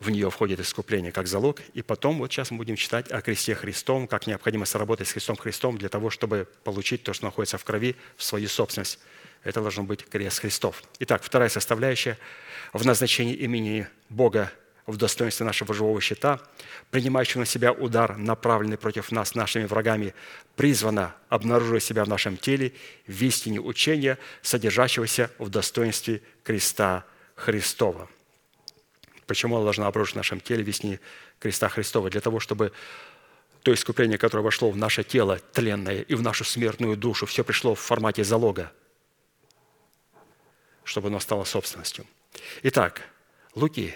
в 0.00 0.10
нее 0.10 0.30
входит 0.30 0.60
искупление 0.60 1.10
как 1.12 1.26
залог. 1.26 1.60
И 1.74 1.82
потом, 1.82 2.18
вот 2.18 2.32
сейчас 2.32 2.50
мы 2.50 2.58
будем 2.58 2.76
читать 2.76 3.10
о 3.10 3.20
кресте 3.20 3.54
Христом, 3.54 4.06
как 4.06 4.26
необходимо 4.26 4.64
сработать 4.64 5.08
с 5.08 5.12
Христом 5.12 5.36
Христом 5.36 5.76
для 5.76 5.88
того, 5.88 6.10
чтобы 6.10 6.48
получить 6.64 7.02
то, 7.02 7.12
что 7.12 7.24
находится 7.24 7.58
в 7.58 7.64
крови, 7.64 7.96
в 8.16 8.22
свою 8.22 8.48
собственность. 8.48 8.98
Это 9.42 9.60
должен 9.60 9.86
быть 9.86 10.04
крест 10.04 10.40
Христов. 10.40 10.82
Итак, 11.00 11.22
вторая 11.22 11.48
составляющая 11.48 12.18
в 12.72 12.84
назначении 12.86 13.34
имени 13.34 13.88
Бога 14.08 14.52
в 14.88 14.96
достоинстве 14.96 15.46
нашего 15.46 15.72
живого 15.72 16.00
щита, 16.00 16.40
принимающего 16.90 17.40
на 17.40 17.46
себя 17.46 17.72
удар, 17.72 18.16
направленный 18.16 18.78
против 18.78 19.12
нас 19.12 19.34
нашими 19.34 19.64
врагами, 19.64 20.14
призвана 20.56 21.14
обнаруживать 21.28 21.84
себя 21.84 22.04
в 22.04 22.08
нашем 22.08 22.36
теле 22.36 22.72
в 23.06 23.22
истине 23.22 23.60
учения, 23.60 24.18
содержащегося 24.42 25.30
в 25.38 25.48
достоинстве 25.50 26.22
креста 26.42 27.04
Христова– 27.36 28.08
Почему 29.28 29.56
она 29.56 29.64
должна 29.64 29.86
обрушить 29.86 30.14
в 30.14 30.16
нашем 30.16 30.40
теле 30.40 30.62
весни 30.62 30.98
креста 31.38 31.68
Христова? 31.68 32.08
Для 32.08 32.22
того, 32.22 32.40
чтобы 32.40 32.72
то 33.62 33.74
искупление, 33.74 34.16
которое 34.16 34.42
вошло 34.42 34.70
в 34.70 34.76
наше 34.76 35.04
тело 35.04 35.38
тленное 35.52 36.00
и 36.00 36.14
в 36.14 36.22
нашу 36.22 36.44
смертную 36.44 36.96
душу, 36.96 37.26
все 37.26 37.44
пришло 37.44 37.74
в 37.74 37.78
формате 37.78 38.24
залога, 38.24 38.72
чтобы 40.82 41.08
оно 41.08 41.20
стало 41.20 41.44
собственностью. 41.44 42.06
Итак, 42.62 43.02
Луки 43.54 43.94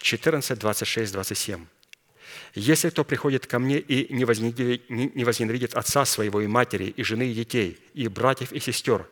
14, 0.00 0.58
26, 0.58 1.12
27. 1.12 1.66
«Если 2.54 2.90
кто 2.90 3.04
приходит 3.04 3.46
ко 3.46 3.58
мне 3.58 3.78
и 3.78 4.12
не 4.12 4.24
возненавидит 4.24 5.74
отца 5.74 6.04
своего 6.04 6.40
и 6.40 6.46
матери, 6.46 6.86
и 6.96 7.02
жены, 7.02 7.30
и 7.30 7.34
детей, 7.34 7.78
и 7.94 8.08
братьев, 8.08 8.52
и 8.52 8.60
сестер, 8.60 9.06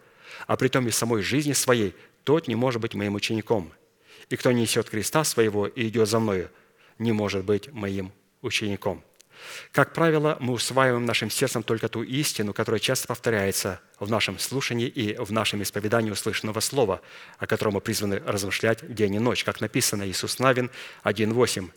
а 0.46 0.56
при 0.56 0.68
том 0.68 0.86
и 0.88 0.90
самой 0.90 1.22
жизни 1.22 1.52
своей, 1.52 1.94
тот 2.24 2.48
не 2.48 2.54
может 2.54 2.80
быть 2.80 2.94
моим 2.94 3.14
учеником. 3.14 3.72
И 4.28 4.36
кто 4.36 4.52
не 4.52 4.62
несет 4.62 4.90
креста 4.90 5.24
своего 5.24 5.66
и 5.66 5.88
идет 5.88 6.08
за 6.08 6.20
мною, 6.20 6.50
не 6.98 7.12
может 7.12 7.44
быть 7.44 7.72
моим 7.72 8.12
учеником. 8.42 9.02
Как 9.72 9.92
правило, 9.92 10.36
мы 10.40 10.54
усваиваем 10.54 11.04
нашим 11.04 11.30
сердцем 11.30 11.62
только 11.62 11.88
ту 11.88 12.02
истину, 12.02 12.52
которая 12.52 12.80
часто 12.80 13.06
повторяется 13.06 13.80
в 13.98 14.10
нашем 14.10 14.38
слушании 14.38 14.88
и 14.88 15.16
в 15.16 15.30
нашем 15.30 15.62
исповедании 15.62 16.10
услышанного 16.10 16.60
слова, 16.60 17.00
о 17.38 17.46
котором 17.46 17.74
мы 17.74 17.80
призваны 17.80 18.22
размышлять 18.24 18.92
день 18.92 19.14
и 19.14 19.18
ночь, 19.18 19.44
как 19.44 19.60
написано 19.60 20.08
Иисус 20.08 20.38
Навин 20.38 20.70
1.8. 21.04 21.70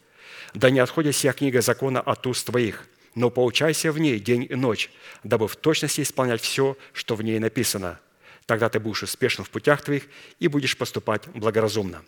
«Да 0.54 0.70
не 0.70 0.80
отходит 0.80 1.16
сия 1.16 1.34
книга 1.34 1.62
закона 1.62 2.02
от 2.02 2.26
уст 2.28 2.46
твоих, 2.46 2.88
но 3.16 3.30
поучайся 3.30 3.92
в 3.92 4.00
ней 4.00 4.20
день 4.20 4.48
и 4.50 4.56
ночь, 4.56 4.90
дабы 5.24 5.48
в 5.48 5.56
точности 5.56 6.02
исполнять 6.02 6.42
все, 6.42 6.78
что 6.94 7.16
в 7.16 7.22
ней 7.22 7.40
написано. 7.40 8.00
Тогда 8.46 8.70
ты 8.70 8.80
будешь 8.80 9.04
успешен 9.04 9.44
в 9.44 9.50
путях 9.50 9.82
твоих 9.82 10.04
и 10.40 10.48
будешь 10.48 10.78
поступать 10.78 11.28
благоразумно». 11.28 12.04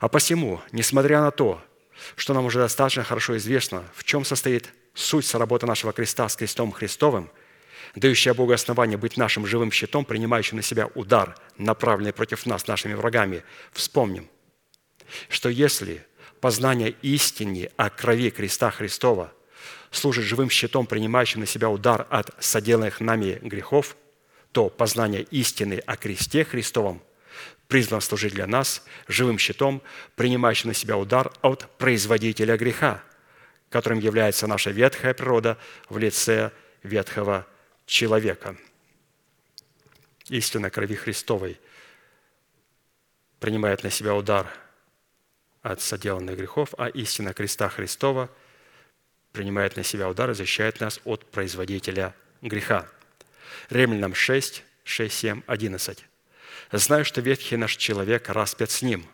А 0.00 0.08
посему, 0.08 0.60
несмотря 0.70 1.20
на 1.20 1.30
то, 1.30 1.62
что 2.16 2.34
нам 2.34 2.44
уже 2.44 2.58
достаточно 2.58 3.04
хорошо 3.04 3.36
известно, 3.36 3.84
в 3.94 4.04
чем 4.04 4.24
состоит 4.24 4.70
суть 4.94 5.26
соработы 5.26 5.66
нашего 5.66 5.92
креста 5.92 6.28
с 6.28 6.36
крестом 6.36 6.72
Христовым, 6.72 7.30
дающая 7.94 8.34
Богу 8.34 8.52
основание 8.52 8.98
быть 8.98 9.16
нашим 9.16 9.46
живым 9.46 9.70
щитом, 9.70 10.04
принимающим 10.04 10.56
на 10.56 10.62
себя 10.62 10.88
удар, 10.94 11.36
направленный 11.58 12.12
против 12.12 12.46
нас 12.46 12.66
нашими 12.66 12.94
врагами, 12.94 13.42
вспомним, 13.72 14.28
что 15.28 15.48
если 15.48 16.06
познание 16.40 16.94
истины 17.02 17.70
о 17.76 17.90
крови 17.90 18.30
креста 18.30 18.70
Христова 18.70 19.32
служит 19.90 20.24
живым 20.24 20.50
щитом, 20.50 20.86
принимающим 20.86 21.40
на 21.40 21.46
себя 21.46 21.68
удар 21.68 22.06
от 22.10 22.30
соделанных 22.42 23.00
нами 23.00 23.38
грехов, 23.42 23.96
то 24.52 24.68
познание 24.68 25.22
истины 25.22 25.82
о 25.86 25.96
кресте 25.96 26.44
Христовом– 26.44 27.02
призван 27.68 28.00
служить 28.00 28.34
для 28.34 28.46
нас 28.46 28.84
живым 29.08 29.38
щитом, 29.38 29.82
принимающим 30.14 30.68
на 30.68 30.74
себя 30.74 30.96
удар 30.96 31.32
от 31.40 31.68
производителя 31.78 32.56
греха, 32.56 33.02
которым 33.70 33.98
является 33.98 34.46
наша 34.46 34.70
ветхая 34.70 35.14
природа 35.14 35.58
в 35.88 35.98
лице 35.98 36.52
ветхого 36.82 37.46
человека. 37.86 38.56
Истина 40.28 40.70
крови 40.70 40.94
Христовой 40.94 41.58
принимает 43.40 43.82
на 43.82 43.90
себя 43.90 44.14
удар 44.14 44.48
от 45.62 45.80
соделанных 45.80 46.36
грехов, 46.36 46.74
а 46.78 46.88
истина 46.88 47.32
креста 47.32 47.68
Христова 47.68 48.30
принимает 49.32 49.76
на 49.76 49.82
себя 49.82 50.08
удар 50.08 50.30
и 50.30 50.34
защищает 50.34 50.80
нас 50.80 51.00
от 51.04 51.24
производителя 51.30 52.14
греха. 52.40 52.88
Римлянам 53.70 54.14
6, 54.14 54.62
6, 54.84 55.14
7, 55.14 55.42
11. 55.46 56.04
Знаю, 56.72 57.04
что 57.04 57.20
ветхий 57.20 57.58
наш 57.58 57.76
человек 57.76 58.30
распят 58.30 58.70
с 58.70 58.80
ним, 58.80 59.04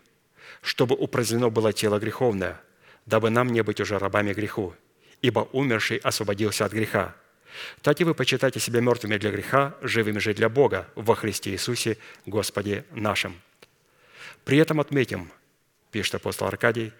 чтобы 0.62 0.94
упразднено 0.94 1.50
было 1.50 1.72
тело 1.72 1.98
греховное, 1.98 2.60
дабы 3.04 3.30
нам 3.30 3.48
не 3.48 3.64
быть 3.64 3.80
уже 3.80 3.98
рабами 3.98 4.32
греху, 4.32 4.74
ибо 5.22 5.40
умерший 5.50 5.96
освободился 5.96 6.64
от 6.64 6.72
греха. 6.72 7.16
Так 7.82 8.00
и 8.00 8.04
вы 8.04 8.14
почитайте 8.14 8.60
себя 8.60 8.80
мертвыми 8.80 9.16
для 9.16 9.32
греха, 9.32 9.76
живыми 9.82 10.20
же 10.20 10.34
для 10.34 10.48
Бога 10.48 10.88
во 10.94 11.16
Христе 11.16 11.50
Иисусе, 11.50 11.98
Господе 12.26 12.84
нашим. 12.92 13.40
При 14.44 14.58
этом 14.58 14.78
отметим, 14.78 15.28
пишет 15.90 16.14
апостол 16.14 16.46
Аркадий, 16.46 16.92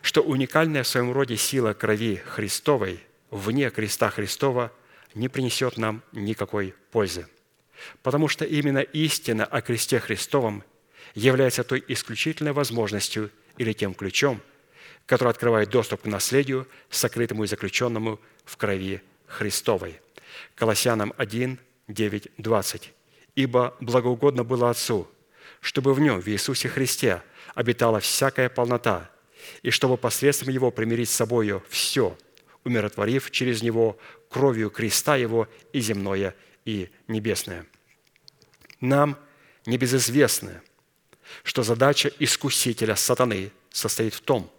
что 0.00 0.22
уникальная 0.22 0.82
в 0.82 0.88
своем 0.88 1.12
роде 1.12 1.36
сила 1.36 1.74
крови 1.74 2.22
Христовой 2.24 3.00
вне 3.30 3.68
креста 3.68 4.08
Христова 4.08 4.72
не 5.14 5.28
принесет 5.28 5.76
нам 5.76 6.02
никакой 6.12 6.74
пользы– 6.90 7.26
Потому 8.02 8.28
что 8.28 8.44
именно 8.44 8.78
истина 8.78 9.44
о 9.44 9.60
кресте 9.60 10.00
Христовом 10.00 10.64
является 11.14 11.64
той 11.64 11.82
исключительной 11.88 12.52
возможностью 12.52 13.30
или 13.58 13.72
тем 13.72 13.94
ключом, 13.94 14.40
который 15.06 15.30
открывает 15.30 15.70
доступ 15.70 16.02
к 16.02 16.06
наследию, 16.06 16.66
сокрытому 16.88 17.44
и 17.44 17.46
заключенному 17.46 18.20
в 18.44 18.56
крови 18.56 19.02
Христовой. 19.26 20.00
Колоссянам 20.54 21.12
1, 21.16 21.58
9, 21.88 22.28
20. 22.38 22.92
«Ибо 23.34 23.76
благоугодно 23.80 24.44
было 24.44 24.70
Отцу, 24.70 25.08
чтобы 25.60 25.94
в 25.94 26.00
Нем, 26.00 26.20
в 26.20 26.28
Иисусе 26.28 26.68
Христе, 26.68 27.22
обитала 27.54 28.00
всякая 28.00 28.48
полнота, 28.48 29.10
и 29.62 29.70
чтобы 29.70 29.96
посредством 29.96 30.50
Его 30.50 30.70
примирить 30.70 31.08
с 31.08 31.14
собою 31.14 31.62
все, 31.68 32.16
умиротворив 32.64 33.30
через 33.30 33.62
Него 33.62 33.98
кровью 34.28 34.70
креста 34.70 35.16
Его 35.16 35.48
и 35.72 35.80
земное, 35.80 36.34
и 36.64 36.90
небесное». 37.08 37.66
Нам 38.80 39.18
небезызвестно, 39.66 40.62
что 41.42 41.62
задача 41.62 42.10
искусителя 42.18 42.96
сатаны 42.96 43.52
состоит 43.70 44.14
в 44.14 44.20
том, 44.20 44.50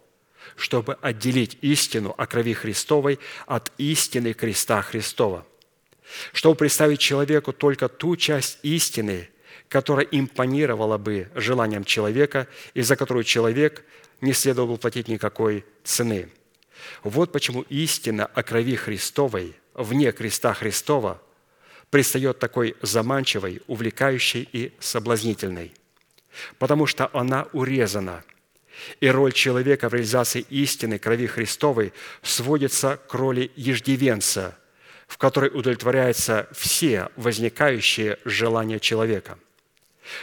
чтобы 0.56 0.94
отделить 0.94 1.58
истину 1.60 2.14
о 2.16 2.26
крови 2.26 2.54
Христовой 2.54 3.18
от 3.46 3.72
истины 3.78 4.32
креста 4.32 4.82
Христова, 4.82 5.46
чтобы 6.32 6.56
представить 6.56 7.00
человеку 7.00 7.52
только 7.52 7.88
ту 7.88 8.16
часть 8.16 8.58
истины, 8.62 9.28
которая 9.68 10.06
импонировала 10.10 10.98
бы 10.98 11.30
желаниям 11.34 11.84
человека 11.84 12.46
и 12.74 12.82
за 12.82 12.96
которую 12.96 13.24
человек 13.24 13.84
не 14.20 14.32
следовал 14.32 14.76
платить 14.78 15.08
никакой 15.08 15.64
цены. 15.84 16.28
Вот 17.02 17.32
почему 17.32 17.62
истина 17.62 18.26
о 18.26 18.42
крови 18.42 18.76
Христовой 18.76 19.54
вне 19.74 20.12
креста 20.12 20.52
Христова 20.54 21.22
предстает 21.92 22.38
такой 22.38 22.74
заманчивой, 22.80 23.60
увлекающей 23.66 24.48
и 24.50 24.72
соблазнительной, 24.80 25.72
потому 26.58 26.86
что 26.86 27.10
она 27.12 27.46
урезана, 27.52 28.24
и 29.02 29.08
роль 29.08 29.32
человека 29.32 29.90
в 29.90 29.94
реализации 29.94 30.40
истины 30.48 30.98
крови 30.98 31.26
Христовой 31.26 31.92
сводится 32.22 32.96
к 32.96 33.12
роли 33.12 33.50
иждивенца, 33.56 34.56
в 35.06 35.18
которой 35.18 35.50
удовлетворяются 35.50 36.48
все 36.52 37.10
возникающие 37.16 38.18
желания 38.24 38.80
человека– 38.80 39.38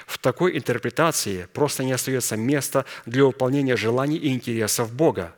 в 0.05 0.17
такой 0.17 0.57
интерпретации 0.57 1.47
просто 1.53 1.83
не 1.83 1.93
остается 1.93 2.35
места 2.35 2.85
для 3.05 3.23
выполнения 3.23 3.77
желаний 3.77 4.17
и 4.17 4.33
интересов 4.33 4.93
Бога, 4.93 5.33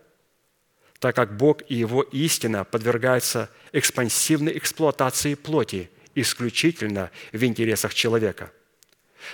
так 1.00 1.16
как 1.16 1.38
Бог 1.38 1.62
и 1.70 1.76
Его 1.76 2.02
истина 2.02 2.64
подвергаются 2.64 3.50
экспансивной 3.72 4.58
эксплуатации 4.58 5.36
плоти 5.36 5.92
исключительно 6.16 7.12
в 7.32 7.44
интересах 7.44 7.94
человека. 7.94 8.52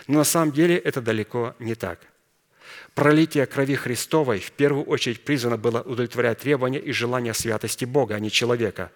Но 0.08 0.20
на 0.20 0.24
самом 0.24 0.52
деле 0.52 0.78
это 0.78 1.02
далеко 1.02 1.56
не 1.60 1.76
так. 1.76 2.00
Пролитие 2.94 3.46
крови 3.46 3.76
Христовой 3.76 4.40
в 4.40 4.52
первую 4.52 4.86
очередь 4.86 5.24
призвано 5.24 5.58
было 5.58 5.82
удовлетворять 5.82 6.40
требования 6.40 6.80
и 6.80 6.92
желания 6.92 7.34
святости 7.34 7.86
Бога, 7.86 8.16
а 8.16 8.20
не 8.20 8.32
человека, 8.32 8.92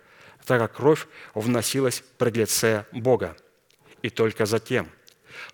так 0.45 0.59
как 0.59 0.73
кровь 0.75 1.07
вносилась 1.33 2.03
пред 2.17 2.37
лице 2.37 2.85
Бога. 2.91 3.37
И 4.01 4.09
только 4.09 4.45
затем– 4.45 4.89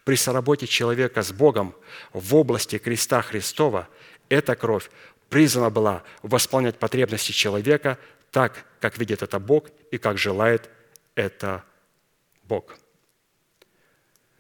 при 0.04 0.16
соработе 0.16 0.68
человека 0.68 1.22
с 1.22 1.32
Богом 1.32 1.76
в 2.14 2.36
области 2.36 2.78
креста 2.78 3.22
Христова 3.22 3.88
эта 4.30 4.56
кровь 4.56 4.90
призвана 5.30 5.70
была 5.70 6.04
восполнять 6.24 6.78
потребности 6.78 7.32
человека 7.32 7.98
так, 8.32 8.66
как 8.80 8.98
видит 8.98 9.22
это 9.22 9.40
Бог 9.40 9.70
и 9.92 9.98
как 9.98 10.18
желает 10.18 10.70
это 11.16 11.64
Бог. 12.48 12.76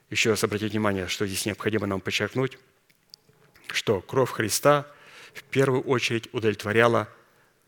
Еще 0.09 0.29
раз 0.29 0.43
обратите 0.43 0.71
внимание, 0.71 1.07
что 1.07 1.27
здесь 1.27 1.45
необходимо 1.45 1.85
нам 1.85 1.99
подчеркнуть, 1.99 2.57
что 3.67 4.01
кровь 4.01 4.31
Христа 4.31 4.87
в 5.33 5.43
первую 5.43 5.81
очередь 5.81 6.33
удовлетворяла 6.33 7.09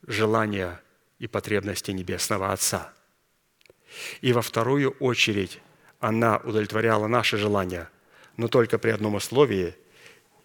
желания 0.07 0.81
и 1.19 1.27
потребности 1.27 1.91
Небесного 1.91 2.53
Отца. 2.53 2.93
И 4.21 4.31
во 4.31 4.41
вторую 4.41 4.91
очередь 4.99 5.59
она 5.99 6.37
удовлетворяла 6.37 7.07
наши 7.07 7.37
желания, 7.37 7.89
но 8.37 8.47
только 8.47 8.77
при 8.77 8.91
одном 8.91 9.15
условии, 9.15 9.75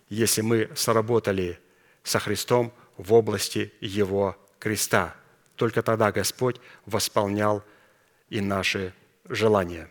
если 0.09 0.41
мы 0.41 0.71
соработали 0.75 1.61
со 2.03 2.19
Христом 2.19 2.73
в 2.97 3.13
области 3.13 3.73
Его 3.81 4.37
креста. 4.59 5.15
Только 5.55 5.83
тогда 5.83 6.11
Господь 6.11 6.61
восполнял 6.87 7.63
и 8.29 8.41
наши 8.41 8.93
желания. 9.29 9.89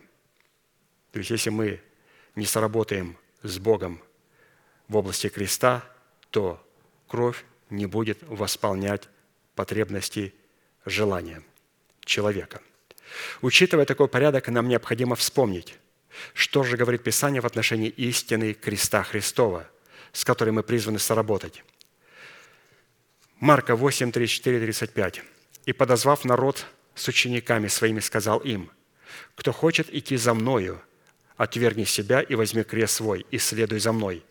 То 1.12 1.18
есть, 1.18 1.30
если 1.30 1.50
мы 1.50 1.80
не 2.34 2.46
сработаем 2.46 3.16
с 3.42 3.58
Богом 3.58 4.02
в 4.88 4.96
области 4.96 5.28
креста, 5.28 5.84
то 6.30 6.64
кровь 7.08 7.44
не 7.70 7.86
будет 7.86 8.22
восполнять 8.22 9.08
потребности 9.54 10.34
желания 10.84 11.42
человека– 12.04 12.60
Учитывая 13.42 13.84
такой 13.84 14.08
порядок, 14.08 14.48
нам 14.48 14.68
необходимо 14.68 15.16
вспомнить, 15.16 15.76
что 16.32 16.62
же 16.62 16.76
говорит 16.76 17.02
Писание 17.02 17.40
в 17.40 17.46
отношении 17.46 17.88
истины 17.88 18.54
креста 18.54 19.02
Христова, 19.02 19.68
с 20.12 20.24
которой 20.24 20.50
мы 20.50 20.62
призваны 20.62 20.98
соработать. 20.98 21.62
Марка 23.40 23.76
8, 23.76 24.12
34, 24.12 24.60
35. 24.60 25.22
«И, 25.66 25.72
подозвав 25.72 26.24
народ 26.24 26.66
с 26.94 27.08
учениками 27.08 27.68
своими, 27.68 28.00
сказал 28.00 28.38
им, 28.40 28.70
«Кто 29.34 29.52
хочет 29.52 29.92
идти 29.94 30.16
за 30.16 30.34
Мною, 30.34 30.80
отвергни 31.36 31.84
себя 31.84 32.20
и 32.20 32.34
возьми 32.34 32.62
крест 32.62 32.94
свой, 32.94 33.26
и 33.30 33.38
следуй 33.38 33.78
за 33.78 33.92
Мной. 33.92 34.24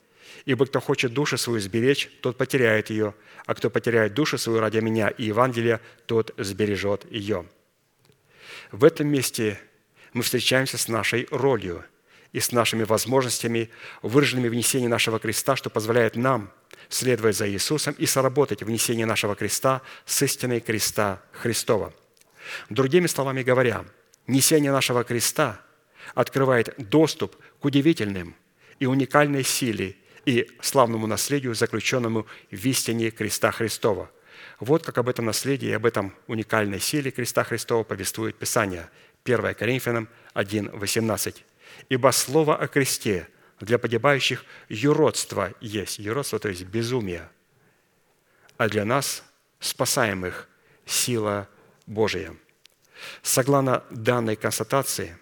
Ибо 0.46 0.66
кто 0.66 0.80
хочет 0.80 1.14
душу 1.14 1.38
свою 1.38 1.60
сберечь, 1.60 2.10
тот 2.22 2.38
потеряет 2.38 2.90
ее, 2.90 3.14
а 3.46 3.56
кто 3.56 3.70
потеряет 3.70 4.14
душу 4.14 4.38
свою 4.38 4.60
ради 4.60 4.78
Меня 4.80 5.10
и 5.10 5.26
Евангелия, 5.26 5.82
тот 6.06 6.34
сбережет 6.38 7.10
ее». 7.12 7.46
В 8.72 8.84
этом 8.84 9.08
месте 9.08 9.60
мы 10.14 10.24
встречаемся 10.24 10.78
с 10.78 10.88
нашей 10.88 11.28
ролью 11.32 11.86
и 12.32 12.40
с 12.40 12.52
нашими 12.52 12.84
возможностями, 12.84 13.70
выраженными 14.02 14.50
в 14.50 14.56
несении 14.56 14.88
нашего 14.88 15.20
креста, 15.20 15.56
что 15.56 15.70
позволяет 15.70 16.16
нам 16.16 16.52
следовать 16.90 17.38
за 17.38 17.48
Иисусом 17.48 17.96
и 17.98 18.06
соработать 18.06 18.64
в 18.64 18.70
несении 18.70 19.04
нашего 19.04 19.36
креста 19.36 19.82
с 20.06 20.22
истиной 20.22 20.60
креста 20.60 21.22
Христова. 21.32 21.94
Другими 22.70 23.08
словами 23.08 23.44
говоря, 23.44 23.86
несение 24.28 24.72
нашего 24.72 25.04
креста 25.04 25.60
открывает 26.16 26.74
доступ 26.78 27.36
к 27.60 27.66
удивительным 27.66 28.36
и 28.80 28.86
уникальной 28.86 29.44
силе 29.44 29.96
и 30.26 30.50
славному 30.62 31.08
наследию, 31.08 31.56
заключенному 31.56 32.26
в 32.52 32.66
истине 32.66 33.12
креста 33.12 33.52
Христова– 33.52 34.10
вот 34.60 34.84
как 34.84 34.98
об 34.98 35.10
этом 35.10 35.26
наследии 35.26 35.70
и 35.70 35.74
об 35.74 35.86
этом 35.86 36.14
уникальной 36.28 36.80
силе 36.80 37.12
креста 37.12 37.44
Христова 37.44 37.84
повествует 37.84 38.38
Писание. 38.38 38.90
1 39.26 39.56
Коринфянам 39.56 40.10
1, 40.34 40.72
18. 40.72 41.46
«Ибо 41.90 42.12
слово 42.12 42.56
о 42.56 42.68
кресте 42.68 43.28
для 43.60 43.78
погибающих 43.78 44.46
юродство 44.70 45.54
есть». 45.60 46.00
Юродство, 46.00 46.40
то 46.40 46.50
есть 46.50 46.64
безумие. 46.64 47.30
А 48.58 48.70
для 48.70 48.86
нас, 48.86 49.24
спасаемых, 49.60 50.48
сила 50.86 51.50
Божия. 51.88 52.36
Согласно 53.22 53.84
данной 53.90 54.36
констатации, 54.36 55.18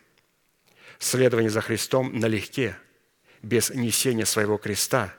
следование 1.00 1.50
за 1.50 1.62
Христом 1.62 2.18
налегке, 2.18 2.78
без 3.42 3.72
несения 3.72 4.26
своего 4.26 4.58
креста 4.58 5.14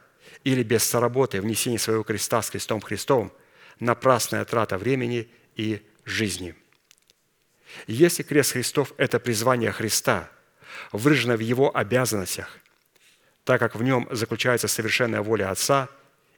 или 0.45 0.63
без 0.63 0.85
соработы 0.85 1.41
в 1.41 1.45
несении 1.45 1.77
своего 1.77 2.03
креста 2.03 2.43
с 2.43 2.51
крестом 2.51 2.81
Христовым– 2.81 3.33
напрасная 3.81 4.45
трата 4.45 4.79
времени 4.79 5.29
и 5.57 5.83
жизни. 6.05 6.55
Если 7.87 8.23
крест 8.23 8.53
Христов– 8.53 8.93
это 8.97 9.19
призвание 9.19 9.73
Христа, 9.73 10.31
выражено 10.93 11.37
в 11.37 11.41
Его 11.41 11.77
обязанностях, 11.77 12.59
так 13.45 13.59
как 13.61 13.75
в 13.75 13.83
нем 13.83 14.09
заключается 14.11 14.69
совершенная 14.69 15.23
воля 15.23 15.51
Отца 15.51 15.89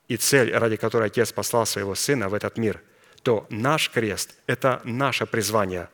и 0.09 0.17
цель, 0.17 0.55
ради 0.55 0.77
которой 0.77 1.07
Отец 1.09 1.33
послал 1.33 1.67
Своего 1.67 1.95
Сына 1.95 2.29
в 2.29 2.35
этот 2.35 2.57
мир, 2.57 2.83
то 3.23 3.47
наш 3.51 3.91
крест– 3.91 4.35
это 4.47 4.81
наше 4.85 5.27
призвание, 5.27 5.89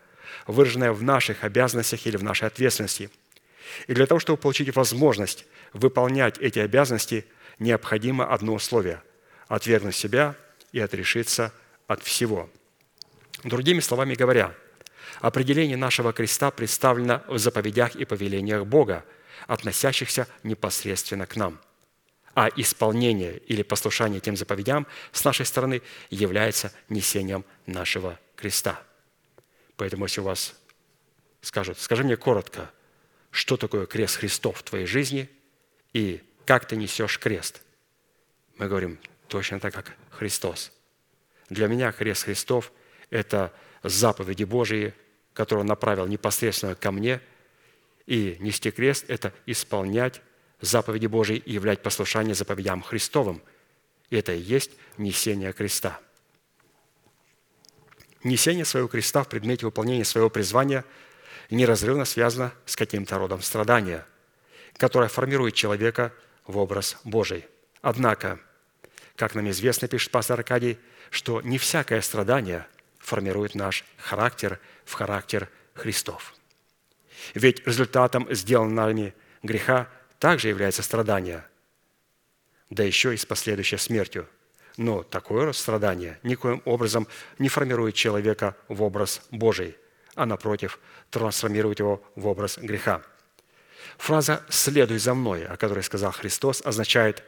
выраженное 0.47 0.93
в 0.93 1.03
наших 1.03 1.45
обязанностях 1.45 2.07
или 2.07 2.17
в 2.17 2.23
нашей 2.23 2.49
ответственности. 2.49 3.11
И 3.87 3.95
для 3.95 4.07
того, 4.07 4.21
чтобы 4.21 4.41
получить 4.41 4.75
возможность 4.75 5.47
выполнять 5.73 6.39
эти 6.39 6.59
обязанности, 6.59 7.25
необходимо 7.59 8.27
одно 8.33 8.55
условие– 8.55 9.03
отвергнуть 9.49 9.97
себя– 9.97 10.37
и 10.73 10.81
отрешиться 10.81 11.53
от 11.87 12.03
всего. 12.03 12.49
Другими 13.45 13.81
словами 13.81 14.15
говоря, 14.15 14.55
определение 15.21 15.77
нашего 15.77 16.13
креста 16.13 16.51
представлено 16.51 17.23
в 17.27 17.39
заповедях 17.39 17.97
и 17.97 18.05
повелениях 18.05 18.67
Бога, 18.67 19.05
относящихся 19.47 20.29
непосредственно 20.43 21.27
к 21.27 21.37
нам. 21.37 21.61
А 22.35 22.49
исполнение 22.55 23.39
или 23.39 23.63
послушание 23.63 24.21
тем 24.21 24.37
заповедям 24.37 24.87
с 25.13 25.25
нашей 25.25 25.47
стороны 25.47 25.83
является 26.11 26.73
несением 26.89 27.45
нашего 27.67 28.19
креста. 28.37 28.81
Поэтому, 29.81 30.05
если 30.05 30.21
у 30.21 30.25
вас 30.25 30.55
скажут, 31.41 31.79
скажи 31.79 32.05
мне 32.05 32.19
коротко, 32.19 32.71
что 33.31 33.57
такое 33.57 33.87
крест 33.87 34.17
Христов 34.17 34.59
в 34.59 34.63
твоей 34.63 34.85
жизни 34.85 35.31
и 35.95 36.23
как 36.45 36.69
ты 36.69 36.77
несешь 36.77 37.19
крест, 37.19 37.63
мы 38.59 38.69
говорим, 38.69 38.99
точно 39.27 39.59
так, 39.59 39.73
как 39.73 39.97
Христос. 40.11 40.71
Для 41.49 41.67
меня 41.67 41.93
крест 41.93 42.25
Христов– 42.25 42.73
это 43.11 43.55
заповеди 43.83 44.45
Божии, 44.45 44.93
который 45.33 45.61
Он 45.61 45.67
направил 45.67 46.07
непосредственно 46.07 46.75
ко 46.75 46.93
мне. 46.93 47.23
И 48.05 48.37
нести 48.39 48.71
крест– 48.71 49.07
это 49.09 49.33
исполнять 49.47 50.21
заповеди 50.61 51.07
Божьи 51.07 51.37
и 51.37 51.53
являть 51.53 51.83
послушание 51.83 52.35
заповедям 52.35 52.83
Христовым. 52.83 53.41
И 54.11 54.17
это 54.17 54.35
и 54.35 54.41
есть 54.41 54.73
несение 54.99 55.55
креста. 55.55 55.99
Несение 58.23 58.65
своего 58.65 58.89
креста 58.89 59.23
в 59.23 59.29
предмете 59.29 59.67
выполнения 59.67 60.05
своего 60.05 60.29
призвания 60.29 60.85
неразрывно 61.49 62.05
связано 62.05 62.53
с 62.67 62.77
каким-то 62.77 63.19
родом 63.19 63.41
страдания, 63.41 64.07
которое 64.77 65.09
формирует 65.09 65.55
человека 65.55 66.13
в 66.47 66.59
образ 66.59 66.99
Божий. 67.05 67.47
Однако, 67.81 68.39
как 69.17 69.35
нам 69.35 69.49
известно, 69.51 69.89
пишет 69.89 70.11
пастор 70.11 70.41
Аркадий, 70.41 70.79
что 71.11 71.41
не 71.41 71.59
всякое 71.59 72.03
страдание 72.03 72.67
формирует 72.99 73.55
наш 73.55 73.85
характер 73.97 74.61
в 74.85 74.93
характер 74.93 75.49
Христов. 75.75 76.35
Ведь 77.35 77.67
результатом 77.67 78.33
сделанного 78.35 78.89
нами 78.89 79.15
греха 79.43 79.89
также 80.19 80.49
является 80.49 80.83
страдание, 80.83 81.45
да 82.69 82.85
еще 82.85 83.15
и 83.15 83.17
с 83.17 83.25
последующей 83.25 83.79
смертью. 83.79 84.29
Но 84.77 85.03
такое 85.03 85.53
страдание 85.53 86.19
никоим 86.23 86.63
образом 86.65 87.07
не 87.39 87.49
формирует 87.49 87.95
человека 87.95 88.57
в 88.69 88.83
образ 88.83 89.23
Божий, 89.31 89.77
а 90.15 90.27
напротив, 90.27 90.79
трансформирует 91.11 91.81
его 91.81 92.03
в 92.15 92.27
образ 92.27 92.59
греха. 92.59 93.03
Фраза 93.99 94.43
«следуй 94.49 94.99
за 94.99 95.15
мной», 95.15 95.45
о 95.45 95.57
которой 95.57 95.83
сказал 95.83 96.13
Христос, 96.13 96.63
означает 96.65 97.23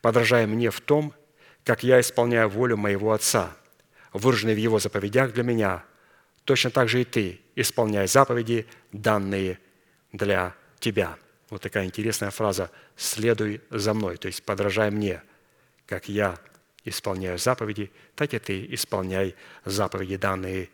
«подражай 0.00 0.46
мне 0.46 0.70
в 0.70 0.80
том, 0.80 1.14
как 1.64 1.82
я 1.82 2.00
исполняю 2.00 2.48
волю 2.48 2.76
моего 2.76 3.12
Отца, 3.12 3.56
выраженной 4.12 4.54
в 4.54 4.58
Его 4.58 4.78
заповедях 4.78 5.32
для 5.32 5.42
меня, 5.42 5.84
точно 6.44 6.70
так 6.70 6.88
же 6.88 7.00
и 7.00 7.04
ты 7.04 7.40
исполняй 7.56 8.06
заповеди, 8.06 8.66
данные 8.92 9.58
для 10.12 10.54
тебя». 10.78 11.16
Вот 11.50 11.62
такая 11.62 11.84
интересная 11.84 12.30
фраза 12.30 12.70
«следуй 12.96 13.60
за 13.70 13.94
мной», 13.94 14.16
то 14.16 14.26
есть 14.26 14.44
«подражай 14.44 14.90
мне, 14.90 15.22
как 15.86 16.08
я 16.08 16.38
исполняю 16.86 17.38
заповеди, 17.38 17.90
так 18.14 18.32
и 18.32 18.38
ты 18.38 18.66
исполняй 18.74 19.34
заповеди, 19.64 20.16
данные 20.16 20.70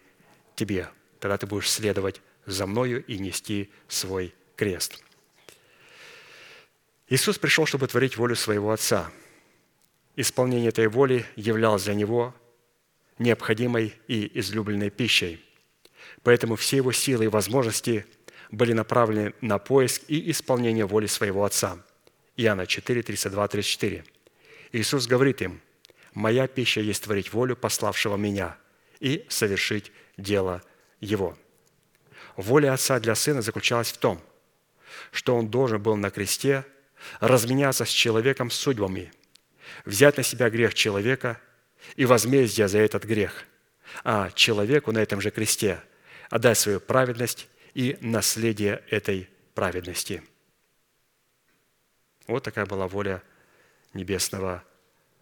тебе. 0.55 0.89
Тогда 1.19 1.39
ты 1.39 1.47
будешь 1.47 1.71
следовать 1.71 2.21
за 2.47 2.67
мною 2.67 3.05
и 3.05 3.19
нести 3.19 3.71
свой 3.89 4.35
крест». 4.57 5.03
Иисус 7.09 7.39
пришел, 7.39 7.67
чтобы 7.67 7.89
творить 7.89 8.17
волю 8.17 8.37
своего 8.37 8.71
Отца. 8.71 9.11
Исполнение 10.17 10.69
этой 10.69 10.89
воли 10.89 11.27
являлось 11.37 11.85
для 11.85 11.95
Него 11.95 12.35
необходимой 13.19 13.95
и 14.09 14.31
излюбленной 14.39 14.91
пищей. 14.91 15.45
Поэтому 16.23 16.57
все 16.57 16.79
Его 16.79 16.93
силы 16.93 17.25
и 17.25 17.29
возможности– 17.29 18.07
были 18.53 18.75
направлены 18.75 19.33
на 19.41 19.59
поиск 19.59 20.03
и 20.09 20.31
исполнение 20.31 20.85
воли 20.85 21.07
своего 21.07 21.45
Отца. 21.45 21.79
Иоанна 22.37 22.67
4, 22.67 23.03
32, 23.03 23.49
34. 23.49 24.05
Иисус 24.73 25.07
говорит 25.07 25.43
им, 25.43 25.61
«Моя 26.15 26.47
пища 26.47 26.81
есть 26.81 27.05
творить 27.05 27.33
волю 27.33 27.57
пославшего 27.57 28.17
Меня 28.17 28.57
и 29.01 29.25
совершить 29.29 29.93
дело 30.17 30.63
Его». 31.01 31.37
Воля 32.37 32.73
Отца 32.73 32.99
для 33.01 33.15
Сына 33.15 33.43
заключалась 33.43 33.93
в 33.93 33.99
том, 33.99 34.21
что 35.11 35.37
Он 35.37 35.49
должен 35.49 35.83
был 35.83 35.97
на 35.97 36.11
кресте 36.11 36.65
разменяться 37.21 37.85
с 37.85 37.89
человеком 37.89 38.51
судьбами, 38.51 39.13
взять 39.85 40.17
на 40.17 40.23
себя 40.23 40.51
грех 40.51 40.75
человека 40.75 41.41
и 41.97 42.05
возмездие 42.05 42.69
за 42.69 42.79
этот 42.79 43.05
грех, 43.05 43.45
а 44.05 44.31
человеку 44.31 44.93
на 44.93 44.99
этом 44.99 45.21
же 45.21 45.31
кресте 45.31 45.83
отдать 46.31 46.59
свою 46.59 46.81
праведность 46.81 47.49
и 47.75 47.99
наследие 48.01 48.83
этой 48.89 49.29
праведности. 49.55 50.23
Вот 52.27 52.45
такая 52.45 52.67
была 52.67 52.87
воля 52.89 53.23
Небесного 53.93 54.65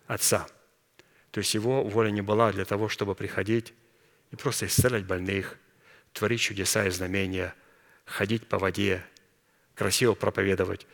Отца. 0.07 0.47
То 1.31 1.39
есть 1.39 1.55
Его 1.55 1.85
воля 1.85 2.11
не 2.11 2.23
была 2.23 2.53
для 2.53 2.65
того, 2.65 2.89
чтобы 2.89 3.15
приходить 3.15 3.73
и 4.31 4.37
просто 4.37 4.67
исцелять 4.67 5.05
больных, 5.05 5.59
творить 6.13 6.41
чудеса 6.41 6.87
и 6.87 6.91
знамения, 6.91 7.55
ходить 8.05 8.47
по 8.47 8.59
воде, 8.59 9.05
красиво 9.75 10.15
проповедовать. 10.15 10.87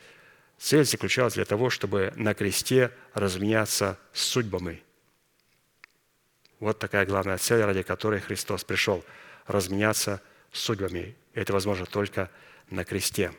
Цель 0.57 0.85
заключалась 0.85 1.35
для 1.35 1.45
того, 1.45 1.69
чтобы 1.69 2.13
на 2.15 2.33
кресте 2.33 2.91
разменяться 3.13 3.99
с 4.13 4.21
судьбами. 4.21 4.83
Вот 6.59 6.79
такая 6.79 7.05
главная 7.05 7.37
цель, 7.37 7.61
ради 7.61 7.83
которой 7.83 8.19
Христос 8.19 8.63
пришел– 8.63 9.03
разменяться 9.47 10.21
с 10.51 10.59
судьбами 10.59 11.15
это 11.33 11.53
возможно 11.53 11.85
только 11.85 12.29
на 12.69 12.83
кресте. 12.83 13.33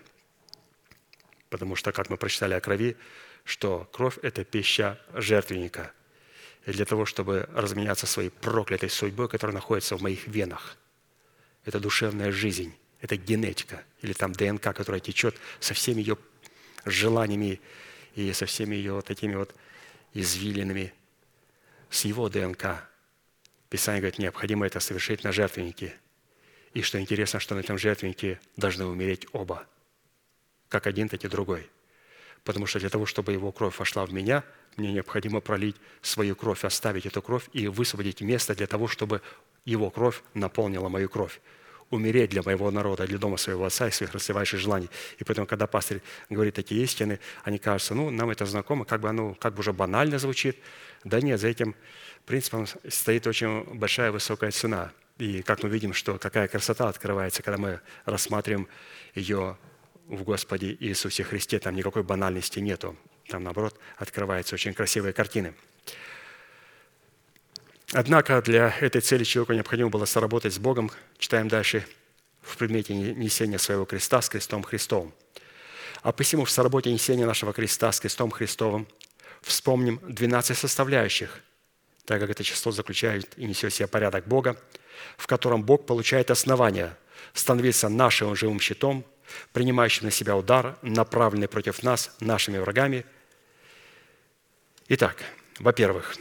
Потому 1.50 1.76
что, 1.76 1.92
как 1.92 2.10
мы 2.10 2.16
прочитали 2.16 2.54
о 2.54 2.60
крови, 2.60 2.96
что 3.44 3.88
кровь– 3.92 4.18
это 4.22 4.44
пища 4.44 5.00
жертвенника. 5.14 5.92
Для 6.72 6.84
того, 6.84 7.06
чтобы 7.06 7.48
разменяться 7.54 8.06
своей 8.06 8.30
проклятой 8.30 8.90
судьбой, 8.90 9.28
которая 9.28 9.54
находится 9.54 9.96
в 9.96 10.02
моих 10.02 10.26
венах. 10.26 10.76
Это 11.64 11.80
душевная 11.80 12.30
жизнь, 12.30 12.74
это 13.00 13.16
генетика, 13.16 13.82
или 14.02 14.12
там 14.12 14.32
ДНК, 14.32 14.74
которая 14.74 15.00
течет 15.00 15.34
со 15.60 15.72
всеми 15.74 16.00
ее 16.00 16.18
желаниями 16.84 17.60
и 18.14 18.32
со 18.32 18.46
всеми 18.46 18.76
ее 18.76 18.92
вот 18.92 19.06
такими 19.06 19.34
вот 19.34 19.54
извилинами, 20.12 20.92
с 21.88 22.04
его 22.04 22.28
ДНК. 22.28 22.84
Писание 23.70 24.00
говорит, 24.00 24.18
необходимо 24.18 24.66
это 24.66 24.80
совершить 24.80 25.24
на 25.24 25.32
жертвеннике– 25.32 25.94
и 26.74 26.82
что 26.82 27.00
интересно, 27.00 27.40
что 27.40 27.54
на 27.54 27.60
этом 27.60 27.78
жертвеннике 27.78 28.40
должны 28.56 28.84
умереть 28.84 29.26
оба. 29.32 29.66
Как 30.68 30.86
один, 30.86 31.08
так 31.08 31.24
и 31.24 31.28
другой. 31.28 31.68
Потому 32.44 32.66
что 32.66 32.78
для 32.78 32.90
того, 32.90 33.06
чтобы 33.06 33.32
его 33.32 33.52
кровь 33.52 33.78
вошла 33.78 34.04
в 34.06 34.12
меня, 34.12 34.44
мне 34.78 34.92
необходимо 34.92 35.40
пролить 35.40 35.76
свою 36.02 36.36
кровь, 36.36 36.64
оставить 36.64 37.06
эту 37.06 37.22
кровь 37.22 37.48
и 37.52 37.68
высвободить 37.68 38.20
место 38.20 38.54
для 38.54 38.66
того, 38.66 38.88
чтобы 38.88 39.20
его 39.64 39.90
кровь 39.90 40.22
наполнила 40.34 40.88
мою 40.88 41.08
кровь. 41.08 41.40
Умереть 41.90 42.30
для 42.30 42.42
моего 42.42 42.70
народа, 42.70 43.06
для 43.06 43.18
дома 43.18 43.38
своего 43.38 43.64
отца 43.64 43.88
и 43.88 43.90
своих 43.90 44.12
расслевающих 44.12 44.60
желаний. 44.60 44.90
И 45.18 45.24
поэтому, 45.24 45.46
когда 45.46 45.66
пастор 45.66 46.00
говорит 46.28 46.54
такие 46.54 46.82
истины, 46.82 47.18
они 47.44 47.58
кажутся, 47.58 47.94
ну, 47.94 48.10
нам 48.10 48.28
это 48.30 48.44
знакомо, 48.44 48.84
как 48.84 49.00
бы 49.00 49.08
оно 49.08 49.34
как 49.34 49.54
бы 49.54 49.60
уже 49.60 49.72
банально 49.72 50.18
звучит. 50.18 50.58
Да 51.04 51.20
нет, 51.20 51.40
за 51.40 51.48
этим 51.48 51.74
принципом 52.26 52.66
стоит 52.88 53.26
очень 53.26 53.64
большая 53.74 54.12
высокая 54.12 54.50
цена– 54.50 54.92
и 55.18 55.42
как 55.42 55.64
мы 55.64 55.68
видим, 55.68 55.92
что 55.92 56.16
какая 56.16 56.46
красота 56.46 56.88
открывается, 56.88 57.42
когда 57.42 57.58
мы 57.58 57.80
рассматриваем 58.04 58.68
ее 59.14 59.58
в 60.06 60.22
Господе 60.22 60.76
Иисусе 60.78 61.24
Христе. 61.24 61.58
Там 61.58 61.74
никакой 61.74 62.04
банальности 62.04 62.60
нету. 62.60 62.96
Там, 63.28 63.44
наоборот, 63.44 63.78
открываются 63.96 64.54
очень 64.54 64.74
красивые 64.74 65.12
картины. 65.12 65.54
Однако 67.92 68.42
для 68.42 68.74
этой 68.80 69.00
цели 69.00 69.24
человеку 69.24 69.52
необходимо 69.52 69.90
было 69.90 70.04
соработать 70.04 70.52
с 70.52 70.58
Богом. 70.58 70.90
Читаем 71.18 71.48
дальше 71.48 71.86
в 72.42 72.56
предмете 72.56 72.94
несения 72.94 73.58
своего 73.58 73.84
креста 73.84 74.20
с 74.20 74.28
крестом 74.28 74.62
Христовым. 74.62 75.14
А 76.02 76.12
посему 76.12 76.44
в 76.44 76.50
соработе 76.50 76.92
несения 76.92 77.26
нашего 77.26 77.52
креста 77.52 77.92
с 77.92 78.00
крестом 78.00 78.30
Христовым 78.30 78.86
вспомним 79.42 80.00
12 80.02 80.56
составляющих, 80.56 81.40
так 82.04 82.20
как 82.20 82.30
это 82.30 82.44
число 82.44 82.72
заключает 82.72 83.38
и 83.38 83.44
несет 83.44 83.72
в 83.72 83.76
себе 83.76 83.88
порядок 83.88 84.26
Бога, 84.26 84.60
в 85.16 85.26
котором 85.26 85.62
Бог 85.62 85.86
получает 85.86 86.30
основание 86.30 86.96
становиться 87.34 87.88
нашим 87.88 88.34
живым 88.36 88.60
щитом, 88.60 89.04
принимающим 89.52 90.06
на 90.06 90.10
себя 90.10 90.36
удар, 90.36 90.78
направленный 90.82 91.48
против 91.48 91.82
нас, 91.82 92.14
нашими 92.20 92.58
врагами. 92.58 93.04
Итак, 94.90 95.22
во-первых, 95.58 96.16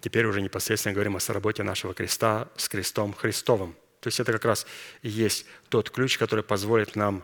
теперь 0.00 0.26
уже 0.26 0.40
непосредственно 0.40 0.92
говорим 0.92 1.14
о 1.14 1.20
соработе 1.20 1.62
нашего 1.62 1.94
креста 1.94 2.48
с 2.56 2.68
крестом 2.68 3.14
Христовым. 3.14 3.76
То 4.00 4.08
есть 4.08 4.18
это 4.18 4.32
как 4.32 4.44
раз 4.44 4.66
и 5.02 5.08
есть 5.08 5.46
тот 5.68 5.90
ключ, 5.90 6.18
который 6.18 6.42
позволит 6.42 6.96
нам 6.96 7.22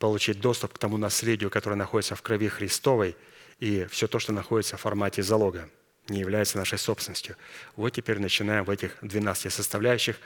получить 0.00 0.40
доступ 0.40 0.74
к 0.74 0.78
тому 0.78 0.96
наследию, 0.96 1.50
которое 1.50 1.76
находится 1.76 2.16
в 2.16 2.22
крови 2.22 2.48
Христовой, 2.48 3.16
и 3.60 3.86
все 3.90 4.08
то, 4.08 4.18
что 4.18 4.32
находится 4.32 4.76
в 4.76 4.80
формате 4.80 5.22
залога 5.22 5.68
не 6.08 6.20
является 6.20 6.58
нашей 6.58 6.78
собственностью. 6.78 7.36
Вот 7.76 7.90
теперь 7.90 8.18
начинаем 8.18 8.64
в 8.64 8.70
этих 8.70 8.96
12 9.02 9.52
составляющих 9.52 10.16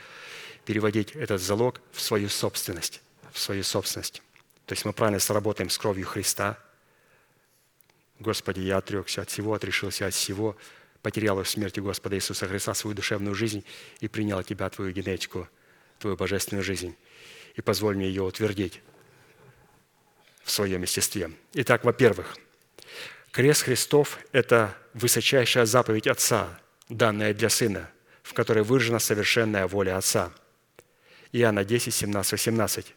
переводить 0.65 1.13
этот 1.13 1.41
залог 1.41 1.81
в 1.93 2.01
свою 2.01 2.29
собственность. 2.29 3.03
В 3.33 3.39
свою 3.39 3.65
собственность. 3.65 4.23
То 4.67 4.73
есть 4.73 4.85
мы 4.85 4.93
правильно 4.93 5.19
сработаем 5.19 5.71
с 5.71 5.77
кровью 5.77 6.07
Христа. 6.07 6.59
Господи, 8.23 8.61
я 8.61 8.79
отрекся 8.79 9.23
от 9.23 9.31
всего, 9.31 9.53
отрешился 9.53 10.07
от 10.07 10.15
всего, 10.15 10.57
потерял 11.03 11.43
в 11.43 11.49
смерти 11.49 11.81
Господа 11.81 12.17
Иисуса 12.17 12.47
Христа 12.47 12.73
свою 12.73 12.95
душевную 12.95 13.35
жизнь 13.35 13.65
и 13.99 14.07
принял 14.07 14.39
от 14.39 14.47
Тебя 14.47 14.71
Твою 14.71 14.93
генетику, 14.93 15.49
Твою 15.99 16.17
божественную 16.17 16.63
жизнь. 16.63 16.95
И 17.57 17.61
позволь 17.61 17.97
мне 17.97 18.07
ее 18.07 18.23
утвердить 18.23 18.81
в 20.45 20.51
своем 20.53 20.83
естестве. 20.83 21.33
Итак, 21.55 21.85
во-первых, 21.85 22.37
Крест 23.33 23.65
Христов– 23.65 24.19
это 24.33 24.77
высочайшая 24.95 25.67
заповедь 25.67 26.07
Отца, 26.07 26.61
данная 26.89 27.35
для 27.35 27.49
Сына, 27.49 27.91
в 28.23 28.35
которой 28.35 28.63
выражена 28.63 29.01
совершенная 29.01 29.67
воля 29.67 29.97
Отца. 29.97 30.33
Иоанна 31.33 31.65
10, 31.65 31.93
17, 31.93 32.33
18. 32.33 32.95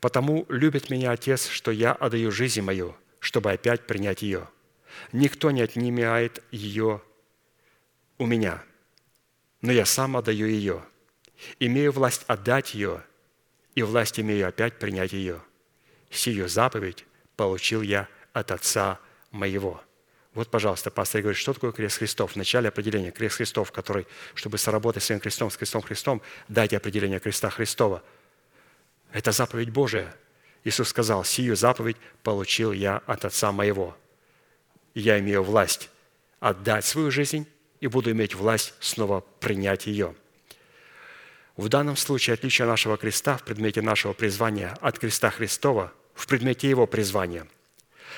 «Потому 0.00 0.46
любит 0.48 0.88
меня 0.88 1.10
Отец, 1.10 1.48
что 1.48 1.70
я 1.70 1.92
отдаю 1.92 2.30
жизнь 2.32 2.62
мою, 2.62 2.96
чтобы 3.20 3.52
опять 3.52 3.86
принять 3.86 4.22
ее. 4.22 4.48
Никто 5.12 5.50
не 5.50 5.62
отнимает 5.62 6.42
ее 6.50 7.00
у 8.18 8.26
меня, 8.26 8.62
но 9.60 9.72
я 9.72 9.86
сам 9.86 10.16
отдаю 10.16 10.46
ее. 10.46 10.82
Имею 11.58 11.92
власть 11.92 12.24
отдать 12.26 12.74
ее, 12.74 13.02
и 13.74 13.82
власть 13.82 14.18
имею 14.18 14.48
опять 14.48 14.78
принять 14.78 15.12
ее. 15.12 15.40
Сию 16.10 16.48
заповедь 16.48 17.06
получил 17.36 17.82
я 17.82 18.08
от 18.32 18.50
Отца 18.50 18.98
моего». 19.30 19.80
Вот, 20.34 20.48
пожалуйста, 20.48 20.90
пастор 20.90 21.22
говорит, 21.22 21.38
что 21.38 21.52
такое 21.52 21.72
крест 21.72 21.98
Христов? 21.98 22.32
В 22.32 22.36
начале 22.36 22.68
определения 22.68 23.10
крест 23.10 23.36
Христов, 23.36 23.72
который, 23.72 24.06
чтобы 24.34 24.58
соработать 24.58 25.02
с 25.02 25.06
своим 25.06 25.20
крестом, 25.20 25.50
с 25.50 25.56
крестом 25.56 25.82
Христом, 25.82 26.22
дайте 26.48 26.76
определение 26.76 27.18
креста 27.18 27.50
Христова. 27.50 28.02
Это 29.12 29.32
заповедь 29.32 29.70
Божия. 29.70 30.14
Иисус 30.64 30.88
сказал, 30.88 31.24
сию 31.24 31.56
заповедь 31.56 31.96
получил 32.22 32.72
я 32.72 32.98
от 33.06 33.24
Отца 33.24 33.52
моего. 33.52 33.96
Я 34.94 35.18
имею 35.18 35.42
власть 35.42 35.88
отдать 36.40 36.84
свою 36.84 37.10
жизнь 37.10 37.46
и 37.80 37.86
буду 37.86 38.10
иметь 38.10 38.34
власть 38.34 38.74
снова 38.80 39.20
принять 39.40 39.86
ее. 39.86 40.14
В 41.56 41.68
данном 41.68 41.96
случае 41.96 42.34
отличие 42.34 42.66
нашего 42.66 42.96
креста 42.96 43.36
в 43.36 43.42
предмете 43.42 43.82
нашего 43.82 44.12
призвания 44.12 44.76
от 44.80 44.98
креста 44.98 45.30
Христова 45.30 45.92
в 46.14 46.26
предмете 46.26 46.68
его 46.68 46.86
призвания 46.86 47.46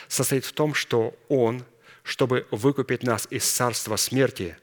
состоит 0.08 0.44
в 0.44 0.52
том, 0.52 0.74
что 0.74 1.14
Он, 1.28 1.64
чтобы 2.02 2.46
выкупить 2.50 3.02
нас 3.02 3.26
из 3.30 3.44
царства 3.44 3.96
смерти, 3.96 4.56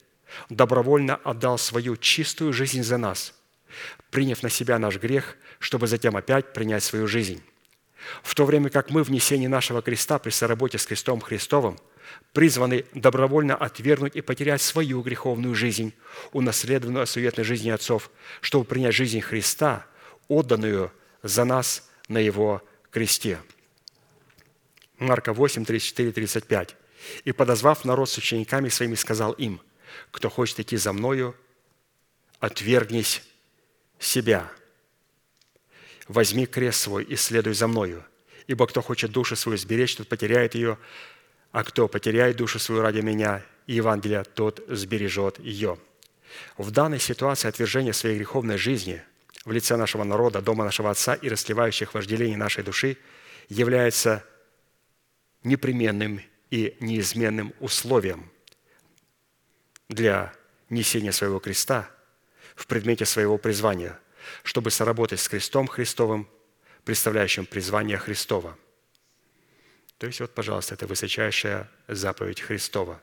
добровольно 0.49 1.15
отдал 1.23 1.57
свою 1.57 1.97
чистую 1.97 2.53
жизнь 2.53 2.83
за 2.83 2.97
нас, 2.97 3.33
приняв 4.11 4.43
на 4.43 4.49
себя 4.49 4.79
наш 4.79 4.97
грех, 4.97 5.37
чтобы 5.59 5.87
затем 5.87 6.15
опять 6.15 6.53
принять 6.53 6.83
свою 6.83 7.07
жизнь. 7.07 7.41
В 8.23 8.35
то 8.35 8.45
время 8.45 8.69
как 8.69 8.89
мы 8.89 9.03
в 9.03 9.11
несении 9.11 9.47
нашего 9.47 9.81
креста 9.81 10.19
при 10.19 10.29
соработе 10.29 10.77
с 10.77 10.85
крестом 10.85 11.21
Христовым 11.21 11.77
призваны 12.33 12.85
добровольно 12.93 13.55
отвергнуть 13.55 14.15
и 14.15 14.21
потерять 14.21 14.61
свою 14.61 15.01
греховную 15.01 15.55
жизнь, 15.55 15.93
унаследованную 16.31 17.03
от 17.03 17.09
суетной 17.09 17.43
жизни 17.43 17.69
отцов, 17.69 18.09
чтобы 18.41 18.65
принять 18.65 18.95
жизнь 18.95 19.21
Христа, 19.21 19.85
отданную 20.27 20.91
за 21.23 21.45
нас 21.45 21.89
на 22.07 22.17
Его 22.17 22.63
кресте. 22.91 23.39
Марка 24.97 25.33
8, 25.33 25.65
34, 25.65 26.11
35. 26.11 26.75
«И, 27.23 27.31
подозвав 27.31 27.85
народ 27.85 28.09
с 28.09 28.17
учениками 28.17 28.69
своими, 28.69 28.95
сказал 28.95 29.31
им, 29.33 29.61
кто 30.11 30.29
хочет 30.29 30.59
идти 30.59 30.75
за 30.75 30.91
Мною, 30.91 31.35
отвергнись 32.39 33.23
себя, 33.99 34.51
возьми 36.09 36.45
крест 36.45 36.81
свой 36.81 37.05
и 37.05 37.15
следуй 37.15 37.53
за 37.53 37.67
Мною. 37.67 38.03
Ибо 38.47 38.67
кто 38.67 38.81
хочет 38.81 39.11
душу 39.11 39.37
свою 39.37 39.57
сберечь, 39.57 39.95
тот 39.95 40.09
потеряет 40.09 40.55
ее, 40.55 40.77
а 41.51 41.63
кто 41.63 41.87
потеряет 41.87 42.35
душу 42.35 42.59
свою 42.59 42.81
ради 42.81 42.99
Меня 42.99 43.45
и 43.67 43.75
Евангелия, 43.75 44.25
тот 44.25 44.61
сбережет 44.67 45.39
ее». 45.39 45.77
В 46.57 46.71
данной 46.71 46.99
ситуации 46.99 47.47
отвержения 47.47 47.93
своей 47.93 48.17
греховной 48.17 48.57
жизни 48.57 49.01
в 49.45 49.51
лице 49.51 49.77
нашего 49.77 50.03
народа, 50.03 50.41
дома 50.41 50.63
нашего 50.65 50.91
Отца 50.91 51.15
и 51.15 51.29
расливающих 51.29 51.93
вожделений 51.93 52.35
нашей 52.35 52.63
души 52.63 52.97
является 53.47 54.23
непременным 55.43 56.21
и 56.51 56.75
неизменным 56.79 57.53
условием 57.59 58.29
для 59.87 60.33
несения 60.69 61.11
своего 61.11 61.39
креста 61.39 61.89
в 62.55 62.67
предмете 62.67 63.05
своего 63.05 63.37
призвания, 63.37 63.99
чтобы 64.43 64.71
соработать 64.71 65.19
с 65.19 65.27
крестом 65.27 65.67
Христовым, 65.67 66.27
представляющим 66.85 67.45
призвание 67.45 67.97
Христова. 67.97 68.57
То 69.97 70.07
есть 70.07 70.19
вот, 70.21 70.33
пожалуйста, 70.33 70.75
это 70.75 70.87
высочайшая 70.87 71.69
заповедь 71.87 72.41
Христова. 72.41 73.01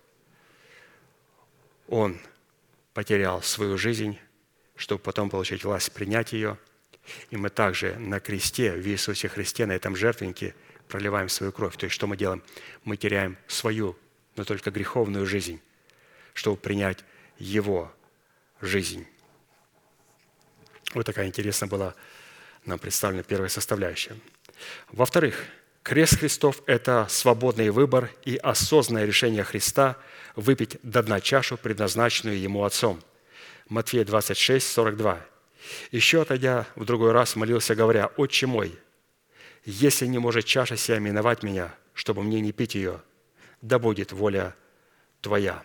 Он 1.89 2.19
потерял 2.94 3.43
свою 3.43 3.77
жизнь, 3.77 4.19
чтобы 4.74 5.03
потом 5.03 5.31
получить 5.31 5.65
власть 5.65 5.93
принять 5.93 6.32
ее. 6.32 6.59
И 7.31 7.36
мы 7.36 7.51
также 7.51 7.97
на 7.97 8.19
кресте, 8.19 8.73
в 8.73 8.86
Иисусе 8.86 9.28
Христе, 9.28 9.66
на 9.66 9.73
этом 9.73 9.94
жертвеннике– 9.94 10.55
проливаем 10.86 11.28
свою 11.28 11.53
кровь. 11.53 11.77
То 11.77 11.86
есть 11.86 11.94
что 11.94 12.07
мы 12.07 12.16
делаем? 12.16 12.43
Мы 12.85 12.97
теряем 12.97 13.36
свою, 13.47 13.97
но 14.36 14.44
только 14.44 14.70
греховную 14.70 15.27
жизнь, 15.27 15.61
чтобы 16.35 16.57
принять 16.57 17.05
Его 17.39 17.93
жизнь. 18.61 19.07
Вот 20.97 21.05
такая 21.05 21.27
интересная 21.27 21.68
была 21.68 21.94
нам 22.64 22.78
представлена 22.78 23.23
первая 23.23 23.51
составляющая. 23.51 24.16
Во-вторых, 24.89 25.44
крест 25.82 26.20
Христов– 26.20 26.62
это 26.66 27.06
свободный 27.10 27.68
выбор 27.68 28.10
и 28.24 28.39
осознанное 28.39 29.05
решение 29.05 29.44
Христа 29.44 29.98
выпить 30.36 30.78
до 30.82 31.02
дна 31.02 31.20
чашу, 31.20 31.59
предназначенную 31.59 32.40
Ему 32.40 32.64
Отцом. 32.64 33.02
Матфея 33.68 34.06
26, 34.06 34.66
42. 34.66 35.20
«Еще 35.90 36.23
отойдя 36.23 36.66
в 36.77 36.86
другой 36.86 37.12
раз 37.12 37.36
молился, 37.36 37.74
говоря, 37.74 38.06
«Отче 38.16 38.47
мой, 38.47 38.74
если 39.66 40.06
не 40.06 40.18
может 40.18 40.47
чаша 40.47 40.78
сия 40.78 40.98
миновать 40.98 41.43
меня, 41.43 41.74
чтобы 41.93 42.23
мне 42.23 42.40
не 42.40 42.52
пить 42.52 42.74
ее, 42.74 43.02
да 43.60 43.78
будет 43.78 44.12
воля 44.12 44.55
Твоя». 45.20 45.62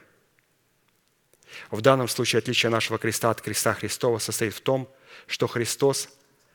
В 1.70 1.80
данном 1.80 2.10
случае 2.10 2.40
отличие 2.40 2.70
нашего 2.70 2.98
креста 2.98 3.30
от 3.30 3.40
креста 3.40 3.74
Христова 3.74 4.18
состоит 4.18 4.54
в 4.54 4.60
том, 4.60 4.84
что 4.84 5.01
Христос 5.48 6.10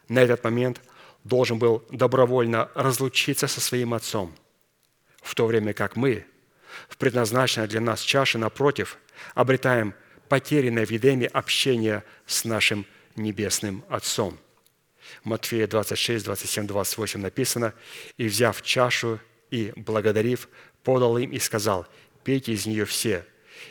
на 0.09 0.21
этот 0.21 0.45
момент 0.45 0.81
должен 1.25 1.59
был 1.59 1.85
добровольно 1.91 2.71
разлучиться 2.75 3.47
со 3.47 3.61
своим 3.61 3.95
Отцом, 3.95 4.35
в 5.23 5.35
то 5.35 5.47
время 5.47 5.73
как 5.73 5.97
мы, 5.97 6.25
в 6.89 6.97
предназначенной 6.97 7.69
для 7.69 7.81
нас 7.81 8.01
чаше, 8.01 8.39
напротив, 8.39 8.99
обретаем 9.35 9.95
потерянное 10.29 10.87
в 10.87 10.91
Едеме 10.91 11.27
общение 11.27 12.05
с 12.27 12.45
нашим 12.45 12.87
Небесным 13.17 13.85
Отцом– 13.89 14.39
Матфея 15.25 15.67
26, 15.67 16.25
27, 16.25 16.67
28 16.67 17.21
написано, 17.21 17.75
«И, 18.17 18.27
взяв 18.29 18.63
чашу 18.63 19.21
и, 19.51 19.73
благодарив, 19.77 20.49
подал 20.83 21.19
им 21.19 21.31
и 21.31 21.39
сказал, 21.39 21.87
пейте 22.25 22.53
из 22.53 22.67
нее 22.67 22.85
все, 22.85 23.27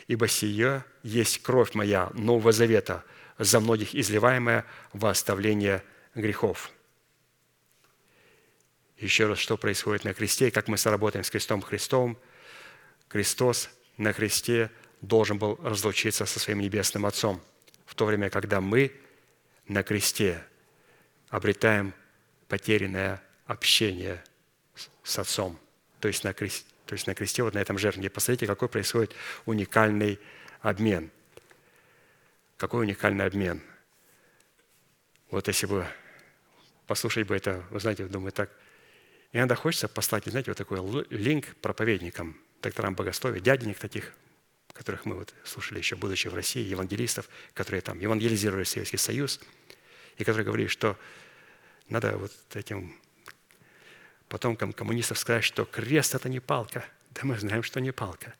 ибо 0.08 0.28
сие 0.28 0.84
есть 1.02 1.42
кровь 1.42 1.74
моя 1.74 2.10
Нового 2.14 2.52
Завета, 2.52 3.04
за 3.38 3.60
многих 3.60 3.94
изливаемая 3.94 4.64
во 4.92 5.10
оставление 5.10 5.82
грехов». 6.14 6.70
Еще 8.98 9.26
раз, 9.26 9.38
что 9.38 9.56
происходит 9.56 10.04
на 10.04 10.14
кресте, 10.14 10.50
как 10.50 10.68
мы 10.68 10.78
сработаем 10.78 11.24
с 11.24 11.30
крестом 11.30 11.60
Христовым. 11.60 12.18
Христос 13.08 13.68
на 13.98 14.12
кресте 14.12 14.70
должен 15.02 15.38
был 15.38 15.58
разлучиться 15.62 16.24
со 16.24 16.40
своим 16.40 16.60
Небесным 16.60 17.04
Отцом, 17.04 17.42
в 17.84 17.94
то 17.94 18.06
время, 18.06 18.30
когда 18.30 18.60
мы 18.60 18.92
на 19.68 19.82
кресте– 19.82 20.42
обретаем 21.28 21.94
потерянное 22.48 23.22
общение 23.46 24.22
с 25.02 25.18
Отцом. 25.18 25.58
То 26.00 26.08
есть 26.08 26.24
на 26.24 26.32
кресте, 26.32 26.66
то 26.86 26.94
есть 26.94 27.06
на 27.06 27.14
кресте, 27.14 27.42
вот 27.42 27.54
на 27.54 27.58
этом 27.58 27.78
жертвеннике. 27.78 28.10
Посмотрите, 28.10 28.46
какой 28.46 28.68
происходит 28.68 29.14
уникальный 29.44 30.18
обмен. 30.60 31.10
Какой 32.56 32.82
уникальный 32.82 33.26
обмен. 33.26 33.62
Вот 35.30 35.48
если 35.48 35.66
бы 35.66 35.86
послушать 36.86 37.26
бы 37.26 37.36
это, 37.36 37.64
вы 37.70 37.80
знаете, 37.80 38.06
думаю, 38.06 38.32
так, 38.32 38.50
иногда 39.32 39.54
хочется 39.54 39.88
послать, 39.88 40.24
знаете, 40.26 40.50
вот 40.50 40.58
такой 40.58 40.78
линк 41.10 41.54
проповедникам, 41.56 42.40
докторам 42.62 42.94
богословия, 42.94 43.40
дяденек 43.40 43.78
таких, 43.78 44.12
которых 44.72 45.04
мы 45.04 45.16
вот 45.16 45.34
слушали 45.44 45.78
еще, 45.78 45.96
будучи 45.96 46.28
в 46.28 46.34
России, 46.34 46.62
евангелистов, 46.62 47.28
которые 47.54 47.80
там 47.80 47.98
евангелизировали 47.98 48.64
Советский 48.64 48.98
Союз, 48.98 49.40
и 50.16 50.24
которые 50.24 50.44
говорили, 50.44 50.68
что 50.68 50.96
надо 51.88 52.16
вот 52.16 52.32
этим 52.54 52.94
потомкам 54.28 54.72
коммунистов 54.72 55.18
сказать, 55.18 55.44
что 55.44 55.64
крест– 55.64 56.14
это 56.14 56.28
не 56.28 56.40
палка. 56.40 56.84
Да 57.10 57.22
мы 57.24 57.38
знаем, 57.38 57.62
что 57.62 57.80
не 57.80 57.92
палка. 57.92 58.34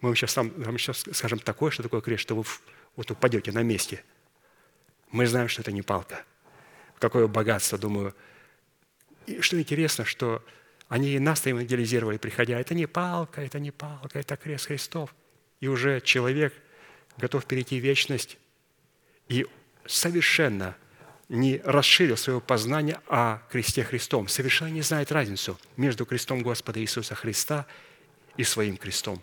Мы 0.00 0.08
вам 0.08 0.16
сейчас, 0.16 0.36
вам 0.36 0.78
сейчас 0.78 1.04
скажем 1.12 1.38
такое, 1.38 1.70
что 1.70 1.82
такое 1.82 2.00
крест, 2.00 2.22
что 2.22 2.36
вы 2.36 2.44
вот 2.96 3.10
упадете 3.10 3.52
на 3.52 3.62
месте. 3.62 4.02
Мы 5.10 5.26
знаем, 5.26 5.48
что 5.48 5.62
это 5.62 5.72
не 5.72 5.82
палка. 5.82 6.24
Какое 6.98 7.26
богатство, 7.26 7.78
думаю. 7.78 8.14
И 9.26 9.40
что 9.40 9.58
интересно, 9.58 10.04
что 10.04 10.44
они 10.88 11.14
и 11.14 11.18
нас 11.18 11.44
евангелизировали, 11.46 12.18
приходя. 12.18 12.58
Это 12.60 12.74
не 12.74 12.86
палка, 12.86 13.40
это 13.40 13.58
не 13.58 13.70
палка, 13.70 14.18
это 14.18 14.36
крест 14.36 14.66
Христов. 14.66 15.14
И 15.60 15.68
уже 15.68 16.00
человек 16.00 16.54
готов 17.16 17.46
перейти 17.46 17.80
в 17.80 17.82
вечность 17.82 18.38
и 19.28 19.46
совершенно 19.86 20.76
не 21.28 21.60
расширил 21.64 22.16
свое 22.16 22.40
познание 22.40 23.00
о 23.08 23.38
кресте 23.50 23.82
Христом, 23.82 24.28
совершенно 24.28 24.68
не 24.68 24.82
знает 24.82 25.10
разницу 25.10 25.58
между 25.76 26.04
крестом 26.04 26.42
Господа 26.42 26.80
Иисуса 26.80 27.14
Христа 27.14 27.66
и 28.36 28.44
своим 28.44 28.76
крестом. 28.76 29.22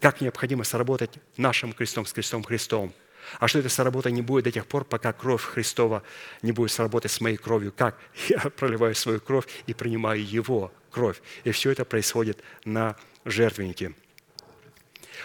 Как 0.00 0.22
необходимо 0.22 0.64
сработать 0.64 1.10
нашим 1.36 1.72
крестом 1.72 2.06
с 2.06 2.12
крестом 2.12 2.42
Христом, 2.42 2.92
А 3.38 3.46
что 3.46 3.58
эта 3.58 3.68
соработа 3.68 4.10
не 4.10 4.22
будет 4.22 4.44
до 4.44 4.50
тех 4.50 4.66
пор, 4.66 4.84
пока 4.84 5.12
кровь 5.12 5.42
Христова 5.42 6.02
не 6.42 6.52
будет 6.52 6.72
сработать 6.72 7.12
с 7.12 7.20
моей 7.20 7.36
кровью? 7.36 7.70
Как? 7.70 7.98
Я 8.28 8.38
проливаю 8.38 8.94
свою 8.94 9.20
кровь 9.20 9.46
и 9.66 9.74
принимаю 9.74 10.26
Его 10.26 10.72
кровь. 10.90 11.20
И 11.44 11.50
все 11.50 11.70
это 11.70 11.84
происходит 11.84 12.42
на 12.64 12.96
жертвеннике. 13.26 13.94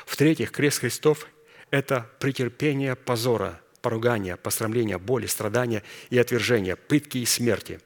В-третьих, 0.05 0.51
крест 0.51 0.81
Христов– 0.81 1.27
это 1.71 2.09
претерпение 2.19 2.95
позора, 2.95 3.61
поругания, 3.81 4.35
посрамления, 4.35 4.97
боли, 4.97 5.25
страдания 5.25 5.81
и 6.09 6.19
отвержения, 6.19 6.75
пытки 6.75 7.19
и 7.19 7.25
смерти. 7.25 7.79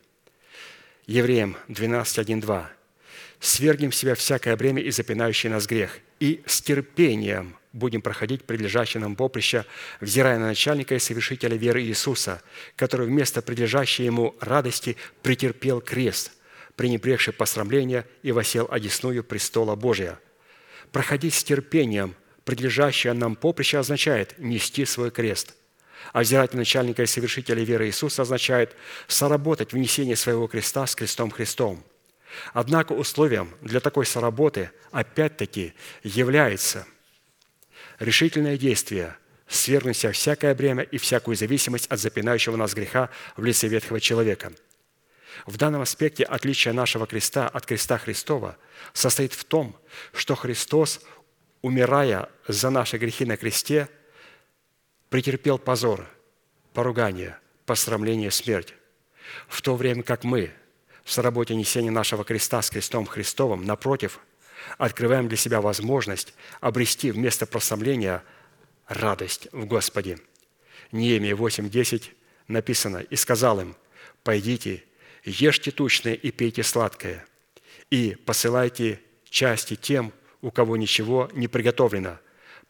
Евреям 1.06 1.56
12.1.2 1.68 2.66
«Свергнем 3.40 3.91
в 3.91 3.95
себя 3.95 4.16
всякое 4.16 4.56
бремя 4.57 4.82
и 4.82 4.91
запинающий 4.91 5.49
нас 5.49 5.66
грех, 5.66 5.99
и 6.20 6.44
с 6.46 6.62
терпением 6.62 7.56
будем 7.72 8.02
проходить 8.02 8.46
предлежащее 8.46 9.02
нам 9.02 9.16
поприще, 9.16 9.66
взирая 10.02 10.40
на 10.40 10.48
начальника 10.48 10.96
и 10.96 11.00
совершителя 11.00 11.56
веры 11.56 11.84
Иисуса, 11.84 12.41
который 12.76 13.08
вместо 13.08 13.41
предлежащей 13.41 14.06
ему 14.06 14.36
радости 14.40 14.98
претерпел 15.22 15.82
крест, 15.82 16.32
пренебрегший 16.76 17.34
посрамления 17.34 18.06
и 18.24 18.32
восел 18.32 18.68
одесную 18.70 19.24
престола 19.24 19.76
Божия. 19.76 20.20
Проходить 20.91 21.36
с 21.36 21.44
терпением 21.44 22.16
предлежащее 22.44 23.14
нам 23.14 23.36
поприще 23.36 23.78
означает 23.78 24.38
нести 24.40 24.86
свой 24.86 25.12
крест– 25.12 25.56
а 26.14 26.22
взирать 26.22 26.54
на 26.54 26.60
начальника 26.60 27.04
и 27.04 27.08
совершителя 27.08 27.64
веры 27.64 27.88
Иисуса 27.88 28.24
означает 28.24 28.76
соработать 29.08 29.74
внесение 29.74 30.16
своего 30.16 30.48
креста 30.48 30.88
с 30.88 30.96
крестом 30.96 31.30
Христом. 31.30 31.84
Однако 32.54 32.94
условием 32.94 33.56
для 33.62 33.80
такой 33.80 34.06
соработы 34.06 34.72
опять-таки 34.92 35.74
является– 36.04 36.86
решительное 38.00 38.58
действие– 38.58 39.16
свергнуть 39.48 39.98
себя 39.98 40.12
всякое 40.12 40.54
бремя 40.54 40.84
и 40.84 40.98
всякую 40.98 41.36
зависимость 41.36 41.88
от 41.88 42.00
запинающего 42.00 42.56
нас 42.56 42.74
греха 42.74 43.10
в 43.36 43.44
лице 43.44 43.68
ветхого 43.68 44.00
человека. 44.00 44.54
В 45.46 45.58
данном 45.58 45.82
аспекте 45.82 46.24
отличие 46.24 46.74
нашего 46.74 47.08
креста 47.08 47.48
от 47.48 47.66
креста 47.66 47.98
Христова 47.98 48.58
состоит 48.94 49.34
в 49.34 49.44
том, 49.44 49.76
что 50.14 50.36
Христос, 50.36 51.02
умирая 51.62 52.30
за 52.48 52.70
наши 52.70 52.98
грехи 52.98 53.26
на 53.26 53.38
кресте, 53.38 53.90
претерпел 55.10 55.58
позор, 55.58 56.08
поругание, 56.74 57.38
посрамление, 57.66 58.30
смерть, 58.30 58.76
в 59.48 59.62
то 59.62 59.76
время 59.76 60.04
как 60.04 60.24
мы 60.24 60.52
в 61.10 61.11
соработе 61.11 61.56
несения 61.56 61.90
нашего 61.90 62.23
креста 62.23 62.61
с 62.61 62.69
крестом 62.69 63.07
Христовым, 63.07 63.65
напротив, 63.65 64.19
открываем 64.77 65.27
для 65.27 65.38
себя 65.38 65.60
возможность 65.60 66.36
обрести 66.61 67.10
вместо 67.10 67.48
прославления 67.48 68.23
радость 68.88 69.48
в 69.52 69.65
Господе. 69.65 70.19
Неемия 70.91 71.36
8.10 71.36 72.03
написано, 72.48 72.98
«И 72.98 73.15
сказал 73.15 73.60
им, 73.60 73.76
пойдите, 74.23 74.84
ешьте 75.23 75.72
тучное 75.72 76.14
и 76.14 76.30
пейте 76.30 76.61
сладкое, 76.61 77.26
и 77.90 78.15
посылайте 78.27 78.99
части 79.31 79.76
тем, 79.76 80.14
у 80.44 80.52
кого 80.52 80.77
ничего 80.77 81.27
не 81.34 81.48
приготовлено, 81.48 82.19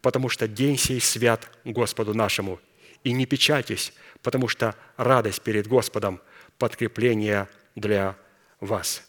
потому 0.01 0.29
что 0.29 0.47
день 0.47 0.77
сей 0.77 1.01
свят 1.01 1.51
Господу 1.65 2.13
нашему. 2.13 2.61
И 3.03 3.11
не 3.11 3.25
печайтесь, 3.25 3.91
потому 4.21 4.47
что 4.47 4.75
радость 4.95 5.41
перед 5.41 5.67
Господом– 5.67 6.21
подкрепление 6.57 7.49
для 7.75 8.17
вас». 8.59 9.03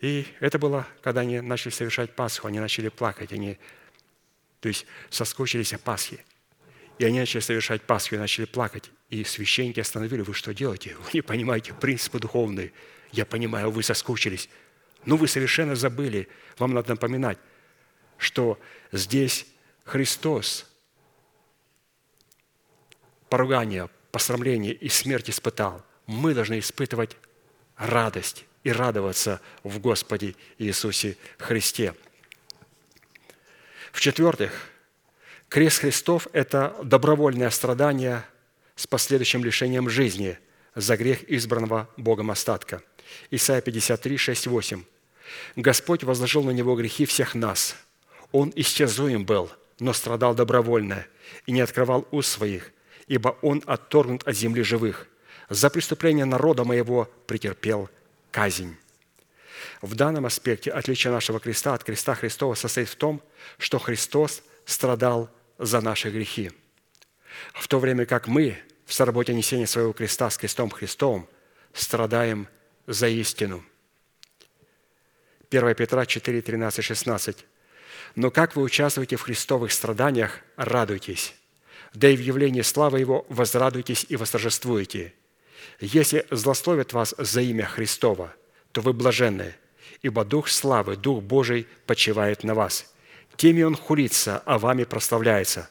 И 0.00 0.26
это 0.40 0.58
было, 0.58 0.86
когда 1.02 1.22
они 1.22 1.40
начали 1.40 1.72
совершать 1.72 2.14
Пасху, 2.14 2.46
они 2.46 2.60
начали 2.60 2.88
плакать, 2.88 3.32
они, 3.32 3.58
то 4.60 4.68
есть, 4.68 4.86
соскучились 5.10 5.72
о 5.74 5.78
Пасхе. 5.78 6.24
И 6.98 7.04
они 7.04 7.18
начали 7.18 7.40
совершать 7.40 7.82
Пасху 7.82 8.14
и 8.14 8.18
начали 8.18 8.44
плакать. 8.44 8.90
И 9.10 9.24
священники 9.24 9.80
остановили, 9.80 10.20
вы 10.22 10.34
что 10.34 10.54
делаете? 10.54 10.96
Вы 10.96 11.10
не 11.14 11.22
понимаете 11.22 11.72
принципы 11.74 12.18
духовные. 12.18 12.72
Я 13.10 13.24
понимаю, 13.24 13.70
вы 13.70 13.82
соскучились. 13.82 14.48
Но 15.04 15.16
вы 15.16 15.26
совершенно 15.26 15.74
забыли, 15.74 16.28
вам 16.58 16.74
надо 16.74 16.90
напоминать, 16.90 17.38
что 18.18 18.58
здесь 18.92 19.46
Христос 19.84 20.66
поругание, 23.30 23.88
посрамление 24.10 24.74
и 24.74 24.88
смерть 24.88 25.30
испытал. 25.30 25.84
Мы 26.06 26.34
должны 26.34 26.58
испытывать 26.58 27.16
радость 27.78 28.44
и 28.64 28.72
радоваться 28.72 29.40
в 29.62 29.78
Господе 29.78 30.34
Иисусе 30.58 31.16
Христе. 31.38 31.94
В-четвертых, 33.92 34.68
крест 35.48 35.80
Христов– 35.80 36.28
это 36.32 36.76
добровольное 36.82 37.50
страдание 37.50 38.24
с 38.76 38.86
последующим 38.86 39.44
лишением 39.44 39.88
жизни 39.88 40.38
за 40.74 40.96
грех 40.96 41.28
избранного 41.30 41.88
Богом 41.96 42.30
остатка. 42.30 42.82
Исайя 43.30 43.60
53, 43.60 44.16
6, 44.16 44.46
8. 44.48 44.84
«Господь 45.56 46.04
возложил 46.04 46.42
на 46.42 46.50
Него 46.50 46.76
грехи 46.76 47.06
всех 47.06 47.34
нас. 47.34 47.76
Он 48.32 48.52
исчезуем 48.54 49.24
был, 49.24 49.50
но 49.78 49.92
страдал 49.92 50.34
добровольно 50.34 51.06
и 51.46 51.52
не 51.52 51.60
открывал 51.60 52.06
уст 52.10 52.30
своих, 52.30 52.72
ибо 53.06 53.38
Он 53.42 53.62
отторгнут 53.66 54.26
от 54.26 54.36
земли 54.36 54.62
живых. 54.62 55.06
За 55.48 55.70
преступление 55.70 56.24
народа 56.24 56.64
моего 56.64 57.10
претерпел 57.26 57.88
казнь. 58.30 58.76
В 59.80 59.94
данном 59.94 60.26
аспекте 60.26 60.70
отличие 60.70 61.12
нашего 61.12 61.40
креста 61.40 61.74
от 61.74 61.84
креста 61.84 62.14
Христова 62.14 62.54
состоит 62.54 62.88
в 62.88 62.96
том, 62.96 63.22
что 63.58 63.78
Христос 63.78 64.42
страдал 64.64 65.30
за 65.58 65.80
наши 65.80 66.10
грехи. 66.10 66.52
В 67.54 67.66
то 67.68 67.78
время 67.78 68.04
как 68.06 68.26
мы 68.26 68.58
в 68.84 68.92
соработе 68.92 69.34
несения 69.34 69.66
своего 69.66 69.92
креста 69.92 70.30
с 70.30 70.36
крестом 70.36 70.70
Христовым 70.70 71.28
страдаем 71.72 72.48
за 72.86 73.08
истину. 73.08 73.64
1 75.50 75.74
Петра 75.74 76.04
4, 76.04 76.42
13, 76.42 76.84
16. 76.84 77.46
«Но 78.14 78.30
как 78.30 78.56
вы 78.56 78.62
участвуете 78.62 79.16
в 79.16 79.22
христовых 79.22 79.72
страданиях, 79.72 80.40
радуйтесь, 80.56 81.34
да 81.94 82.08
и 82.08 82.16
в 82.16 82.20
явлении 82.20 82.62
славы 82.62 83.00
Его 83.00 83.24
возрадуйтесь 83.28 84.06
и 84.08 84.16
восторжествуете, 84.16 85.14
если 85.80 86.26
злословят 86.30 86.92
вас 86.92 87.14
за 87.18 87.40
имя 87.40 87.64
Христова, 87.66 88.34
то 88.72 88.80
вы 88.80 88.92
блаженны, 88.92 89.54
ибо 90.02 90.24
Дух 90.24 90.48
славы, 90.48 90.96
Дух 90.96 91.22
Божий 91.22 91.66
почивает 91.86 92.44
на 92.44 92.54
вас. 92.54 92.92
Теми 93.36 93.62
Он 93.62 93.76
хурится, 93.76 94.42
а 94.44 94.58
вами 94.58 94.84
прославляется. 94.84 95.70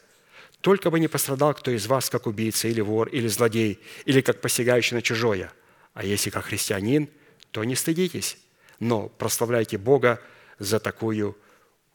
Только 0.60 0.90
бы 0.90 0.98
не 0.98 1.08
пострадал 1.08 1.54
кто 1.54 1.70
из 1.70 1.86
вас, 1.86 2.10
как 2.10 2.26
убийца, 2.26 2.66
или 2.68 2.80
вор, 2.80 3.08
или 3.08 3.28
злодей, 3.28 3.78
или 4.04 4.20
как 4.20 4.40
посягающий 4.40 4.96
на 4.96 5.02
чужое. 5.02 5.52
А 5.94 6.04
если 6.04 6.30
как 6.30 6.46
христианин, 6.46 7.08
то 7.50 7.62
не 7.64 7.76
стыдитесь, 7.76 8.38
но 8.80 9.08
прославляйте 9.08 9.78
Бога 9.78 10.20
за 10.58 10.80
такую 10.80 11.36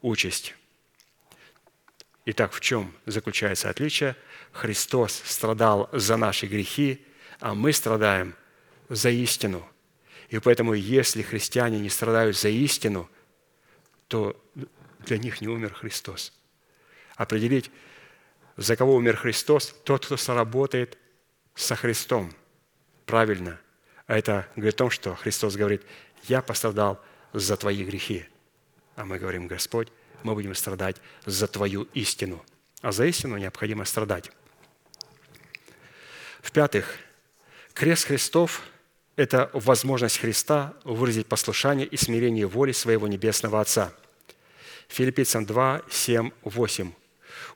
участь. 0.02 0.56
Итак, 2.26 2.54
в 2.54 2.62
чем 2.62 2.94
заключается 3.06 3.70
отличие? 3.70 4.16
Христос 4.52 5.22
страдал 5.26 5.90
за 5.92 6.16
наши 6.16 6.46
грехи, 6.46 7.06
а 7.44 7.54
мы 7.54 7.74
страдаем 7.74 8.36
за 8.88 9.10
истину. 9.10 9.68
И 10.30 10.40
поэтому, 10.40 10.76
если 10.76 11.22
христиане 11.22 11.78
не 11.78 11.90
страдают 11.90 12.38
за 12.38 12.48
истину, 12.48 13.10
то 14.08 14.42
для 15.00 15.18
них 15.18 15.42
не 15.42 15.50
умер 15.50 15.74
Христос. 15.74 16.32
Определить, 17.18 17.70
за 18.56 18.78
кого 18.78 18.96
умер 18.96 19.18
Христос, 19.18 19.76
тот, 19.84 20.06
кто 20.06 20.16
сработает 20.16 20.98
со 21.54 21.76
Христом. 21.76 22.34
Правильно. 23.06 23.60
А 24.08 24.18
это 24.18 24.48
говорит 24.56 24.76
о 24.76 24.78
том, 24.78 24.90
что 24.90 25.14
Христос 25.14 25.58
говорит, 25.58 25.84
я 26.24 26.42
пострадал 26.42 27.04
за 27.34 27.58
твои 27.58 27.84
грехи. 27.84 28.26
А 28.96 29.04
мы 29.04 29.20
говорим, 29.20 29.48
Господь, 29.48 29.90
мы 30.24 30.34
будем 30.34 30.56
страдать 30.56 30.96
за 31.26 31.50
твою 31.50 31.90
истину. 31.94 32.42
А 32.82 32.94
за 32.94 33.06
истину 33.06 33.36
необходимо 33.36 33.84
страдать. 33.84 34.32
В-пятых, 36.42 37.00
Крест 37.74 38.06
Христов– 38.06 38.62
это 39.16 39.50
возможность 39.54 40.20
Христа 40.20 40.76
выразить 40.84 41.26
послушание 41.26 41.88
и 41.88 41.98
смирение 41.98 42.46
воли 42.46 42.72
своего 42.72 43.08
Небесного 43.08 43.60
Отца. 43.60 43.92
Филиппийцам 44.90 45.46
2, 45.46 45.82
7, 45.90 46.32
8. 46.44 46.94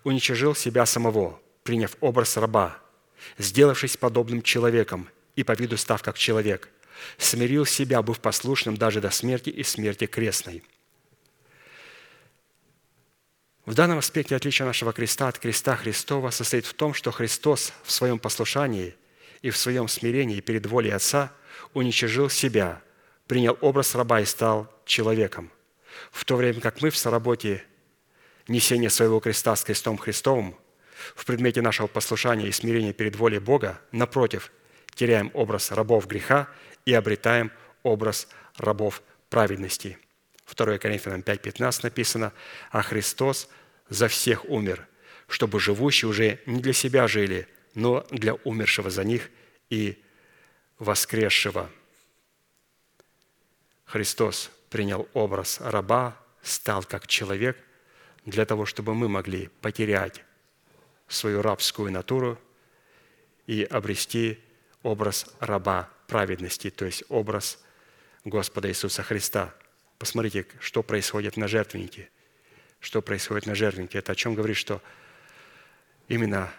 «Уничижил 0.03 0.55
себя 0.55 0.87
самого, 0.87 1.39
приняв 1.63 1.95
образ 2.01 2.35
раба, 2.37 2.79
сделавшись 3.37 3.95
подобным 3.95 4.41
человеком 4.41 5.07
и 5.35 5.43
по 5.43 5.51
виду 5.51 5.77
став 5.77 6.01
как 6.01 6.17
человек, 6.17 6.69
смирил 7.19 7.65
себя, 7.65 8.01
быв 8.01 8.19
послушным 8.19 8.75
даже 8.75 9.01
до 9.01 9.11
смерти 9.11 9.51
и 9.51 9.61
смерти 9.61 10.07
крестной». 10.07 10.63
В 13.67 13.75
данном 13.75 13.99
аспекте 13.99 14.35
отличие 14.35 14.65
нашего 14.65 14.93
креста 14.93 15.27
от 15.27 15.37
креста 15.37 15.75
Христова 15.75 16.31
состоит 16.31 16.65
в 16.65 16.73
том, 16.73 16.95
что 16.95 17.11
Христос 17.11 17.71
в 17.83 17.91
своем 17.91 18.17
послушании– 18.17 18.95
и 19.41 19.49
в 19.49 19.57
своем 19.57 19.87
смирении 19.87 20.39
перед 20.39 20.65
волей 20.65 20.91
Отца 20.91 21.31
уничижил 21.73 22.29
себя, 22.29 22.81
принял 23.27 23.57
образ 23.61 23.95
раба 23.95 24.21
и 24.21 24.25
стал 24.25 24.71
человеком. 24.85 25.51
В 26.11 26.25
то 26.25 26.35
время 26.35 26.61
как 26.61 26.81
мы 26.81 26.89
в 26.89 26.97
соработе 26.97 27.63
несения 28.47 28.89
своего 28.89 29.19
креста 29.19 29.55
с 29.55 29.63
крестом 29.63 29.97
Христовым 29.97 30.55
в 31.15 31.25
предмете 31.25 31.61
нашего 31.61 31.87
послушания 31.87 32.47
и 32.47 32.51
смирения 32.51 32.93
перед 32.93 33.15
волей 33.15 33.39
Бога, 33.39 33.79
напротив, 33.91 34.51
теряем 34.95 35.31
образ 35.33 35.71
рабов 35.71 36.07
греха 36.07 36.47
и 36.85 36.93
обретаем 36.93 37.51
образ 37.83 38.27
рабов 38.57 39.01
праведности. 39.29 39.97
2 40.55 40.77
Коринфянам 40.77 41.21
5.15 41.21 41.79
написано, 41.83 42.33
«А 42.71 42.81
Христос 42.81 43.49
за 43.89 44.07
всех 44.07 44.45
умер, 44.45 44.87
чтобы 45.27 45.59
живущие 45.59 46.09
уже 46.09 46.39
не 46.45 46.61
для 46.61 46.73
себя 46.73 47.07
жили, 47.07 47.47
но 47.77 48.07
для 48.09 48.33
умершего 48.33 48.89
за 48.89 49.03
них 49.03 49.29
и 49.69 50.01
воскресшего». 50.79 51.69
Христос 53.85 54.49
принял 54.71 55.07
образ 55.13 55.61
раба, 55.61 56.17
стал 56.41 56.83
как 56.83 57.05
человек 57.05 57.55
для 58.25 58.45
того, 58.45 58.65
чтобы 58.65 58.95
мы 58.95 59.07
могли 59.07 59.49
потерять 59.61 60.23
свою 61.07 61.43
рабскую 61.43 61.91
натуру 61.91 62.39
и 63.45 63.63
обрести 63.63 64.39
образ 64.81 65.27
раба 65.39 65.87
праведности, 66.07 66.71
то 66.71 66.85
есть 66.85 67.03
образ 67.09 67.63
Господа 68.25 68.69
Иисуса 68.69 69.03
Христа. 69.03 69.53
Посмотрите, 69.99 70.47
что 70.59 70.81
происходит 70.81 71.37
на 71.37 71.47
жертвеннике. 71.47 72.09
Что 72.79 73.03
происходит 73.03 73.45
на 73.45 73.53
жертвеннике. 73.53 73.99
Это 73.99 74.13
о 74.13 74.15
чем 74.15 74.33
говорит, 74.33 74.57
что 74.57 74.81
именно 76.07 76.51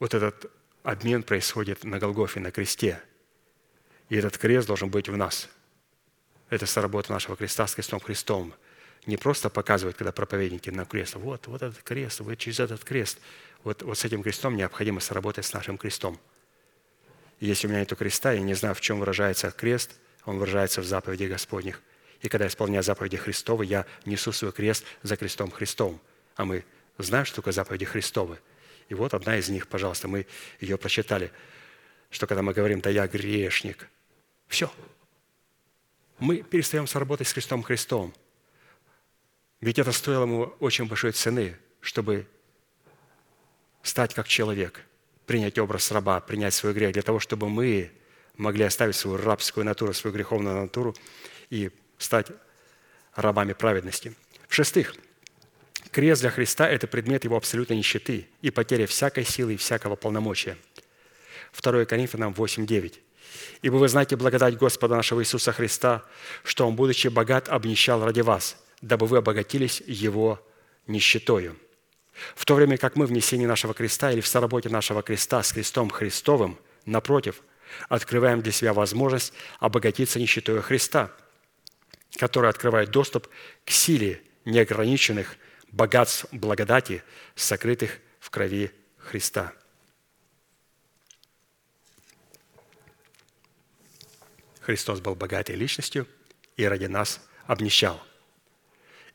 вот 0.00 0.14
этот 0.14 0.50
обмен 0.82 1.22
происходит 1.22 1.84
на 1.84 2.00
Голгофе, 2.00 2.40
на 2.40 2.50
кресте. 2.50 3.00
И 4.08 4.16
этот 4.16 4.36
крест 4.36 4.66
должен 4.66 4.90
быть 4.90 5.08
в 5.08 5.16
нас. 5.16 5.48
Это 6.48 6.66
соработа 6.66 7.12
нашего 7.12 7.36
креста 7.36 7.68
с 7.68 7.76
крестом 7.76 8.00
Христом– 8.00 8.52
не 9.06 9.16
просто 9.16 9.48
показывают, 9.48 9.96
когда 9.96 10.12
проповедники 10.12 10.70
на 10.70 10.84
крест. 10.84 11.14
Вот, 11.14 11.46
вот 11.46 11.62
этот 11.62 11.82
крест, 11.82 12.20
вы 12.20 12.36
через 12.36 12.60
этот 12.60 12.84
крест. 12.84 13.18
Вот, 13.64 13.82
вот 13.82 13.98
с 13.98 14.04
этим 14.04 14.22
крестом 14.22 14.56
необходимо 14.56 15.00
сработать 15.00 15.46
с 15.46 15.52
нашим 15.52 15.78
крестом. 15.78 16.18
И 17.38 17.46
если 17.46 17.66
у 17.66 17.70
меня 17.70 17.80
нет 17.80 17.96
креста, 17.96 18.32
я 18.32 18.40
не 18.40 18.54
знаю, 18.54 18.74
в 18.74 18.80
чем 18.80 19.00
выражается 19.00 19.50
крест, 19.50 19.92
он 20.26 20.38
выражается 20.38 20.82
в 20.82 20.84
заповеди 20.84 21.24
Господних. 21.24 21.80
И 22.20 22.28
когда 22.28 22.44
я 22.44 22.50
исполняю 22.50 22.82
заповеди 22.82 23.16
Христовы, 23.16 23.64
я 23.64 23.86
несу 24.04 24.32
свой 24.32 24.52
крест 24.52 24.84
за 25.02 25.16
крестом 25.16 25.50
Христом. 25.50 25.98
А 26.36 26.44
мы 26.44 26.64
знаем, 26.98 27.24
что 27.24 27.36
такое 27.36 27.54
заповеди 27.54 27.86
Христовы. 27.86 28.38
И 28.90 28.94
вот 28.94 29.14
одна 29.14 29.38
из 29.38 29.48
них, 29.48 29.68
пожалуйста, 29.68 30.08
мы 30.08 30.26
ее 30.58 30.76
прочитали, 30.76 31.32
что 32.10 32.26
когда 32.26 32.42
мы 32.42 32.52
говорим 32.52 32.80
«да 32.80 32.90
я 32.90 33.06
грешник», 33.06 33.88
все. 34.48 34.70
Мы 36.18 36.42
перестаем 36.42 36.88
сработать 36.88 37.28
с 37.28 37.32
Христом 37.32 37.62
Христом. 37.62 38.12
Ведь 39.60 39.78
это 39.78 39.92
стоило 39.92 40.24
ему 40.24 40.42
очень 40.58 40.86
большой 40.86 41.12
цены, 41.12 41.56
чтобы 41.80 42.26
стать 43.82 44.12
как 44.12 44.26
человек, 44.26 44.80
принять 45.24 45.56
образ 45.58 45.92
раба, 45.92 46.20
принять 46.20 46.52
свой 46.52 46.74
грех, 46.74 46.92
для 46.92 47.02
того, 47.02 47.20
чтобы 47.20 47.48
мы 47.48 47.92
могли 48.36 48.64
оставить 48.64 48.96
свою 48.96 49.18
рабскую 49.18 49.64
натуру, 49.64 49.94
свою 49.94 50.12
греховную 50.12 50.62
натуру 50.62 50.96
и 51.48 51.70
стать 51.96 52.26
рабами 53.14 53.52
праведности. 53.52 54.16
В-шестых, 54.48 54.96
крест 55.90 56.22
для 56.22 56.30
Христа– 56.30 56.68
это 56.70 56.86
предмет 56.86 57.24
его 57.24 57.36
абсолютной 57.36 57.76
нищеты 57.76 58.28
и 58.42 58.50
потеря 58.50 58.86
всякой 58.86 59.24
силы 59.24 59.54
и 59.54 59.56
всякого 59.56 59.96
полномочия. 59.96 60.56
2 61.60 61.84
Коринфянам 61.84 62.32
8:9. 62.32 62.94
«Ибо 63.62 63.76
вы 63.76 63.88
знаете 63.88 64.16
благодать 64.16 64.56
Господа 64.56 64.96
нашего 64.96 65.20
Иисуса 65.20 65.52
Христа, 65.52 66.04
что 66.44 66.66
Он, 66.66 66.76
будучи 66.76 67.08
богат, 67.08 67.48
обнищал 67.48 68.04
ради 68.04 68.20
вас, 68.20 68.56
дабы 68.80 69.06
вы 69.06 69.18
обогатились 69.18 69.82
Его 69.86 70.44
нищетою. 70.86 71.56
В 72.34 72.44
то 72.44 72.54
время 72.54 72.76
как 72.76 72.96
мы 72.96 73.06
в 73.06 73.12
несении 73.12 73.46
нашего 73.46 73.74
креста 73.74 74.12
или 74.12 74.20
в 74.20 74.26
соработе 74.26 74.68
нашего 74.68 75.02
креста 75.02 75.42
с 75.42 75.52
крестом 75.52 75.90
Христовым, 75.90 76.58
напротив, 76.84 77.42
открываем 77.88 78.42
для 78.42 78.52
себя 78.52 78.72
возможность 78.72 79.32
обогатиться 79.58 80.18
нищетою 80.18 80.62
Христа, 80.62 81.10
которая 82.18 82.50
открывает 82.50 82.90
доступ 82.90 83.28
к 83.64 83.70
силе 83.70 84.22
неограниченных 84.44 85.36
богатств 85.72 86.26
благодати, 86.32 87.02
сокрытых 87.34 87.98
в 88.18 88.30
крови 88.30 88.70
Христа. 88.98 89.52
Христос 94.60 95.00
был 95.00 95.14
богатой 95.14 95.56
личностью 95.56 96.06
и 96.56 96.64
ради 96.64 96.86
нас 96.86 97.20
обнищал– 97.46 98.02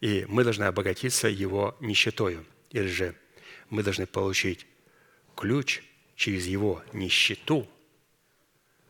и 0.01 0.25
мы 0.27 0.43
должны 0.43 0.65
обогатиться 0.65 1.27
его 1.27 1.75
нищетою. 1.79 2.45
Или 2.71 2.87
же 2.87 3.15
мы 3.69 3.83
должны 3.83 4.05
получить 4.05 4.65
ключ 5.35 5.81
через 6.15 6.45
его 6.45 6.83
нищету 6.93 7.67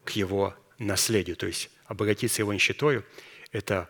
к 0.03 0.11
его 0.11 0.55
наследию. 0.77 1.35
То 1.35 1.47
есть 1.47 1.69
обогатиться 1.85 2.41
его 2.41 2.53
нищетою– 2.53 3.05
это 3.51 3.89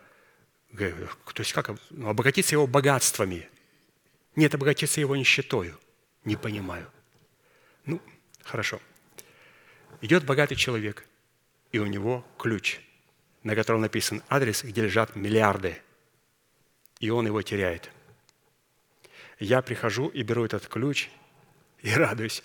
то 0.76 1.40
есть 1.40 1.52
как? 1.52 1.70
Ну, 1.90 2.08
обогатиться 2.08 2.54
его 2.54 2.66
богатствами. 2.66 3.48
Нет, 4.36 4.54
обогатиться 4.54 5.00
его 5.00 5.16
нищетою. 5.16 5.78
Не 6.24 6.36
понимаю. 6.36 6.90
Ну, 7.84 8.00
хорошо. 8.42 8.80
Идет 10.00 10.24
богатый 10.24 10.56
человек, 10.56 11.06
и 11.72 11.78
у 11.78 11.86
него 11.86 12.24
ключ, 12.38 12.80
на 13.42 13.54
котором 13.54 13.80
написан 13.80 14.22
адрес, 14.28 14.62
где 14.62 14.82
лежат 14.82 15.16
миллиарды– 15.16 15.80
и 17.00 17.10
он 17.10 17.26
его 17.26 17.42
теряет. 17.42 17.90
Я 19.38 19.60
прихожу 19.62 20.08
и 20.08 20.22
беру 20.22 20.44
этот 20.44 20.66
ключ 20.66 21.08
и 21.82 21.92
радуюсь. 21.92 22.42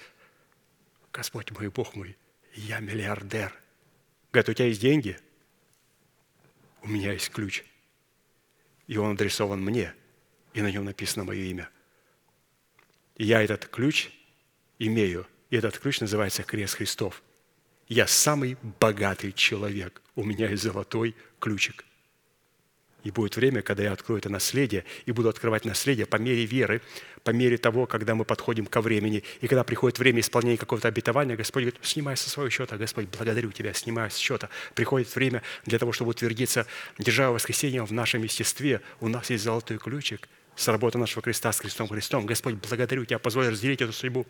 Господь 1.14 1.52
мой, 1.52 1.70
Бог 1.70 1.96
мой, 1.96 2.18
я 2.54 2.80
миллиардер. 2.80 3.54
Говорит, 4.32 4.50
у 4.50 4.54
тебя 4.54 4.68
есть 4.68 4.82
деньги? 4.82 5.18
У 6.82 6.88
меня 6.88 7.14
есть 7.14 7.30
ключ. 7.30 7.64
И 8.88 8.98
он 8.98 9.14
адресован 9.14 9.62
мне, 9.62 9.94
и 10.54 10.62
на 10.62 10.72
нем 10.72 10.86
написано 10.86 11.24
мое 11.24 11.44
имя. 11.44 11.70
Я 13.24 13.44
этот 13.44 13.68
ключ 13.68 14.10
имею, 14.80 15.28
и 15.52 15.56
этот 15.56 15.78
ключ 15.78 16.00
называется 16.00 16.42
крест 16.42 16.78
Христов. 16.78 17.22
Я 17.88 18.08
самый 18.08 18.58
богатый 18.80 19.32
человек. 19.32 20.02
У 20.16 20.24
меня 20.24 20.50
есть 20.50 20.64
золотой 20.64 21.16
ключик– 21.40 21.86
и 23.04 23.12
будет 23.12 23.36
время, 23.36 23.62
когда 23.62 23.84
я 23.84 23.94
открою 23.94 24.20
это 24.20 24.30
наследие, 24.30 24.86
и 25.06 25.12
буду 25.12 25.30
открывать 25.30 25.66
наследие 25.66 26.06
по 26.06 26.18
мере 26.18 26.46
веры, 26.46 26.82
по 27.24 27.32
мере 27.32 27.58
того, 27.58 27.86
когда 27.86 28.16
мы 28.16 28.26
подходим 28.26 28.66
ко 28.66 28.82
времени. 28.82 29.24
И 29.42 29.48
когда 29.48 29.64
приходит 29.64 30.00
время 30.00 30.20
исполнения 30.20 30.58
какого-то 30.58 30.88
обетования, 30.88 31.36
Господь 31.36 31.64
говорит, 31.64 31.80
снимай 31.82 32.16
со 32.16 32.30
своего 32.30 32.50
счета, 32.50 32.78
Господь, 32.78 33.08
благодарю 33.08 33.52
Тебя, 33.52 33.74
снимай 33.74 34.12
с 34.12 34.18
счета. 34.18 34.50
Приходит 34.76 35.14
время 35.16 35.42
для 35.66 35.80
того, 35.80 35.92
чтобы 35.92 36.12
утвердиться, 36.12 36.68
держа 37.00 37.32
воскресенье 37.32 37.84
в 37.84 37.92
нашем 37.92 38.24
естестве. 38.24 38.82
У 39.00 39.08
нас 39.08 39.30
есть 39.30 39.44
золотой 39.44 39.78
ключик 39.78 40.28
с 40.56 40.68
работы 40.68 40.98
нашего 40.98 41.22
креста, 41.22 41.52
с 41.52 41.60
крестом 41.60 41.88
Христом. 41.88 42.26
Господь, 42.26 42.56
благодарю 42.56 43.06
Тебя, 43.06 43.20
позволь 43.20 43.50
разделить 43.50 43.82
эту 43.82 43.94
судьбу 43.94 44.26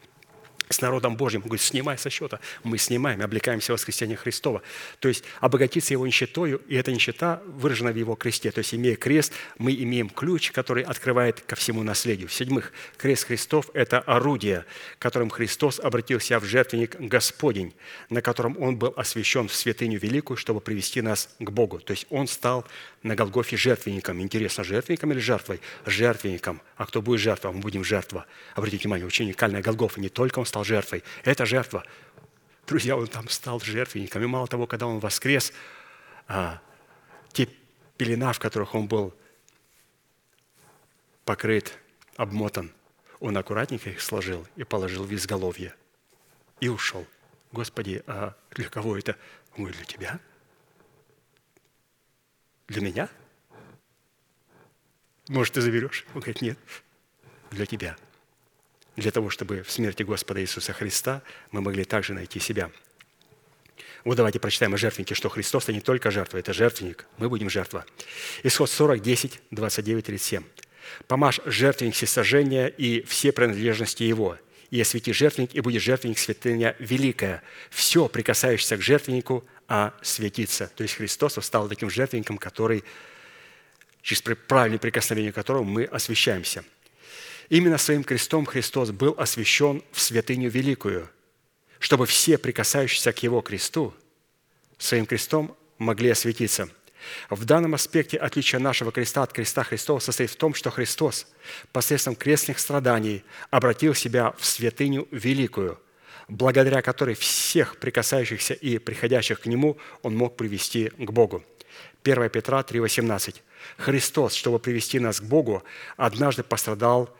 с 0.69 0.81
народом 0.81 1.15
Божьим. 1.17 1.41
Он 1.41 1.47
говорит, 1.47 1.61
снимай 1.61 1.97
со 1.97 2.09
счета. 2.09 2.39
Мы 2.63 2.77
снимаем, 2.77 3.21
облекаемся 3.21 3.73
в 3.73 3.75
воскресение 3.75 4.17
Христова. 4.17 4.61
То 4.99 5.07
есть 5.07 5.23
обогатиться 5.39 5.93
его 5.93 6.05
нищетою, 6.07 6.61
и 6.67 6.75
эта 6.75 6.91
нищета 6.91 7.41
выражена 7.45 7.91
в 7.91 7.95
его 7.95 8.15
кресте. 8.15 8.51
То 8.51 8.59
есть 8.59 8.73
имея 8.73 8.95
крест, 8.95 9.33
мы 9.57 9.73
имеем 9.73 10.09
ключ, 10.09 10.51
который 10.51 10.83
открывает 10.83 11.41
ко 11.41 11.55
всему 11.55 11.83
наследию. 11.83 12.27
В-седьмых, 12.27 12.71
крест 12.97 13.25
Христов– 13.25 13.69
это 13.73 13.99
орудие, 13.99 14.65
которым 14.99 15.29
Христос 15.29 15.79
обратился 15.79 16.39
в 16.39 16.45
жертвенник 16.45 16.95
Господень, 16.99 17.73
на 18.09 18.21
котором 18.21 18.57
Он 18.61 18.77
был 18.77 18.93
освящен 18.95 19.47
в 19.47 19.53
святыню 19.53 19.99
великую, 19.99 20.38
чтобы 20.38 20.61
привести 20.61 21.01
нас 21.01 21.29
к 21.39 21.49
Богу. 21.49 21.79
То 21.79 21.91
есть 21.91 22.05
Он 22.09 22.27
стал 22.27 22.65
на 23.03 23.15
Голгофе 23.15 23.57
жертвенником. 23.57 24.21
Интересно, 24.21 24.63
жертвенником 24.63 25.11
или 25.11 25.19
жертвой? 25.19 25.59
Жертвенником. 25.85 26.61
А 26.77 26.85
кто 26.85 27.01
будет 27.01 27.19
жертва? 27.19 27.51
Мы 27.51 27.59
будем 27.59 27.83
жертва. 27.83 28.25
Обратите 28.55 28.83
внимание, 28.83 29.07
очень 29.07 29.25
уникальная 29.25 29.61
Голгофа. 29.61 29.99
Не 29.99 30.09
только 30.09 30.39
Он 30.39 30.45
стал 30.45 30.60
жертвой. 30.63 31.03
Это 31.23 31.45
жертва. 31.45 31.83
Друзья, 32.67 32.95
Он 32.95 33.07
там 33.07 33.27
стал 33.29 33.59
жертвенником. 33.59 34.23
И 34.23 34.27
мало 34.27 34.47
того, 34.47 34.67
когда 34.67 34.88
Он 34.88 34.99
воскрес, 34.99 35.53
а, 36.27 36.61
те 37.31 37.47
пелена, 37.97 38.33
в 38.33 38.39
которых 38.39 38.75
Он 38.75 38.88
был 38.88 39.13
покрыт, 41.25 41.77
обмотан, 42.15 42.71
Он 43.19 43.38
аккуратненько 43.38 43.89
их 43.89 44.01
сложил 44.01 44.47
и 44.55 44.63
положил 44.63 45.03
в 45.03 45.13
изголовье. 45.13 45.73
И 46.59 46.69
ушел. 46.69 47.05
Господи, 47.51 48.03
а 48.07 48.35
для 48.51 48.69
кого 48.69 48.97
это? 48.97 49.17
Говорит, 49.55 49.77
для 49.77 49.85
тебя– 49.85 50.19
для 52.71 52.81
меня? 52.81 53.09
Может, 55.27 55.55
ты 55.55 55.61
заберешь? 55.61 56.05
Он 56.13 56.21
говорит, 56.21 56.41
нет, 56.41 56.57
для 57.51 57.65
тебя. 57.65 57.97
Для 59.02 59.10
того, 59.10 59.32
чтобы 59.32 59.64
в 59.64 59.72
смерти 59.72 60.03
Господа 60.03 60.41
Иисуса 60.41 60.73
Христа 60.73 61.23
мы 61.49 61.61
могли 61.61 61.86
также 61.86 62.14
найти 62.14 62.40
себя. 62.40 62.69
Вот 64.03 64.15
давайте 64.15 64.40
прочитаем 64.40 64.76
о 64.76 64.78
жертвеннике, 64.78 65.15
что 65.15 65.28
Христос– 65.28 65.64
это 65.65 65.73
не 65.73 65.82
только 65.82 66.11
жертва, 66.11 66.38
это 66.38 66.53
жертвенник. 66.53 67.07
Мы 67.18 67.28
будем 67.28 67.49
жертва. 67.49 67.84
Исход 68.44 68.69
40, 68.69 69.02
10, 69.02 69.41
29, 69.49 70.06
37. 70.06 70.44
Помажь 71.07 71.40
жертвенник 71.45 71.95
всесожжения 71.95 72.68
и 72.68 73.02
все 73.02 73.32
принадлежности 73.32 74.03
его, 74.03 74.38
и 74.69 74.80
освети 74.80 75.14
жертвенник, 75.14 75.56
и 75.56 75.61
будет 75.61 75.82
жертвенник 75.82 76.19
святыня 76.19 76.76
великая. 76.78 77.41
Все, 77.72 78.07
прикасающееся 78.07 78.78
к 78.78 78.82
жертвеннику, 78.82 79.44
осветится». 79.65 80.72
То 80.76 80.84
есть 80.84 80.95
Христос 80.95 81.44
стал 81.44 81.68
таким 81.69 81.90
жертвенником, 81.90 82.38
который, 82.38 82.84
через 84.03 84.22
правильное 84.22 84.80
прикосновение 84.80 85.32
которого 85.32 85.64
мы 85.64 85.86
освящаемся. 85.86 86.64
Именно 87.52 87.78
своим 87.78 88.06
крестом 88.06 88.45
Христос 88.45 88.91
был 88.91 89.14
освящен 89.18 89.84
в 89.91 89.99
святыню 89.99 90.49
великую, 90.49 91.10
чтобы 91.80 92.06
все, 92.06 92.38
прикасающиеся 92.38 93.11
к 93.11 93.22
Его 93.23 93.41
кресту, 93.41 93.94
своим 94.78 95.06
крестом 95.06 95.56
могли 95.78 96.10
осветиться– 96.11 96.69
в 97.30 97.45
данном 97.45 97.73
аспекте 97.73 98.18
отличие 98.18 98.60
нашего 98.60 98.91
креста 98.91 99.23
от 99.23 99.34
креста 99.34 99.64
Христова 99.64 99.99
состоит 99.99 100.30
в 100.30 100.36
том, 100.36 100.53
что 100.53 100.69
Христос 100.69 101.28
посредством 101.72 102.15
крестных 102.15 102.60
страданий 102.60 103.23
обратил 103.49 103.94
себя 103.95 104.34
в 104.38 104.45
святыню 104.45 105.07
великую, 105.11 105.80
благодаря 106.28 106.82
которой 106.82 107.15
всех 107.15 107.78
прикасающихся 107.78 108.53
и 108.53 108.78
приходящих 108.78 109.41
к 109.41 109.45
Нему 109.48 109.78
Он 110.03 110.15
мог 110.15 110.38
привести 110.38 110.90
к 110.90 111.11
Богу. 111.11 111.44
1 112.03 112.30
Петра 112.30 112.61
3,18. 112.61 113.38
Христос, 113.78 114.34
чтобы 114.34 114.60
привести 114.60 114.99
нас 114.99 115.19
к 115.19 115.23
Богу, 115.23 115.64
однажды 115.98 116.44
пострадал 116.44 117.15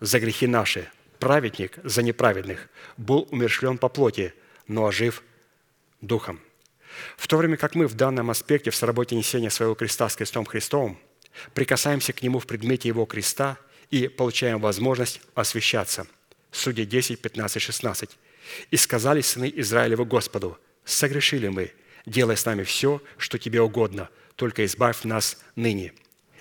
за 0.00 0.20
грехи 0.20 0.46
наши, 0.46 0.88
праведник 1.18 1.78
за 1.84 2.02
неправедных, 2.02 2.68
был 2.96 3.28
умершлен 3.30 3.78
по 3.78 3.88
плоти, 3.88 4.34
но 4.66 4.86
ожив 4.86 5.22
духом. 6.00 6.40
В 7.16 7.26
то 7.26 7.36
время 7.36 7.56
как 7.56 7.74
мы 7.74 7.86
в 7.86 7.94
данном 7.94 8.30
аспекте 8.30 8.70
в 8.70 8.76
сработе 8.76 9.16
несения 9.16 9.50
своего 9.50 9.74
креста 9.74 10.08
с 10.08 10.16
крестом 10.16 10.44
Христовым 10.44 10.98
прикасаемся 11.52 12.12
к 12.12 12.22
Нему 12.22 12.38
в 12.38 12.46
предмете 12.46 12.88
Его 12.88 13.06
креста 13.06 13.58
и 13.90 14.08
получаем 14.08 14.60
возможность 14.60 15.20
освящаться. 15.34 16.06
Судья 16.52 16.84
10, 16.84 17.20
15, 17.20 17.60
16. 17.60 18.18
«И 18.70 18.76
сказали 18.76 19.20
сыны 19.20 19.52
Израилевы 19.56 20.04
Господу, 20.04 20.58
согрешили 20.84 21.48
мы, 21.48 21.72
делай 22.06 22.36
с 22.36 22.44
нами 22.44 22.62
все, 22.62 23.02
что 23.16 23.38
Тебе 23.38 23.60
угодно, 23.60 24.08
только 24.36 24.64
избавь 24.64 25.04
нас 25.04 25.42
ныне. 25.56 25.92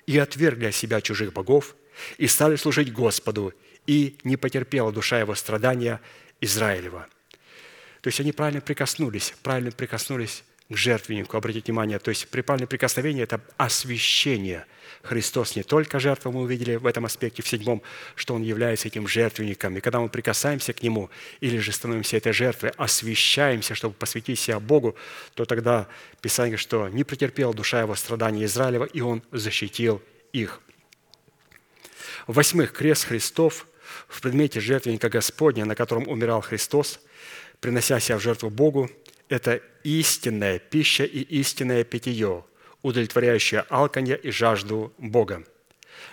И 0.05 0.17
отвергли 0.17 0.65
от 0.65 0.75
себя 0.75 1.01
чужих 1.01 1.33
богов, 1.33 1.75
и 2.17 2.27
стали 2.27 2.55
служить 2.55 2.91
Господу, 2.91 3.53
и 3.87 4.17
не 4.23 4.37
потерпела 4.37 4.91
душа 4.91 5.19
его 5.19 5.35
страдания 5.35 6.01
Израилева». 6.41 7.07
То 8.01 8.07
есть 8.07 8.19
они 8.19 8.33
правильно 8.33 8.59
прикоснулись, 8.59 9.33
правильно 9.43 9.71
прикоснулись 9.71 10.43
к 10.69 10.75
жертвеннику, 10.75 11.37
обратите 11.37 11.71
внимание. 11.71 11.99
То 11.99 12.09
есть 12.09 12.27
при 12.27 12.41
правильном 12.41 12.67
прикосновении– 12.67 13.23
это 13.23 13.39
освящение. 13.57 14.65
Христос 15.03 15.55
не 15.55 15.63
только 15.63 15.99
жертва, 15.99 16.31
мы 16.31 16.41
увидели 16.41 16.75
в 16.75 16.85
этом 16.85 17.05
аспекте, 17.05 17.41
в 17.41 17.47
седьмом, 17.47 17.81
что 18.15 18.35
Он 18.35 18.41
является 18.41 18.87
этим 18.87 19.07
жертвенником. 19.07 19.77
И 19.77 19.81
когда 19.81 19.99
мы 19.99 20.09
прикасаемся 20.09 20.73
к 20.73 20.81
Нему 20.81 21.09
или 21.39 21.57
же 21.59 21.71
становимся 21.71 22.17
этой 22.17 22.33
жертвой, 22.33 22.71
освящаемся, 22.77 23.75
чтобы 23.75 23.95
посвятить 23.95 24.39
себя 24.39 24.59
Богу, 24.59 24.95
то 25.33 25.45
тогда 25.45 25.87
Писание 26.21 26.57
что 26.57 26.89
не 26.89 27.03
претерпела 27.03 27.53
душа 27.53 27.81
его 27.81 27.95
страдания 27.95 28.45
Израилева, 28.45 28.85
и 28.85 29.01
Он 29.01 29.21
защитил 29.31 30.01
их. 30.33 30.61
Восьмых, 32.27 32.73
крест 32.73 33.05
Христов 33.05 33.67
в 34.07 34.21
предмете 34.21 34.59
жертвенника 34.59 35.09
Господня, 35.09 35.65
на 35.65 35.75
котором 35.75 36.07
умирал 36.07 36.41
Христос– 36.41 36.99
принося 37.63 37.97
себя 38.01 38.17
в 38.17 38.21
жертву 38.21 38.49
Богу, 38.49 38.89
это 39.29 39.61
истинная 39.83 40.59
пища 40.59 41.05
и 41.05 41.21
истинное 41.21 41.85
питье, 41.85 42.43
удовлетворяющее 42.81 43.61
алканье 43.69 44.17
и 44.17 44.31
жажду 44.31 44.93
Бога. 44.97 45.45